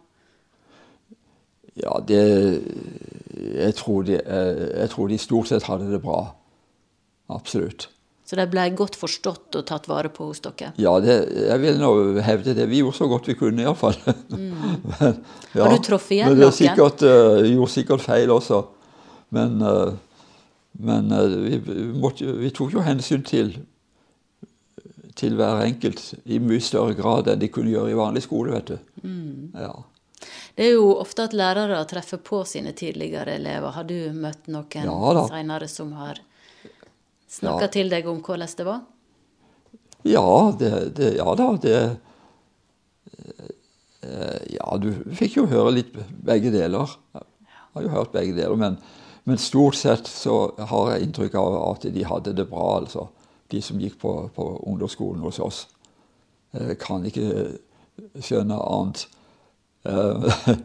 Ja, 1.80 1.98
det 2.04 2.22
jeg 3.40 3.74
tror, 3.78 4.02
de, 4.02 4.18
eh, 4.20 4.60
jeg 4.80 4.90
tror 4.92 5.08
de 5.08 5.18
stort 5.18 5.48
sett 5.50 5.66
hadde 5.68 5.88
det 5.92 6.02
bra. 6.02 6.20
Absolutt. 7.30 7.88
Så 8.26 8.36
de 8.38 8.46
ble 8.46 8.62
godt 8.78 8.94
forstått 8.98 9.56
og 9.58 9.64
tatt 9.66 9.88
vare 9.90 10.10
på 10.14 10.28
hos 10.28 10.42
dere? 10.44 10.70
Ja, 10.78 10.92
det, 11.02 11.16
jeg 11.34 11.62
vil 11.64 11.80
nå 11.80 11.90
hevde 12.22 12.54
det. 12.54 12.68
Vi 12.70 12.82
gjorde 12.82 12.98
så 13.00 13.08
godt 13.10 13.26
vi 13.26 13.34
kunne, 13.38 13.64
iallfall. 13.64 13.96
Mm. 14.30 14.52
Har 15.56 15.72
du 15.74 15.80
truffet 15.82 16.14
igjen 16.14 16.30
men 16.30 16.38
det 16.38 16.46
noen? 16.46 16.58
sikkert, 16.60 17.02
uh, 17.02 17.40
gjorde 17.42 17.72
sikkert 17.74 18.04
feil 18.04 18.30
også. 18.30 18.62
Men, 19.34 19.58
uh, 19.66 19.96
men 20.78 21.10
uh, 21.10 21.26
vi, 21.42 21.58
vi 21.66 21.88
måtte, 21.98 22.30
vi 22.38 22.52
tok 22.54 22.76
jo 22.76 22.86
hensyn 22.86 23.26
til, 23.26 23.56
til 25.18 25.34
hver 25.38 25.64
enkelt 25.64 26.12
i 26.22 26.38
mye 26.38 26.62
større 26.62 26.94
grad 26.98 27.32
enn 27.32 27.42
de 27.42 27.50
kunne 27.50 27.74
gjøre 27.74 27.90
i 27.90 27.98
vanlig 27.98 28.22
skole, 28.28 28.54
vet 28.54 28.70
du. 28.70 28.92
Mm. 29.02 29.50
Ja. 29.58 29.74
Det 30.60 30.66
er 30.68 30.74
jo 30.76 30.90
ofte 31.00 31.24
at 31.24 31.32
lærere 31.32 31.78
treffer 31.88 32.18
på 32.20 32.42
sine 32.44 32.74
tidligere 32.76 33.38
elever. 33.38 33.72
Har 33.72 33.86
du 33.88 33.94
møtt 34.12 34.44
noen 34.52 34.84
Ja 34.84 35.22
seinere 35.30 35.68
som 35.72 35.94
har 35.96 36.18
snakka 37.32 37.64
Ja. 37.64 37.68
til 37.72 37.88
deg 37.88 38.08
om 38.10 38.18
hvordan 38.20 38.50
det 38.58 38.66
var? 38.66 38.82
Ja, 40.04 40.52
det, 40.60 40.72
det, 40.98 41.14
ja 41.16 41.34
da, 41.38 41.46
det 41.62 41.78
eh, 44.04 44.40
Ja, 44.58 44.76
du 44.76 44.90
fikk 45.16 45.38
jo 45.38 45.46
høre 45.48 45.72
litt 45.78 45.94
begge 46.28 46.52
deler. 46.52 46.92
Jeg 47.14 47.24
har 47.74 47.86
jo 47.86 47.92
hørt 47.94 48.12
begge 48.12 48.34
deler, 48.36 48.56
men, 48.60 48.76
men 49.24 49.40
stort 49.40 49.78
sett 49.80 50.08
så 50.10 50.52
har 50.58 50.92
jeg 50.92 51.06
inntrykk 51.08 51.38
av 51.40 51.56
at 51.70 51.86
de 51.94 52.04
hadde 52.04 52.34
det 52.36 52.48
bra, 52.50 52.82
altså. 52.82 53.06
De 53.50 53.62
som 53.64 53.80
gikk 53.80 53.96
på, 54.02 54.12
på 54.36 54.46
ungdomsskolen 54.68 55.24
hos 55.24 55.40
oss. 55.42 55.62
Jeg 56.52 56.76
kan 56.84 57.04
ikke 57.08 57.56
skjønne 58.20 58.60
annet. 58.60 59.06
Eh, 59.86 60.28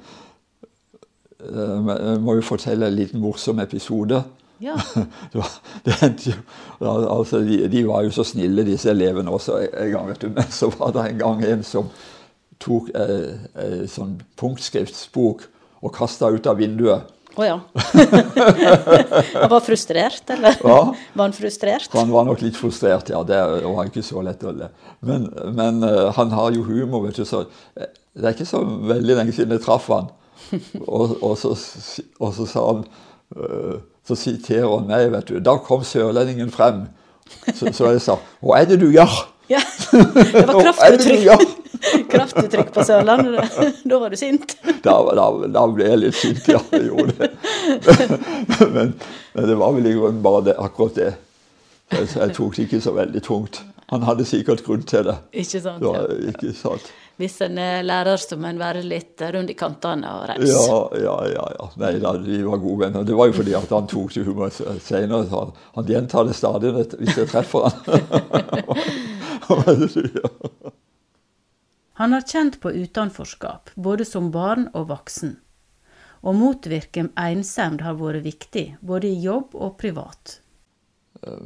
eh, 1.46 1.92
Jeg 2.10 2.24
må 2.24 2.36
jo 2.40 2.46
fortelle 2.46 2.90
en 2.90 2.98
liten 2.98 3.24
morsom 3.24 3.60
episode. 3.64 4.24
Ja. 4.64 4.76
Det, 5.32 5.40
var, 5.40 5.50
det 5.84 5.94
hendte 6.00 6.32
jo 6.32 6.92
altså, 7.12 7.42
de, 7.44 7.66
de 7.68 7.82
var 7.88 8.06
jo 8.06 8.12
så 8.16 8.24
snille, 8.24 8.64
disse 8.68 8.90
elevene 8.92 9.32
også. 9.32 9.58
En 9.68 9.92
gang, 9.92 10.08
vet 10.10 10.22
du, 10.22 10.30
Men 10.36 10.48
så 10.52 10.70
var 10.78 10.94
det 10.96 11.10
en 11.10 11.20
gang 11.20 11.44
en 11.44 11.64
som 11.64 11.90
tok 12.64 12.90
eh, 12.96 13.34
eh, 13.60 13.84
sånn 13.92 14.16
punktskriftsbok 14.40 15.44
og 15.84 15.94
kasta 15.94 16.32
ut 16.32 16.48
av 16.48 16.58
vinduet. 16.62 17.12
Å 17.36 17.44
ja. 17.44 17.58
han 19.42 19.52
var 19.52 19.60
frustrert, 19.60 20.24
eller? 20.32 20.56
Ja. 20.64 20.80
Var 20.96 21.22
han 21.26 21.36
frustrert? 21.36 21.90
Han 21.92 22.14
var 22.14 22.24
nok 22.30 22.40
litt 22.46 22.56
frustrert, 22.56 23.12
ja. 23.12 23.20
Det 23.28 23.42
var 23.66 23.90
ikke 23.90 24.06
så 24.08 24.24
lett 24.24 24.44
å 24.48 24.54
le. 24.56 24.70
Men, 25.04 25.28
men 25.58 25.84
eh, 25.84 26.14
han 26.16 26.32
har 26.32 26.56
jo 26.56 26.64
humor, 26.64 27.04
vet 27.10 27.20
du. 27.20 27.26
Så 27.28 27.44
eh, 27.76 27.92
det 28.16 28.30
er 28.30 28.36
ikke 28.36 28.48
så 28.48 28.62
veldig 28.64 29.18
lenge 29.18 29.34
siden 29.36 29.52
jeg 29.56 29.64
traff 29.66 29.90
han. 29.92 30.08
Og, 30.86 31.16
og, 31.24 31.38
så, 31.40 31.52
og 32.20 32.34
så 32.36 32.46
sa 32.46 32.64
han 32.68 32.82
eh, 33.36 33.78
Så 34.06 34.18
siterer 34.20 34.68
han 34.70 34.88
meg, 34.88 35.08
vet 35.14 35.32
du. 35.32 35.40
Da 35.44 35.56
kom 35.64 35.84
sørlendingen 35.88 36.52
frem. 36.54 36.86
Så, 37.56 37.72
så 37.74 37.90
jeg 37.96 38.04
sa 38.06 38.20
Hva 38.44 38.60
er 38.62 38.70
det 38.70 38.78
du 38.84 38.90
gjør? 38.94 39.16
Ja. 39.50 39.62
Det 39.92 40.46
var 40.48 40.62
kraftuttrykk, 40.68 41.56
kraftuttrykk 42.10 42.72
på 42.76 42.86
Sørlandet. 42.86 43.58
Da 43.90 44.00
var 44.02 44.10
du 44.10 44.18
sint. 44.18 44.56
Da, 44.86 44.96
da, 45.18 45.28
da 45.54 45.66
ble 45.70 45.90
jeg 45.92 46.02
litt 46.02 46.18
sint, 46.18 46.48
ja. 46.50 46.62
Jeg 46.74 46.90
gjorde 46.90 47.14
det. 47.20 47.32
Men, 48.74 48.96
men 49.36 49.50
det 49.52 49.58
var 49.60 49.76
vel 49.76 49.90
i 49.92 49.96
grunnen 49.98 50.24
bare 50.26 50.44
det, 50.50 50.58
akkurat 50.62 50.98
det. 50.98 51.14
Jeg, 51.94 52.10
jeg 52.16 52.36
tok 52.38 52.58
det 52.58 52.66
ikke 52.66 52.82
så 52.82 52.96
veldig 52.96 53.22
tungt. 53.26 53.62
Han 53.94 54.06
hadde 54.08 54.26
sikkert 54.26 54.64
grunn 54.66 54.86
til 54.90 55.06
det. 55.12 55.20
Ikke 55.46 55.62
sant? 55.62 55.84
Ja. 55.86 56.06
ikke 56.32 56.54
sant. 56.58 56.90
Hvis 57.16 57.38
en 57.46 57.56
er 57.62 57.86
lærer, 57.88 58.18
så 58.20 58.36
må 58.36 58.50
en 58.50 58.60
være 58.60 58.82
litt 58.84 59.22
rund 59.32 59.50
i 59.52 59.56
kantene 59.56 60.10
og 60.12 60.26
raus. 60.34 60.50
Ja, 60.50 60.90
ja, 61.00 61.16
ja. 61.32 61.46
ja. 61.56 61.68
Nei 61.80 61.94
da, 62.04 62.12
vi 62.20 62.42
var 62.44 62.60
gode 62.60 62.80
venner. 62.84 63.06
Det 63.08 63.16
var 63.16 63.30
jo 63.30 63.38
fordi 63.38 63.54
at 63.56 63.72
han 63.72 63.88
tok 63.88 64.12
til 64.12 64.26
humor 64.28 64.52
senere. 64.52 65.24
Så 65.30 65.36
han, 65.46 65.54
han 65.78 65.86
gjentar 65.94 66.28
det 66.28 66.36
stadig 66.36 66.74
hvis 66.76 67.16
jeg 67.22 67.30
treffer 67.32 67.70
han. 67.70 67.78
Han 71.96 72.12
har 72.12 72.28
kjent 72.28 72.60
på 72.60 72.74
utenforskap, 72.76 73.72
både 73.80 74.04
som 74.04 74.28
barn 74.34 74.68
og 74.76 74.90
voksen. 74.90 75.38
Å 76.28 76.34
motvirke 76.36 77.06
ensemd 77.16 77.80
har 77.86 77.96
vært 78.02 78.26
viktig, 78.26 78.76
både 78.84 79.08
i 79.08 79.22
jobb 79.24 79.56
og 79.56 79.78
privat. 79.80 80.42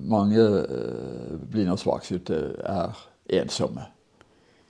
Mange 0.02 0.42
eh, 0.42 1.38
blinde 1.52 1.76
og 1.76 1.80
svaksynte 1.84 2.36
er 2.66 2.98
ensomme. 3.44 3.86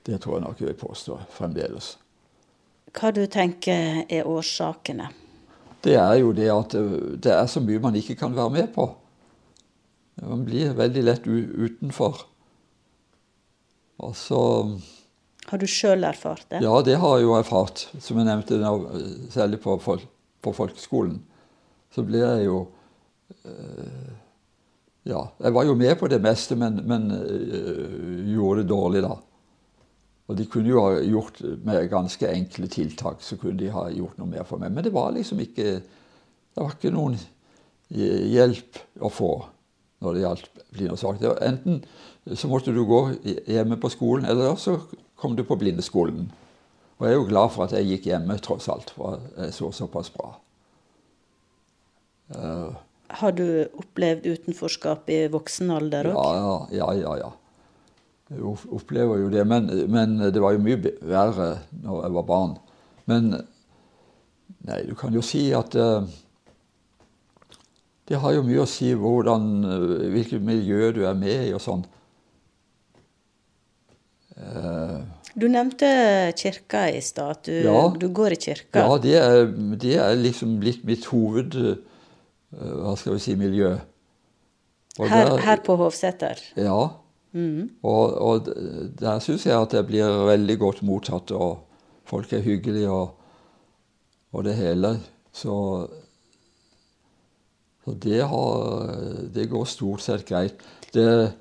Det 0.05 0.21
tror 0.21 0.37
jeg 0.37 0.45
nok 0.47 0.61
jeg 0.61 0.71
vil 0.71 0.79
påstå 0.79 1.17
fremdeles. 1.35 1.97
Hva 2.95 3.11
du 3.13 3.25
tenker 3.29 4.05
er 4.09 4.27
årsakene? 4.27 5.09
Det 5.83 5.95
er 5.95 6.15
jo 6.19 6.31
det 6.35 6.49
at 6.51 6.75
eh, 6.75 6.95
det 7.21 7.35
er 7.35 7.45
så 7.47 7.61
mye 7.63 7.81
man 7.83 7.95
ikke 7.95 8.17
kan 8.19 8.35
være 8.35 8.55
med 8.55 8.73
på. 8.75 8.89
Man 10.19 10.43
blir 10.47 10.73
veldig 10.75 11.03
lett 11.05 11.27
utenfor. 11.27 12.25
Og 14.03 14.15
så 14.15 14.41
Har 15.49 15.59
du 15.59 15.67
sjøl 15.67 16.03
erfart 16.07 16.45
det? 16.51 16.59
Ja, 16.63 16.73
det 16.83 16.97
har 16.99 17.17
jeg 17.17 17.27
jo 17.27 17.37
erfart. 17.37 17.87
Som 17.99 18.19
jeg 18.19 18.27
nevnte, 18.27 18.59
særlig 19.31 19.61
på, 19.63 19.77
folk, 19.83 20.03
på 20.43 20.53
folkeskolen. 20.55 21.21
Så 21.95 22.03
ble 22.05 22.21
jeg 22.21 22.45
jo 22.49 22.65
øh, 23.45 24.17
Ja, 25.07 25.23
jeg 25.39 25.55
var 25.55 25.63
jo 25.65 25.73
med 25.79 25.95
på 25.97 26.07
det 26.11 26.19
meste, 26.21 26.55
men, 26.59 26.83
men 26.85 27.09
øh, 27.15 28.27
gjorde 28.29 28.61
det 28.61 28.69
dårlig 28.69 29.01
da. 29.05 29.15
Og 30.29 30.37
de 30.37 30.45
kunne 30.45 30.69
jo 30.69 30.81
ha 30.85 30.99
gjort 31.01 31.41
med 31.65 31.87
ganske 31.89 32.29
enkle 32.29 32.69
tiltak, 32.69 33.23
så 33.25 33.37
kunne 33.41 33.57
de 33.57 33.71
ha 33.73 33.87
gjort 33.89 34.19
noe 34.21 34.29
mer 34.29 34.45
for 34.45 34.61
meg. 34.61 34.73
Men 34.75 34.85
det 34.85 34.93
var 34.93 35.15
liksom 35.15 35.41
ikke 35.41 35.79
Det 36.49 36.65
var 36.65 36.73
ikke 36.75 36.91
noen 36.91 37.15
hjelp 37.89 38.77
å 39.05 39.09
få 39.13 39.31
når 40.03 40.15
det 40.15 40.21
gjaldt 40.23 40.61
blinde 40.73 40.95
og 40.95 40.99
svake. 40.99 41.31
Enten 41.45 41.79
så 42.35 42.49
måtte 42.51 42.73
du 42.75 42.81
gå 42.87 42.99
hjemme 43.47 43.77
på 43.79 43.91
skolen, 43.93 44.27
eller 44.29 44.57
så 44.59 44.75
kom 45.19 45.35
du 45.37 45.43
på 45.47 45.57
blindeskolen. 45.59 46.27
Og 46.99 47.07
jeg 47.07 47.15
er 47.15 47.17
jo 47.17 47.29
glad 47.29 47.53
for 47.53 47.65
at 47.65 47.75
jeg 47.77 47.87
gikk 47.93 48.09
hjemme, 48.11 48.37
tross 48.43 48.67
alt, 48.71 48.91
for 48.95 49.21
jeg 49.37 49.55
så 49.55 49.71
såpass 49.75 50.11
bra. 50.11 50.33
Uh, 52.35 52.75
Har 53.21 53.33
du 53.37 53.45
opplevd 53.79 54.27
utenforskap 54.27 55.09
i 55.09 55.21
voksen 55.31 55.71
alder 55.73 56.11
òg? 56.11 56.19
ja, 56.19 56.57
ja, 56.75 56.89
ja, 56.99 57.15
ja. 57.23 57.31
Jeg 58.29 58.41
opplever 58.69 59.17
jo 59.23 59.29
det. 59.33 59.43
Men, 59.47 59.69
men 59.89 60.17
det 60.31 60.41
var 60.43 60.53
jo 60.53 60.61
mye 60.61 60.77
verre 61.01 61.47
når 61.81 62.03
jeg 62.05 62.13
var 62.19 62.25
barn. 62.29 62.57
Men 63.09 63.29
nei, 64.67 64.81
du 64.85 64.93
kan 64.99 65.13
jo 65.15 65.23
si 65.25 65.47
at 65.57 65.73
uh, 65.79 66.03
det 68.09 68.19
har 68.21 68.33
jo 68.35 68.43
mye 68.45 68.61
å 68.63 68.69
si 68.69 68.91
hvordan, 68.97 69.43
eh, 69.69 70.05
hvilket 70.13 70.41
miljø 70.45 70.91
du 70.95 71.03
er 71.05 71.17
med 71.17 71.47
i 71.49 71.53
og 71.53 71.61
sånn. 71.61 71.83
Uh, 74.39 75.01
Du 75.37 75.45
nevnte 75.51 75.85
kirka 76.37 76.87
i 76.89 77.01
stad, 77.05 77.29
at 77.37 77.43
du, 77.45 77.53
Ja. 77.67 77.81
du 77.97 78.07
går 78.09 78.33
i 78.33 78.39
kirka. 78.41 78.81
Ja, 78.81 78.97
det 78.97 79.15
er, 79.19 79.45
det 79.77 79.95
er 80.01 80.15
liksom 80.17 80.57
blitt 80.59 80.83
mitt 80.85 81.05
hoved... 81.11 81.55
Hva 82.49 82.95
skal 82.97 83.13
vi 83.13 83.19
si 83.21 83.35
miljø. 83.37 83.75
Her, 84.97 85.27
der- 85.29 85.41
her 85.45 85.59
på 85.61 85.75
Hovseter. 85.77 86.39
Ja. 86.57 86.89
Og, 87.83 88.17
og 88.21 88.51
der 88.99 89.19
syns 89.21 89.45
jeg 89.45 89.57
at 89.59 89.71
det 89.75 89.85
blir 89.87 90.25
veldig 90.25 90.59
godt 90.59 90.83
mottatt, 90.83 91.31
og 91.31 91.59
folk 92.09 92.33
er 92.33 92.45
hyggelige 92.45 92.89
og, 92.89 93.15
og 94.33 94.43
det 94.47 94.55
hele. 94.57 94.95
Så, 95.31 95.53
så 95.89 96.05
Så 97.89 97.95
det, 97.95 98.21
har, 98.21 98.89
det 99.33 99.49
går 99.49 99.65
stort 99.65 100.01
sett 100.01 100.27
greit. 100.27 100.59
Det 100.93 101.31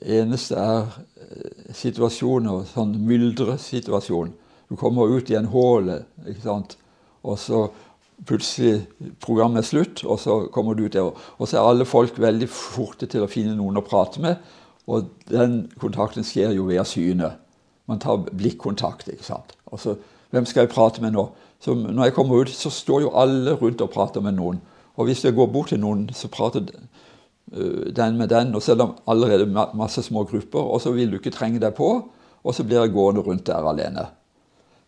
eneste 0.00 0.56
er 0.56 0.86
eh, 1.20 1.74
situasjoner, 1.76 2.64
sånn 2.70 2.94
myldresituasjon. 3.04 4.32
Du 4.70 4.76
kommer 4.80 5.10
ut 5.10 5.30
i 5.30 5.36
en 5.36 5.50
håle, 5.50 6.04
ikke 6.24 6.46
sant. 6.46 6.78
Og 7.26 7.36
så 7.38 7.66
plutselig 8.24 8.86
programmet 9.20 9.64
er 9.64 9.68
slutt, 9.68 10.04
og 10.04 10.20
så 10.22 10.38
kommer 10.54 10.78
du 10.78 10.86
ut 10.86 10.96
der. 10.96 11.10
Og 11.10 11.44
så 11.48 11.58
er 11.58 11.68
alle 11.68 11.84
folk 11.88 12.16
veldig 12.16 12.48
forte 12.48 13.10
til 13.10 13.26
å 13.26 13.28
finne 13.28 13.56
noen 13.58 13.80
å 13.80 13.84
prate 13.84 14.22
med. 14.24 14.40
Og 14.90 15.10
den 15.30 15.62
kontakten 15.78 16.26
skjer 16.26 16.54
jo 16.56 16.66
via 16.68 16.84
synet. 16.88 17.38
Man 17.90 18.02
tar 18.02 18.24
blikkontakt. 18.26 19.08
ikke 19.08 19.26
sant? 19.26 19.54
Og 19.66 19.80
så, 19.80 19.96
Hvem 20.30 20.46
skal 20.46 20.62
jeg 20.62 20.70
prate 20.70 21.02
med 21.02 21.10
nå? 21.16 21.24
Så 21.60 21.74
når 21.74 22.04
jeg 22.04 22.14
kommer 22.14 22.44
ut, 22.44 22.50
så 22.54 22.70
står 22.70 23.00
jo 23.02 23.14
alle 23.18 23.56
rundt 23.58 23.80
og 23.82 23.90
prater 23.90 24.22
med 24.22 24.36
noen. 24.38 24.60
Og 24.96 25.08
hvis 25.08 25.24
jeg 25.24 25.34
går 25.34 25.48
bort 25.50 25.72
til 25.72 25.80
noen, 25.82 26.06
så 26.14 26.28
prater 26.30 26.68
øh, 27.52 27.90
den 27.96 28.16
med 28.18 28.28
den. 28.30 28.54
Og 28.54 28.62
er 28.68 28.78
det 28.78 28.86
allerede 29.10 29.66
masse 29.74 30.02
små 30.02 30.24
grupper, 30.24 30.60
og 30.60 30.80
så 30.80 30.92
vil 30.94 31.10
du 31.10 31.18
ikke 31.18 31.34
trenge 31.34 31.60
deg 31.60 31.74
på. 31.74 31.90
Og 32.44 32.54
så 32.54 32.64
blir 32.64 32.80
jeg 32.80 32.94
gående 32.94 33.20
rundt 33.26 33.46
der 33.46 33.68
alene. 33.68 34.06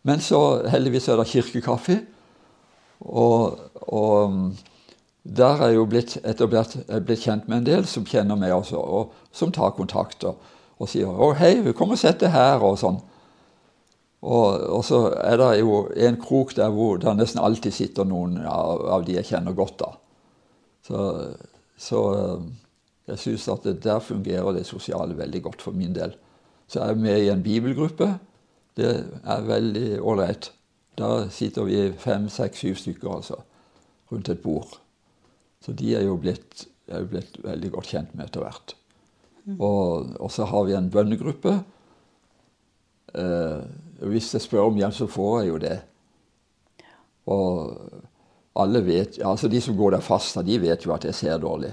Men 0.03 0.20
så 0.20 0.62
heldigvis 0.68 1.09
er 1.09 1.18
det 1.20 1.26
kirkekaffe. 1.26 1.98
Og, 3.00 3.59
og 3.74 4.53
der 5.22 5.60
er 5.60 5.70
jeg 5.70 5.76
jo 5.76 5.86
blitt 5.86 6.16
etter 6.24 6.50
hvert 6.50 6.74
blitt 7.06 7.22
kjent 7.22 7.48
med 7.48 7.60
en 7.60 7.66
del 7.66 7.86
som 7.86 8.06
kjenner 8.06 8.38
meg 8.38 8.54
også, 8.56 8.78
og 8.78 9.12
som 9.32 9.52
tar 9.54 9.76
kontakt 9.76 10.24
og, 10.26 10.40
og 10.82 10.88
sier 10.90 11.06
'Å, 11.06 11.32
hei, 11.38 11.72
kom 11.72 11.94
og 11.94 11.98
sett 11.98 12.20
deg 12.20 12.34
her', 12.34 12.62
og 12.62 12.78
sånn. 12.78 12.98
Og, 14.22 14.60
og, 14.70 14.84
så 14.86 15.12
er 15.18 15.36
det 15.36 15.60
jo 15.60 15.88
en 15.96 16.18
krok 16.20 16.54
der 16.54 16.70
hvor 16.70 16.98
det 17.02 17.14
nesten 17.16 17.42
alltid 17.42 17.74
sitter 17.74 18.06
noen 18.06 18.38
av, 18.46 18.82
av 18.98 19.06
de 19.06 19.16
jeg 19.16 19.26
kjenner 19.26 19.54
godt. 19.54 19.78
da. 19.82 19.90
Så, 20.86 20.98
så 21.78 22.02
um, 22.14 22.52
jeg 23.10 23.18
syns 23.18 23.48
at 23.50 23.66
det, 23.66 23.80
der 23.82 23.98
fungerer 23.98 24.54
det 24.54 24.66
sosiale 24.66 25.18
veldig 25.18 25.42
godt 25.42 25.62
for 25.62 25.74
min 25.74 25.94
del. 25.94 26.14
Så 26.70 26.80
jeg 26.80 26.94
er 26.94 27.02
med 27.02 27.18
i 27.18 27.32
en 27.34 27.42
bibelgruppe. 27.42 28.12
Det 28.78 28.92
er 29.26 29.48
veldig 29.48 29.98
ålreit. 30.00 30.52
Da 30.98 31.28
sitter 31.30 31.66
vi 31.66 31.90
fem, 31.98 32.28
seks, 32.30 32.62
syv 32.62 32.78
stykker 32.78 33.10
altså, 33.10 33.42
rundt 34.12 34.30
et 34.30 34.42
bord. 34.42 34.82
Så 35.62 35.74
de 35.78 35.94
er 35.94 36.06
jo 36.06 36.16
blitt, 36.20 36.66
er 36.90 37.04
jo 37.04 37.10
blitt 37.12 37.38
veldig 37.44 37.70
godt 37.76 37.92
kjent 37.92 38.14
med 38.16 38.26
etter 38.26 38.42
hvert. 38.44 38.74
Mm. 39.44 39.56
Og, 39.58 40.12
og, 40.18 40.30
så 40.30 40.46
har 40.50 40.66
vi 40.66 40.76
en 40.78 40.90
bønnegruppe. 40.90 41.56
Eh, 43.18 43.60
hvis 44.12 44.32
jeg 44.34 44.44
spør 44.46 44.70
om 44.70 44.80
hjelp, 44.80 44.96
så 44.96 45.10
får 45.10 45.36
jeg 45.40 45.50
jo 45.50 45.60
det. 45.62 45.76
Og 47.30 48.02
alle 48.62 48.82
vet, 48.84 49.20
altså 49.24 49.48
De 49.48 49.60
som 49.62 49.76
går 49.76 49.94
der 49.96 50.04
fast, 50.04 50.40
de 50.44 50.58
vet 50.60 50.84
jo 50.84 50.94
at 50.94 51.06
jeg 51.06 51.16
ser 51.16 51.38
dårlig. 51.42 51.70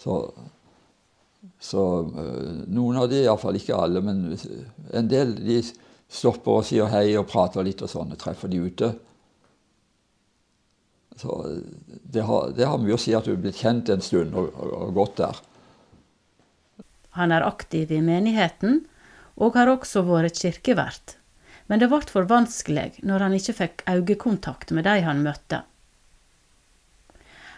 Så, 0.00 0.20
så 1.58 1.82
eh, 2.04 2.62
noen 2.68 3.00
av 3.00 3.10
de, 3.12 3.24
iallfall 3.24 3.58
ikke 3.60 3.80
alle, 3.80 4.04
men 4.04 4.28
en 4.92 5.10
del 5.10 5.34
de 5.40 5.62
stopper 6.06 6.60
og 6.60 6.68
sier 6.68 6.92
hei 6.92 7.16
og 7.18 7.28
prater 7.30 7.64
litt 7.66 7.82
og 7.82 7.90
sånn. 7.90 8.12
og 8.12 8.20
treffer 8.20 8.52
de 8.52 8.62
ute. 8.62 8.92
Så 11.16 11.36
det 11.84 12.24
har, 12.28 12.50
det 12.56 12.66
har, 12.68 12.78
mye 12.78 12.96
å 12.96 13.00
si 13.00 13.14
at 13.16 13.24
du 13.24 13.32
er 13.32 13.40
blitt 13.40 13.60
kjent 13.62 13.88
en 13.88 14.04
stund 14.04 14.34
og, 14.36 14.50
og, 14.52 14.72
og 14.86 14.96
gått 14.98 15.20
der. 15.22 15.38
Han 17.16 17.32
er 17.32 17.46
aktiv 17.46 17.92
i 17.92 18.02
menigheten, 18.04 18.82
og 19.40 19.56
har 19.56 19.70
også 19.72 20.02
vært 20.04 20.36
kirkevert. 20.40 21.16
Men 21.66 21.80
det 21.80 21.88
ble 21.90 22.02
for 22.10 22.28
vanskelig 22.28 23.00
når 23.02 23.24
han 23.24 23.36
ikke 23.36 23.56
fikk 23.60 23.86
øyekontakt 23.88 24.72
med 24.76 24.86
de 24.86 25.00
han 25.06 25.24
møtte. 25.24 25.62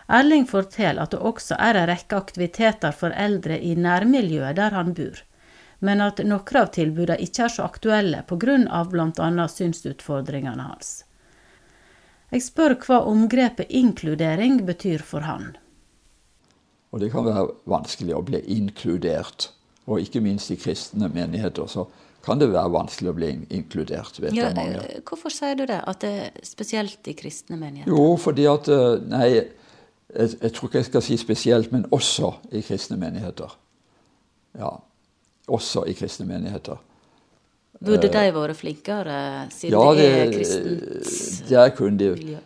Erling 0.08 0.46
forteller 0.48 1.04
at 1.04 1.12
det 1.12 1.20
også 1.20 1.58
er 1.60 1.76
en 1.76 1.90
rekke 1.90 2.16
aktiviteter 2.16 2.94
for 2.96 3.12
eldre 3.12 3.58
i 3.60 3.74
nærmiljøet 3.76 4.56
der 4.56 4.72
han 4.72 4.94
bor, 4.96 5.18
men 5.84 6.00
at 6.00 6.22
noen 6.24 6.62
av 6.62 6.70
tilbudene 6.78 7.20
ikke 7.26 7.44
er 7.44 7.52
så 7.52 7.66
aktuelle 7.66 8.22
pga. 8.30 8.84
bl.a. 8.88 9.48
synsutfordringene 9.52 10.70
hans. 10.70 11.02
Jeg 12.32 12.44
spør 12.44 12.74
hva 12.84 12.98
omgrepet 13.08 13.70
inkludering 13.72 14.60
betyr 14.68 15.04
for 15.04 15.24
han. 15.24 15.54
Og 16.92 17.00
Det 17.00 17.10
kan 17.12 17.24
være 17.24 17.46
vanskelig 17.68 18.14
å 18.16 18.24
bli 18.24 18.40
inkludert, 18.56 19.50
og 19.86 20.00
ikke 20.00 20.20
minst 20.24 20.50
i 20.50 20.56
kristne 20.56 21.08
menigheter. 21.08 21.66
så 21.66 21.86
kan 22.24 22.38
det 22.38 22.50
være 22.52 22.72
vanskelig 22.72 23.10
å 23.10 23.14
bli 23.14 23.46
inkludert. 23.50 24.20
vet 24.20 24.34
ja, 24.34 24.48
jeg 24.48 24.56
mange. 24.56 24.82
Eh, 24.88 25.00
hvorfor 25.04 25.30
sier 25.30 25.54
du 25.54 25.66
det, 25.66 25.80
at 25.86 26.00
det 26.00 26.10
er 26.10 26.30
spesielt 26.42 27.08
i 27.08 27.12
kristne 27.12 27.56
menigheter? 27.56 27.92
Jo, 27.92 28.16
fordi 28.16 28.44
at 28.44 28.68
eh, 28.68 29.00
Nei, 29.08 29.28
jeg, 29.32 29.48
jeg 30.42 30.52
tror 30.52 30.68
ikke 30.68 30.78
jeg 30.78 30.84
skal 30.90 31.02
si 31.02 31.16
spesielt, 31.16 31.72
men 31.72 31.86
også 31.90 32.34
i 32.52 32.60
kristne 32.60 32.96
menigheter. 32.96 33.56
Ja 34.58 34.78
også 35.48 35.84
i 35.88 35.92
kristne 35.96 36.26
menigheter. 36.26 36.76
Burde 37.78 38.08
de 38.10 38.22
vært 38.34 38.58
flinkere, 38.58 39.18
siden 39.54 39.76
ja, 39.76 39.90
det, 39.94 40.06
det 40.06 40.20
er 40.20 40.32
kristent 40.32 41.50
Der 41.50 41.68
kunne 41.76 41.98
de 42.00 42.38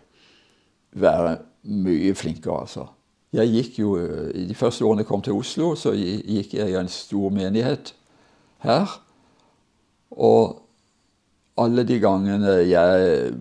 være 0.93 1.37
mye 1.63 2.15
flinkere, 2.15 2.61
altså. 2.67 2.87
Jeg 3.33 3.49
gikk 3.49 3.79
jo, 3.79 3.95
I 4.35 4.45
de 4.45 4.55
første 4.55 4.85
årene 4.85 5.07
jeg 5.07 5.09
kom 5.09 5.23
til 5.25 5.39
Oslo, 5.39 5.71
så 5.79 5.95
gikk 5.97 6.53
jeg 6.59 6.75
i 6.75 6.77
en 6.77 6.91
stor 6.93 7.33
menighet 7.33 7.95
her. 8.67 8.93
Og 10.13 10.59
alle 11.57 11.85
de 11.89 11.97
gangene 12.01 12.59
jeg 12.69 13.33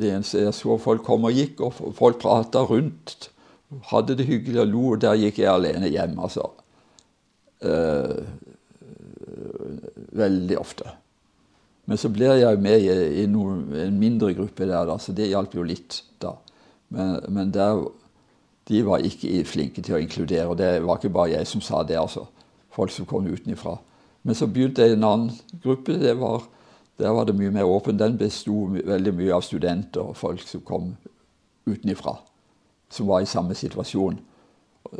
Det 0.00 0.12
eneste 0.12 0.44
jeg 0.44 0.54
så 0.54 0.78
folk 0.78 1.02
kom 1.04 1.26
og 1.26 1.34
gikk, 1.34 1.60
og 1.66 1.94
folk 1.98 2.20
prata 2.22 2.62
rundt, 2.64 3.30
hadde 3.90 4.16
det 4.16 4.26
hyggelig 4.26 4.62
og 4.62 4.70
lo, 4.70 4.84
og 4.94 5.02
der 5.02 5.18
gikk 5.18 5.42
jeg 5.42 5.50
alene 5.50 5.90
hjem, 5.90 6.14
altså. 6.22 6.46
Uh, 7.60 8.22
veldig 10.16 10.58
ofte. 10.58 10.90
Men 11.90 11.98
så 11.98 12.10
blir 12.12 12.38
jeg 12.38 12.60
med 12.62 12.84
i, 12.84 12.92
i 13.22 13.26
noen, 13.26 13.64
en 13.74 13.98
mindre 13.98 14.32
gruppe 14.36 14.66
der, 14.66 14.86
da, 14.86 14.98
så 14.98 15.14
det 15.16 15.30
hjalp 15.30 15.56
jo 15.56 15.64
litt 15.66 16.02
da. 16.22 16.36
Men, 16.94 17.16
men 17.30 17.50
der, 17.54 17.80
de 18.70 18.82
var 18.86 19.02
ikke 19.02 19.42
flinke 19.48 19.82
til 19.82 19.96
å 19.96 20.02
inkludere. 20.02 20.46
Og 20.50 20.58
det 20.60 20.76
var 20.84 21.00
ikke 21.00 21.12
bare 21.14 21.34
jeg 21.34 21.48
som 21.50 21.62
sa 21.64 21.82
det, 21.86 21.98
altså. 21.98 22.28
Folk 22.70 22.94
som 22.94 23.08
kom 23.10 23.26
utenfra. 23.26 23.74
Men 24.22 24.38
så 24.38 24.46
begynte 24.46 24.84
jeg 24.84 24.94
i 24.94 24.98
en 24.98 25.06
annen 25.08 25.58
gruppe. 25.64 25.96
Var, 25.98 26.46
der 27.00 27.14
var 27.16 27.26
det 27.26 27.34
mye 27.38 27.50
mer 27.54 27.66
åpen. 27.66 27.98
Den 27.98 28.18
besto 28.20 28.68
veldig 28.70 29.14
mye 29.18 29.34
av 29.34 29.42
studenter 29.46 30.12
og 30.12 30.18
folk 30.20 30.44
som 30.46 30.62
kom 30.66 30.92
utenfra. 31.66 32.20
Som 32.90 33.10
var 33.10 33.24
i 33.24 33.30
samme 33.30 33.58
situasjon. 33.58 34.20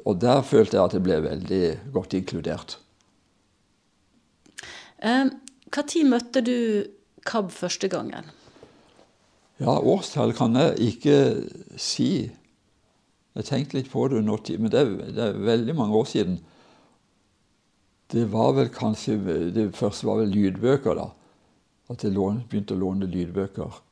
Og 0.03 0.19
der 0.23 0.43
følte 0.47 0.79
jeg 0.79 0.85
at 0.85 0.97
jeg 0.99 1.07
ble 1.07 1.23
veldig 1.23 1.65
godt 1.95 2.19
inkludert. 2.19 2.79
Når 5.01 6.05
møtte 6.09 6.43
du 6.45 6.57
KAB 7.27 7.51
første 7.53 7.89
gangen? 7.89 8.29
Ja, 9.61 9.77
Årstall 9.77 10.33
kan 10.37 10.57
jeg 10.57 10.77
ikke 10.81 11.17
si. 11.77 12.31
Jeg 13.37 13.47
tenkte 13.47 13.79
litt 13.79 13.91
på 13.93 14.07
det 14.09 14.23
tid, 14.45 14.59
men 14.59 14.73
det 14.73 14.81
er, 14.81 14.95
det 15.13 15.25
er, 15.25 15.45
veldig 15.45 15.75
mange 15.77 15.97
år 15.97 16.05
siden. 16.05 16.41
Det 18.11 18.25
var 18.33 18.53
vel 18.57 18.69
kanskje 18.69 19.53
Det 19.55 19.71
første 19.77 20.07
var 20.07 20.19
vel 20.19 20.33
lydbøker, 20.35 20.95
da. 20.95 21.11
At 21.91 22.05
jeg 22.05 22.13
lån, 22.13 22.45
begynte 22.49 22.75
å 22.75 22.81
låne 22.81 23.07
lydbøker. 23.07 23.83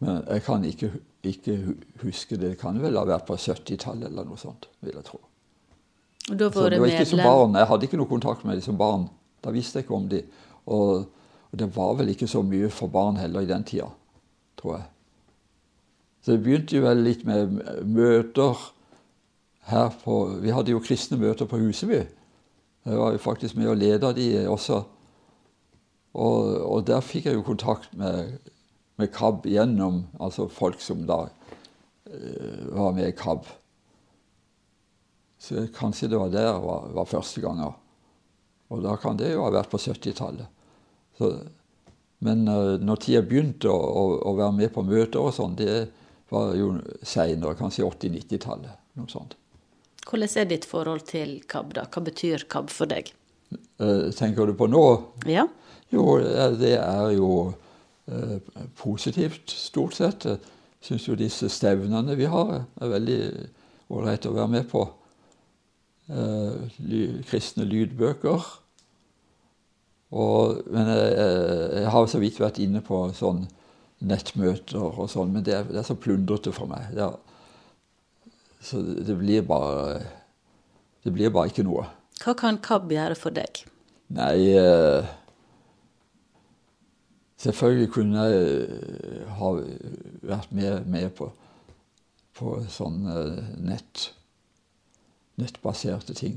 Men 0.00 0.24
jeg 0.28 0.42
kan 0.42 0.64
ikke 0.64 0.92
ikke 1.22 1.74
huske 2.02 2.36
det. 2.36 2.54
Det 2.54 2.58
kan 2.60 2.78
vel 2.82 2.96
ha 2.96 3.04
vært 3.08 3.26
på 3.28 3.36
70-tallet 3.36 4.08
eller 4.08 4.28
noe 4.28 4.40
sånt, 4.40 4.68
vil 4.80 4.96
jeg 4.96 5.06
tro. 5.08 5.20
Og 6.30 6.36
da 6.38 6.48
var 6.52 6.70
det, 6.70 6.78
det 6.78 6.80
var 6.80 6.94
ikke 6.94 7.08
som 7.10 7.22
barn. 7.24 7.56
Jeg 7.58 7.68
hadde 7.70 7.88
ikke 7.88 8.00
noe 8.00 8.10
kontakt 8.10 8.44
med 8.46 8.56
dem 8.56 8.64
som 8.64 8.78
barn. 8.80 9.08
Da 9.44 9.52
visste 9.54 9.78
jeg 9.78 9.86
ikke 9.86 9.96
om 9.96 10.08
de. 10.10 10.22
Og, 10.66 11.06
og, 11.50 11.58
det 11.58 11.70
var 11.76 11.96
vel 11.98 12.12
ikke 12.12 12.28
så 12.30 12.42
mye 12.46 12.70
for 12.72 12.92
barn 12.92 13.18
heller 13.20 13.44
i 13.44 13.48
den 13.50 13.64
tida, 13.66 13.88
tror 14.60 14.76
jeg. 14.76 14.86
Så 16.20 16.34
det 16.34 16.42
begynte 16.44 16.76
jo 16.76 16.84
vel 16.84 17.02
litt 17.04 17.24
med 17.24 17.58
møter 17.88 18.58
her 19.70 19.88
på 20.02 20.16
Vi 20.42 20.52
hadde 20.52 20.74
jo 20.74 20.82
kristne 20.84 21.16
møter 21.20 21.48
på 21.48 21.58
Huseby. 21.60 22.02
Jeg 22.84 22.98
var 22.98 23.12
jo 23.14 23.22
faktisk 23.22 23.56
med 23.56 23.70
å 23.70 23.76
lede 23.76 24.12
de 24.16 24.28
også. 24.48 24.82
Og, 26.10 26.38
og 26.66 26.86
der 26.86 27.00
fikk 27.04 27.30
jeg 27.30 27.38
jo 27.38 27.46
kontakt 27.46 27.92
med 27.96 28.36
med 29.00 29.12
KAB 29.14 29.48
gjennom 29.48 30.02
altså 30.20 30.46
folk 30.52 30.80
som 30.84 31.04
da 31.08 31.24
uh, 31.24 32.64
var 32.76 32.94
med 32.96 33.08
i 33.08 33.16
KAB. 33.16 33.46
Så 35.40 35.66
kanskje 35.76 36.10
det 36.12 36.20
var 36.20 36.32
der 36.32 36.52
var, 36.60 36.90
var 36.92 37.08
første 37.08 37.40
gangen. 37.40 37.72
Og 38.70 38.82
da 38.84 38.94
kan 39.02 39.18
det 39.18 39.32
jo 39.32 39.44
ha 39.44 39.50
vært 39.54 39.70
på 39.72 39.80
70-tallet. 39.82 40.46
Men 42.24 42.44
uh, 42.48 42.76
når 42.80 43.00
tida 43.04 43.22
begynte 43.26 43.70
å, 43.70 43.76
å, 43.76 44.04
å, 44.30 44.34
være 44.38 44.56
med 44.56 44.72
på 44.74 44.84
møter 44.86 45.20
og 45.20 45.34
sånn, 45.36 45.56
det 45.58 45.88
var 46.30 46.52
jo 46.54 46.74
seinere, 47.02 47.56
kanskje 47.58 47.86
80-90-tallet. 47.88 48.76
noe 49.00 49.10
sånt. 49.10 49.34
Hvordan 50.06 50.36
er 50.42 50.46
ditt 50.50 50.66
forhold 50.68 51.04
til 51.08 51.40
KAB? 51.50 51.74
da? 51.76 51.86
Hva 51.90 52.04
betyr 52.06 52.46
KAB 52.50 52.70
for 52.72 52.90
deg? 52.90 53.10
Uh, 53.80 54.10
tenker 54.16 54.46
du 54.46 54.54
på 54.56 54.70
nå? 54.70 54.84
Ja. 55.28 55.48
Jo, 55.90 56.20
det 56.60 56.76
er 56.78 57.10
jo 57.16 57.50
Eh, 58.10 58.38
positivt, 58.76 59.50
stort 59.50 59.94
sett. 59.94 60.24
Jeg 60.24 60.40
syns 60.82 61.04
jo 61.06 61.14
disse 61.18 61.46
stevnene 61.52 62.16
vi 62.18 62.26
har, 62.30 62.64
er 62.80 62.90
veldig 62.90 63.20
ålreit 63.92 64.26
å 64.26 64.32
være 64.34 64.50
med 64.50 64.66
på. 64.70 64.82
Eh, 66.10 66.80
ly, 66.90 67.02
kristne 67.28 67.66
lydbøker. 67.68 68.48
Og, 70.10 70.62
men 70.70 70.88
jeg, 70.90 71.10
jeg, 71.78 71.90
har 71.94 72.06
så 72.10 72.20
vidt 72.22 72.40
vært 72.42 72.58
inne 72.62 72.82
på 72.82 73.04
sånn 73.14 73.44
nettmøter 74.00 74.80
og 74.80 75.10
sånn, 75.12 75.30
men 75.34 75.44
det 75.46 75.54
er, 75.54 75.68
det 75.68 75.82
er 75.82 75.86
så 75.86 75.98
plundrete 75.98 76.52
for 76.56 76.70
meg. 76.70 76.88
Det 76.96 77.04
er, 77.04 77.18
så 78.60 78.80
det 78.82 79.16
blir 79.16 79.44
bare 79.48 80.02
Det 81.00 81.12
blir 81.14 81.30
bare 81.32 81.48
ikke 81.48 81.64
noe. 81.64 81.86
Hva 82.20 82.34
kan 82.36 82.58
KAB 82.60 82.90
gjøre 82.92 83.16
for 83.16 83.32
deg? 83.32 83.62
Nei 84.12 84.50
eh, 84.52 85.06
Selvfølgelig 87.40 87.88
kunne 87.94 88.26
jeg 88.28 88.40
eh, 88.66 89.28
ha 89.38 89.52
vært 90.28 90.50
med, 90.52 90.84
med 90.92 91.08
på, 91.16 91.30
på 92.36 92.58
sånne 92.68 93.14
nett, 93.64 94.10
nettbaserte 95.40 96.12
ting. 96.18 96.36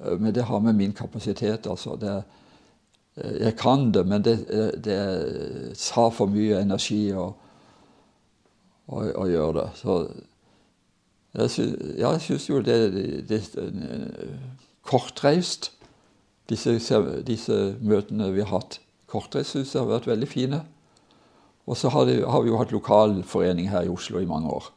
Eh, 0.00 0.16
men 0.16 0.32
det 0.32 0.46
har 0.48 0.62
med 0.64 0.78
min 0.78 0.96
kapasitet, 0.96 1.68
altså. 1.68 1.98
Det, 2.00 2.14
jeg 3.20 3.56
kan 3.58 3.90
det, 3.92 4.06
men 4.06 4.24
det, 4.24 4.36
det 4.84 4.98
tar 5.76 6.10
for 6.14 6.30
mye 6.30 6.60
energi 6.62 7.10
å, 7.12 7.30
å, 8.88 9.00
å 9.00 9.26
gjøre 9.30 9.56
det. 9.60 9.68
Så 9.80 9.96
jeg, 11.36 12.20
syns 12.24 12.48
jo 12.48 12.60
det, 12.64 12.78
det, 13.28 13.28
det 13.28 13.40
kortreist, 14.86 15.70
disse, 16.50 16.74
disse, 17.26 17.58
møtene 17.80 18.32
vi 18.34 18.42
har 18.42 18.56
hatt. 18.56 18.80
Kortreist 19.10 19.54
syns 19.54 19.74
jeg 19.74 19.84
har 19.84 19.92
vært 19.92 20.10
veldig 20.10 20.28
fine. 20.30 20.62
Og 21.70 21.78
så 21.78 21.90
har, 21.94 22.08
har, 22.10 22.42
vi 22.42 22.50
jo 22.50 22.58
hatt 22.58 22.74
lokalforening 22.74 23.70
her 23.70 23.86
i 23.86 23.92
Oslo 23.92 24.18
i 24.18 24.26
mange 24.26 24.50
år. 24.50 24.70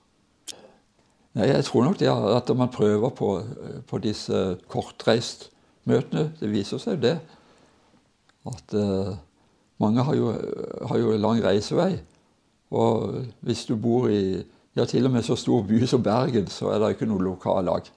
Nei, 1.33 1.47
jeg 1.49 1.65
tror 1.65 1.87
nok 1.87 1.97
det 1.97 2.11
at 2.11 2.51
man 2.53 2.69
prøver 2.69 3.09
på, 3.17 3.29
på 3.89 3.99
disse 4.03 4.43
kortreistmøtene, 4.69 6.27
det 6.37 6.51
viser 6.51 6.81
seg 6.81 6.99
jo 6.99 7.05
det. 7.07 7.15
At 8.49 8.75
uh, 8.75 9.13
mange 9.83 10.03
har 10.03 10.17
jo, 10.17 10.33
har 10.89 10.99
jo 10.99 11.17
lang 11.17 11.41
reisevei. 11.43 11.93
Og 12.73 13.19
hvis 13.45 13.65
du 13.69 13.75
bor 13.77 14.09
i 14.09 14.41
ja, 14.73 14.85
til 14.89 15.05
og 15.05 15.13
med 15.13 15.25
så 15.25 15.37
stor 15.37 15.61
by 15.67 15.83
som 15.89 16.03
Bergen, 16.03 16.47
så 16.49 16.71
er 16.73 16.81
det 16.81 16.95
ikke 16.95 17.09
noe 17.09 17.21
lokallag. 17.21 17.89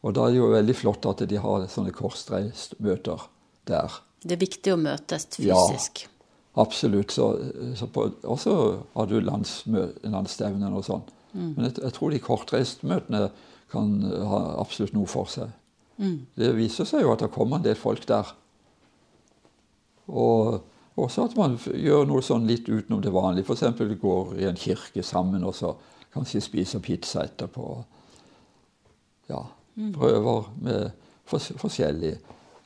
Og 0.00 0.14
da 0.16 0.24
er 0.24 0.32
det 0.32 0.40
jo 0.40 0.52
veldig 0.52 0.76
flott 0.78 1.08
at 1.10 1.24
de 1.28 1.40
har 1.42 1.66
sånne 1.68 1.92
korsreismøter 1.92 3.26
der. 3.68 3.98
Det 4.22 4.36
er 4.36 4.40
viktig 4.40 4.72
å 4.74 4.80
møtes 4.80 5.26
fysisk. 5.34 6.04
Ja, 6.04 6.34
absolutt. 6.62 7.12
Så, 7.12 7.32
så 7.76 7.88
på, 7.92 8.06
også 8.22 8.56
har 8.94 9.10
du 9.10 9.18
landsstevner 9.24 10.76
og 10.76 10.86
sånn. 10.86 11.06
Mm. 11.32 11.50
Men 11.56 11.66
jeg, 11.68 11.76
jeg, 11.82 11.94
tror 11.96 12.14
de 12.14 12.22
kortreistmøtene 12.22 13.24
kan 13.70 13.96
ha 14.30 14.40
absolutt 14.62 14.94
noe 14.96 15.10
for 15.10 15.30
seg. 15.30 15.52
Mm. 16.00 16.16
Det 16.38 16.54
viser 16.56 16.88
seg 16.88 17.04
jo 17.04 17.12
at 17.12 17.22
det 17.22 17.32
kommer 17.34 17.60
en 17.60 17.66
del 17.66 17.78
folk 17.78 18.06
der. 18.08 18.32
Og 20.10 20.60
også 21.00 21.28
at 21.28 21.36
man 21.38 21.56
gjør 21.58 22.04
noe 22.08 22.22
sånn 22.24 22.48
litt 22.48 22.68
utenom 22.68 23.02
det 23.04 23.12
vanlige. 23.14 23.46
F.eks. 23.46 24.00
går 24.00 24.34
i 24.40 24.48
en 24.50 24.58
kirke 24.58 25.04
sammen 25.06 25.44
og 25.46 25.54
så 25.56 25.74
kanskje 26.14 26.42
spiser 26.42 26.82
pizza 26.82 27.24
etterpå. 27.24 27.66
Ja, 29.30 29.44
mm. 29.76 29.92
prøver 29.94 30.50
med 30.62 30.90
forskjellig. 31.30 32.16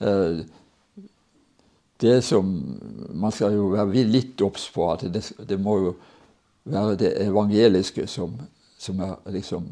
Eh, 0.01 0.45
det 2.01 2.23
som 2.25 2.49
Man 3.15 3.33
skal 3.33 3.55
jo 3.55 3.69
være 3.73 4.03
litt 4.09 4.41
obs 4.43 4.67
på 4.75 4.89
at 4.93 5.05
det, 5.13 5.23
det, 5.47 5.61
må 5.61 5.77
jo 5.85 5.93
være 6.65 6.97
det 6.99 7.13
evangeliske 7.23 8.07
som, 8.11 8.35
som 8.79 9.01
er 9.05 9.15
liksom 9.37 9.69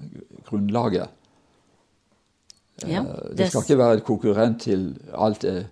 grunnlaget. 0.47 1.09
Ja, 2.87 3.01
eh, 3.01 3.05
det, 3.33 3.37
det 3.41 3.49
skal 3.51 3.65
ikke 3.65 3.81
være 3.81 3.99
et 3.99 4.07
konkurrent 4.07 4.63
til 4.69 4.93
alt 5.13 5.43
det 5.43 5.67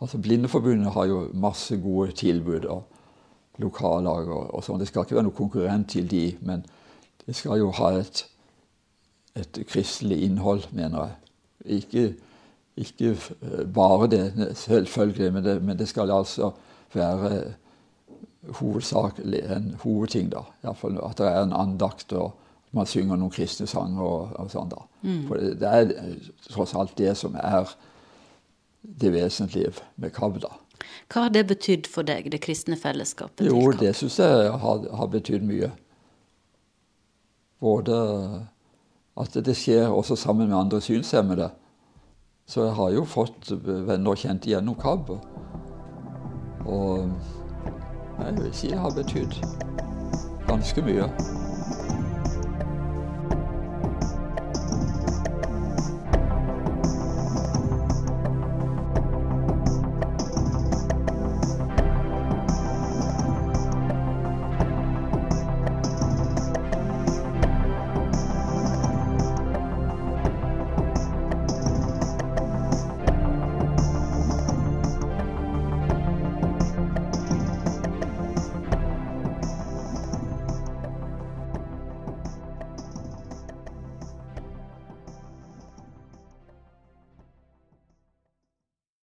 Altså 0.00 0.18
Blindeforbundet 0.18 0.92
har 0.92 1.04
jo 1.10 1.28
masse 1.36 1.76
gode 1.76 2.12
tilbud 2.16 2.64
og 2.64 2.82
lokallag 3.60 4.28
og, 4.28 4.54
og 4.54 4.64
sånn. 4.64 4.80
Det 4.80 4.88
skal 4.88 5.04
ikke 5.04 5.18
være 5.18 5.26
noe 5.28 5.36
konkurrent 5.36 5.90
til 5.92 6.08
de, 6.08 6.24
men 6.40 6.64
det 7.26 7.36
skal 7.36 7.60
jo 7.60 7.68
ha 7.76 7.92
et, 7.98 8.24
et 9.36 9.60
kristelig 9.68 10.22
innhold, 10.24 10.64
mener 10.72 11.04
jeg. 11.04 11.16
Ikke, 11.80 12.04
ikke 12.80 13.16
bare 13.74 14.08
det, 14.08 14.24
selvfølgelig, 14.56 15.32
men 15.32 15.44
det, 15.44 15.58
men 15.62 15.78
det 15.78 15.88
skal 15.90 16.10
altså 16.10 16.54
være 16.94 17.42
hovedsakelig 18.56 19.42
en 19.52 19.74
hovedting, 19.82 20.30
da. 20.32 20.46
Iallfall 20.64 20.96
at 21.04 21.20
det 21.20 21.28
er 21.28 21.42
en 21.42 21.52
andakt, 21.52 22.12
og 22.16 22.32
man 22.72 22.88
synger 22.88 23.18
noen 23.20 23.34
kristne 23.34 23.68
sanger 23.68 24.00
og, 24.00 24.32
og 24.40 24.50
sånn, 24.52 24.72
da. 24.72 24.80
Mm. 25.04 25.22
For 25.28 25.40
det, 25.42 25.54
det 25.60 25.68
er 25.68 25.92
tross 26.48 26.74
alt 26.78 26.96
det 26.98 27.12
som 27.18 27.36
er 27.36 27.68
det 28.82 29.12
vesentlige 29.12 29.72
med 29.96 30.12
Kavda. 30.16 30.52
Hva 31.10 31.26
har 31.26 31.32
det 31.34 31.46
betydd 31.50 31.88
for 31.90 32.06
deg, 32.06 32.30
det 32.32 32.40
kristne 32.44 32.78
fellesskapet? 32.78 33.46
Jo, 33.46 33.72
det 33.76 33.92
syns 33.98 34.18
jeg 34.22 34.52
har, 34.62 34.84
har 34.96 35.10
betydd 35.10 35.44
mye. 35.46 35.70
Både 37.60 37.96
at 39.20 39.36
det 39.44 39.56
skjer 39.58 39.90
også 39.90 40.16
sammen 40.16 40.48
med 40.48 40.58
andre 40.58 40.80
synshemmede. 40.80 41.50
Så 42.48 42.64
jeg 42.64 42.74
har 42.78 42.94
jo 42.94 43.04
fått 43.06 43.52
venner 43.66 44.16
kjent 44.18 44.48
gjennom 44.48 44.78
KAB. 44.80 45.12
Og 46.66 47.12
jeg 48.20 48.38
vil 48.38 48.50
si 48.54 48.72
det 48.72 48.80
har 48.80 48.96
betydd 48.96 49.36
ganske 50.48 50.82
mye. 50.86 51.10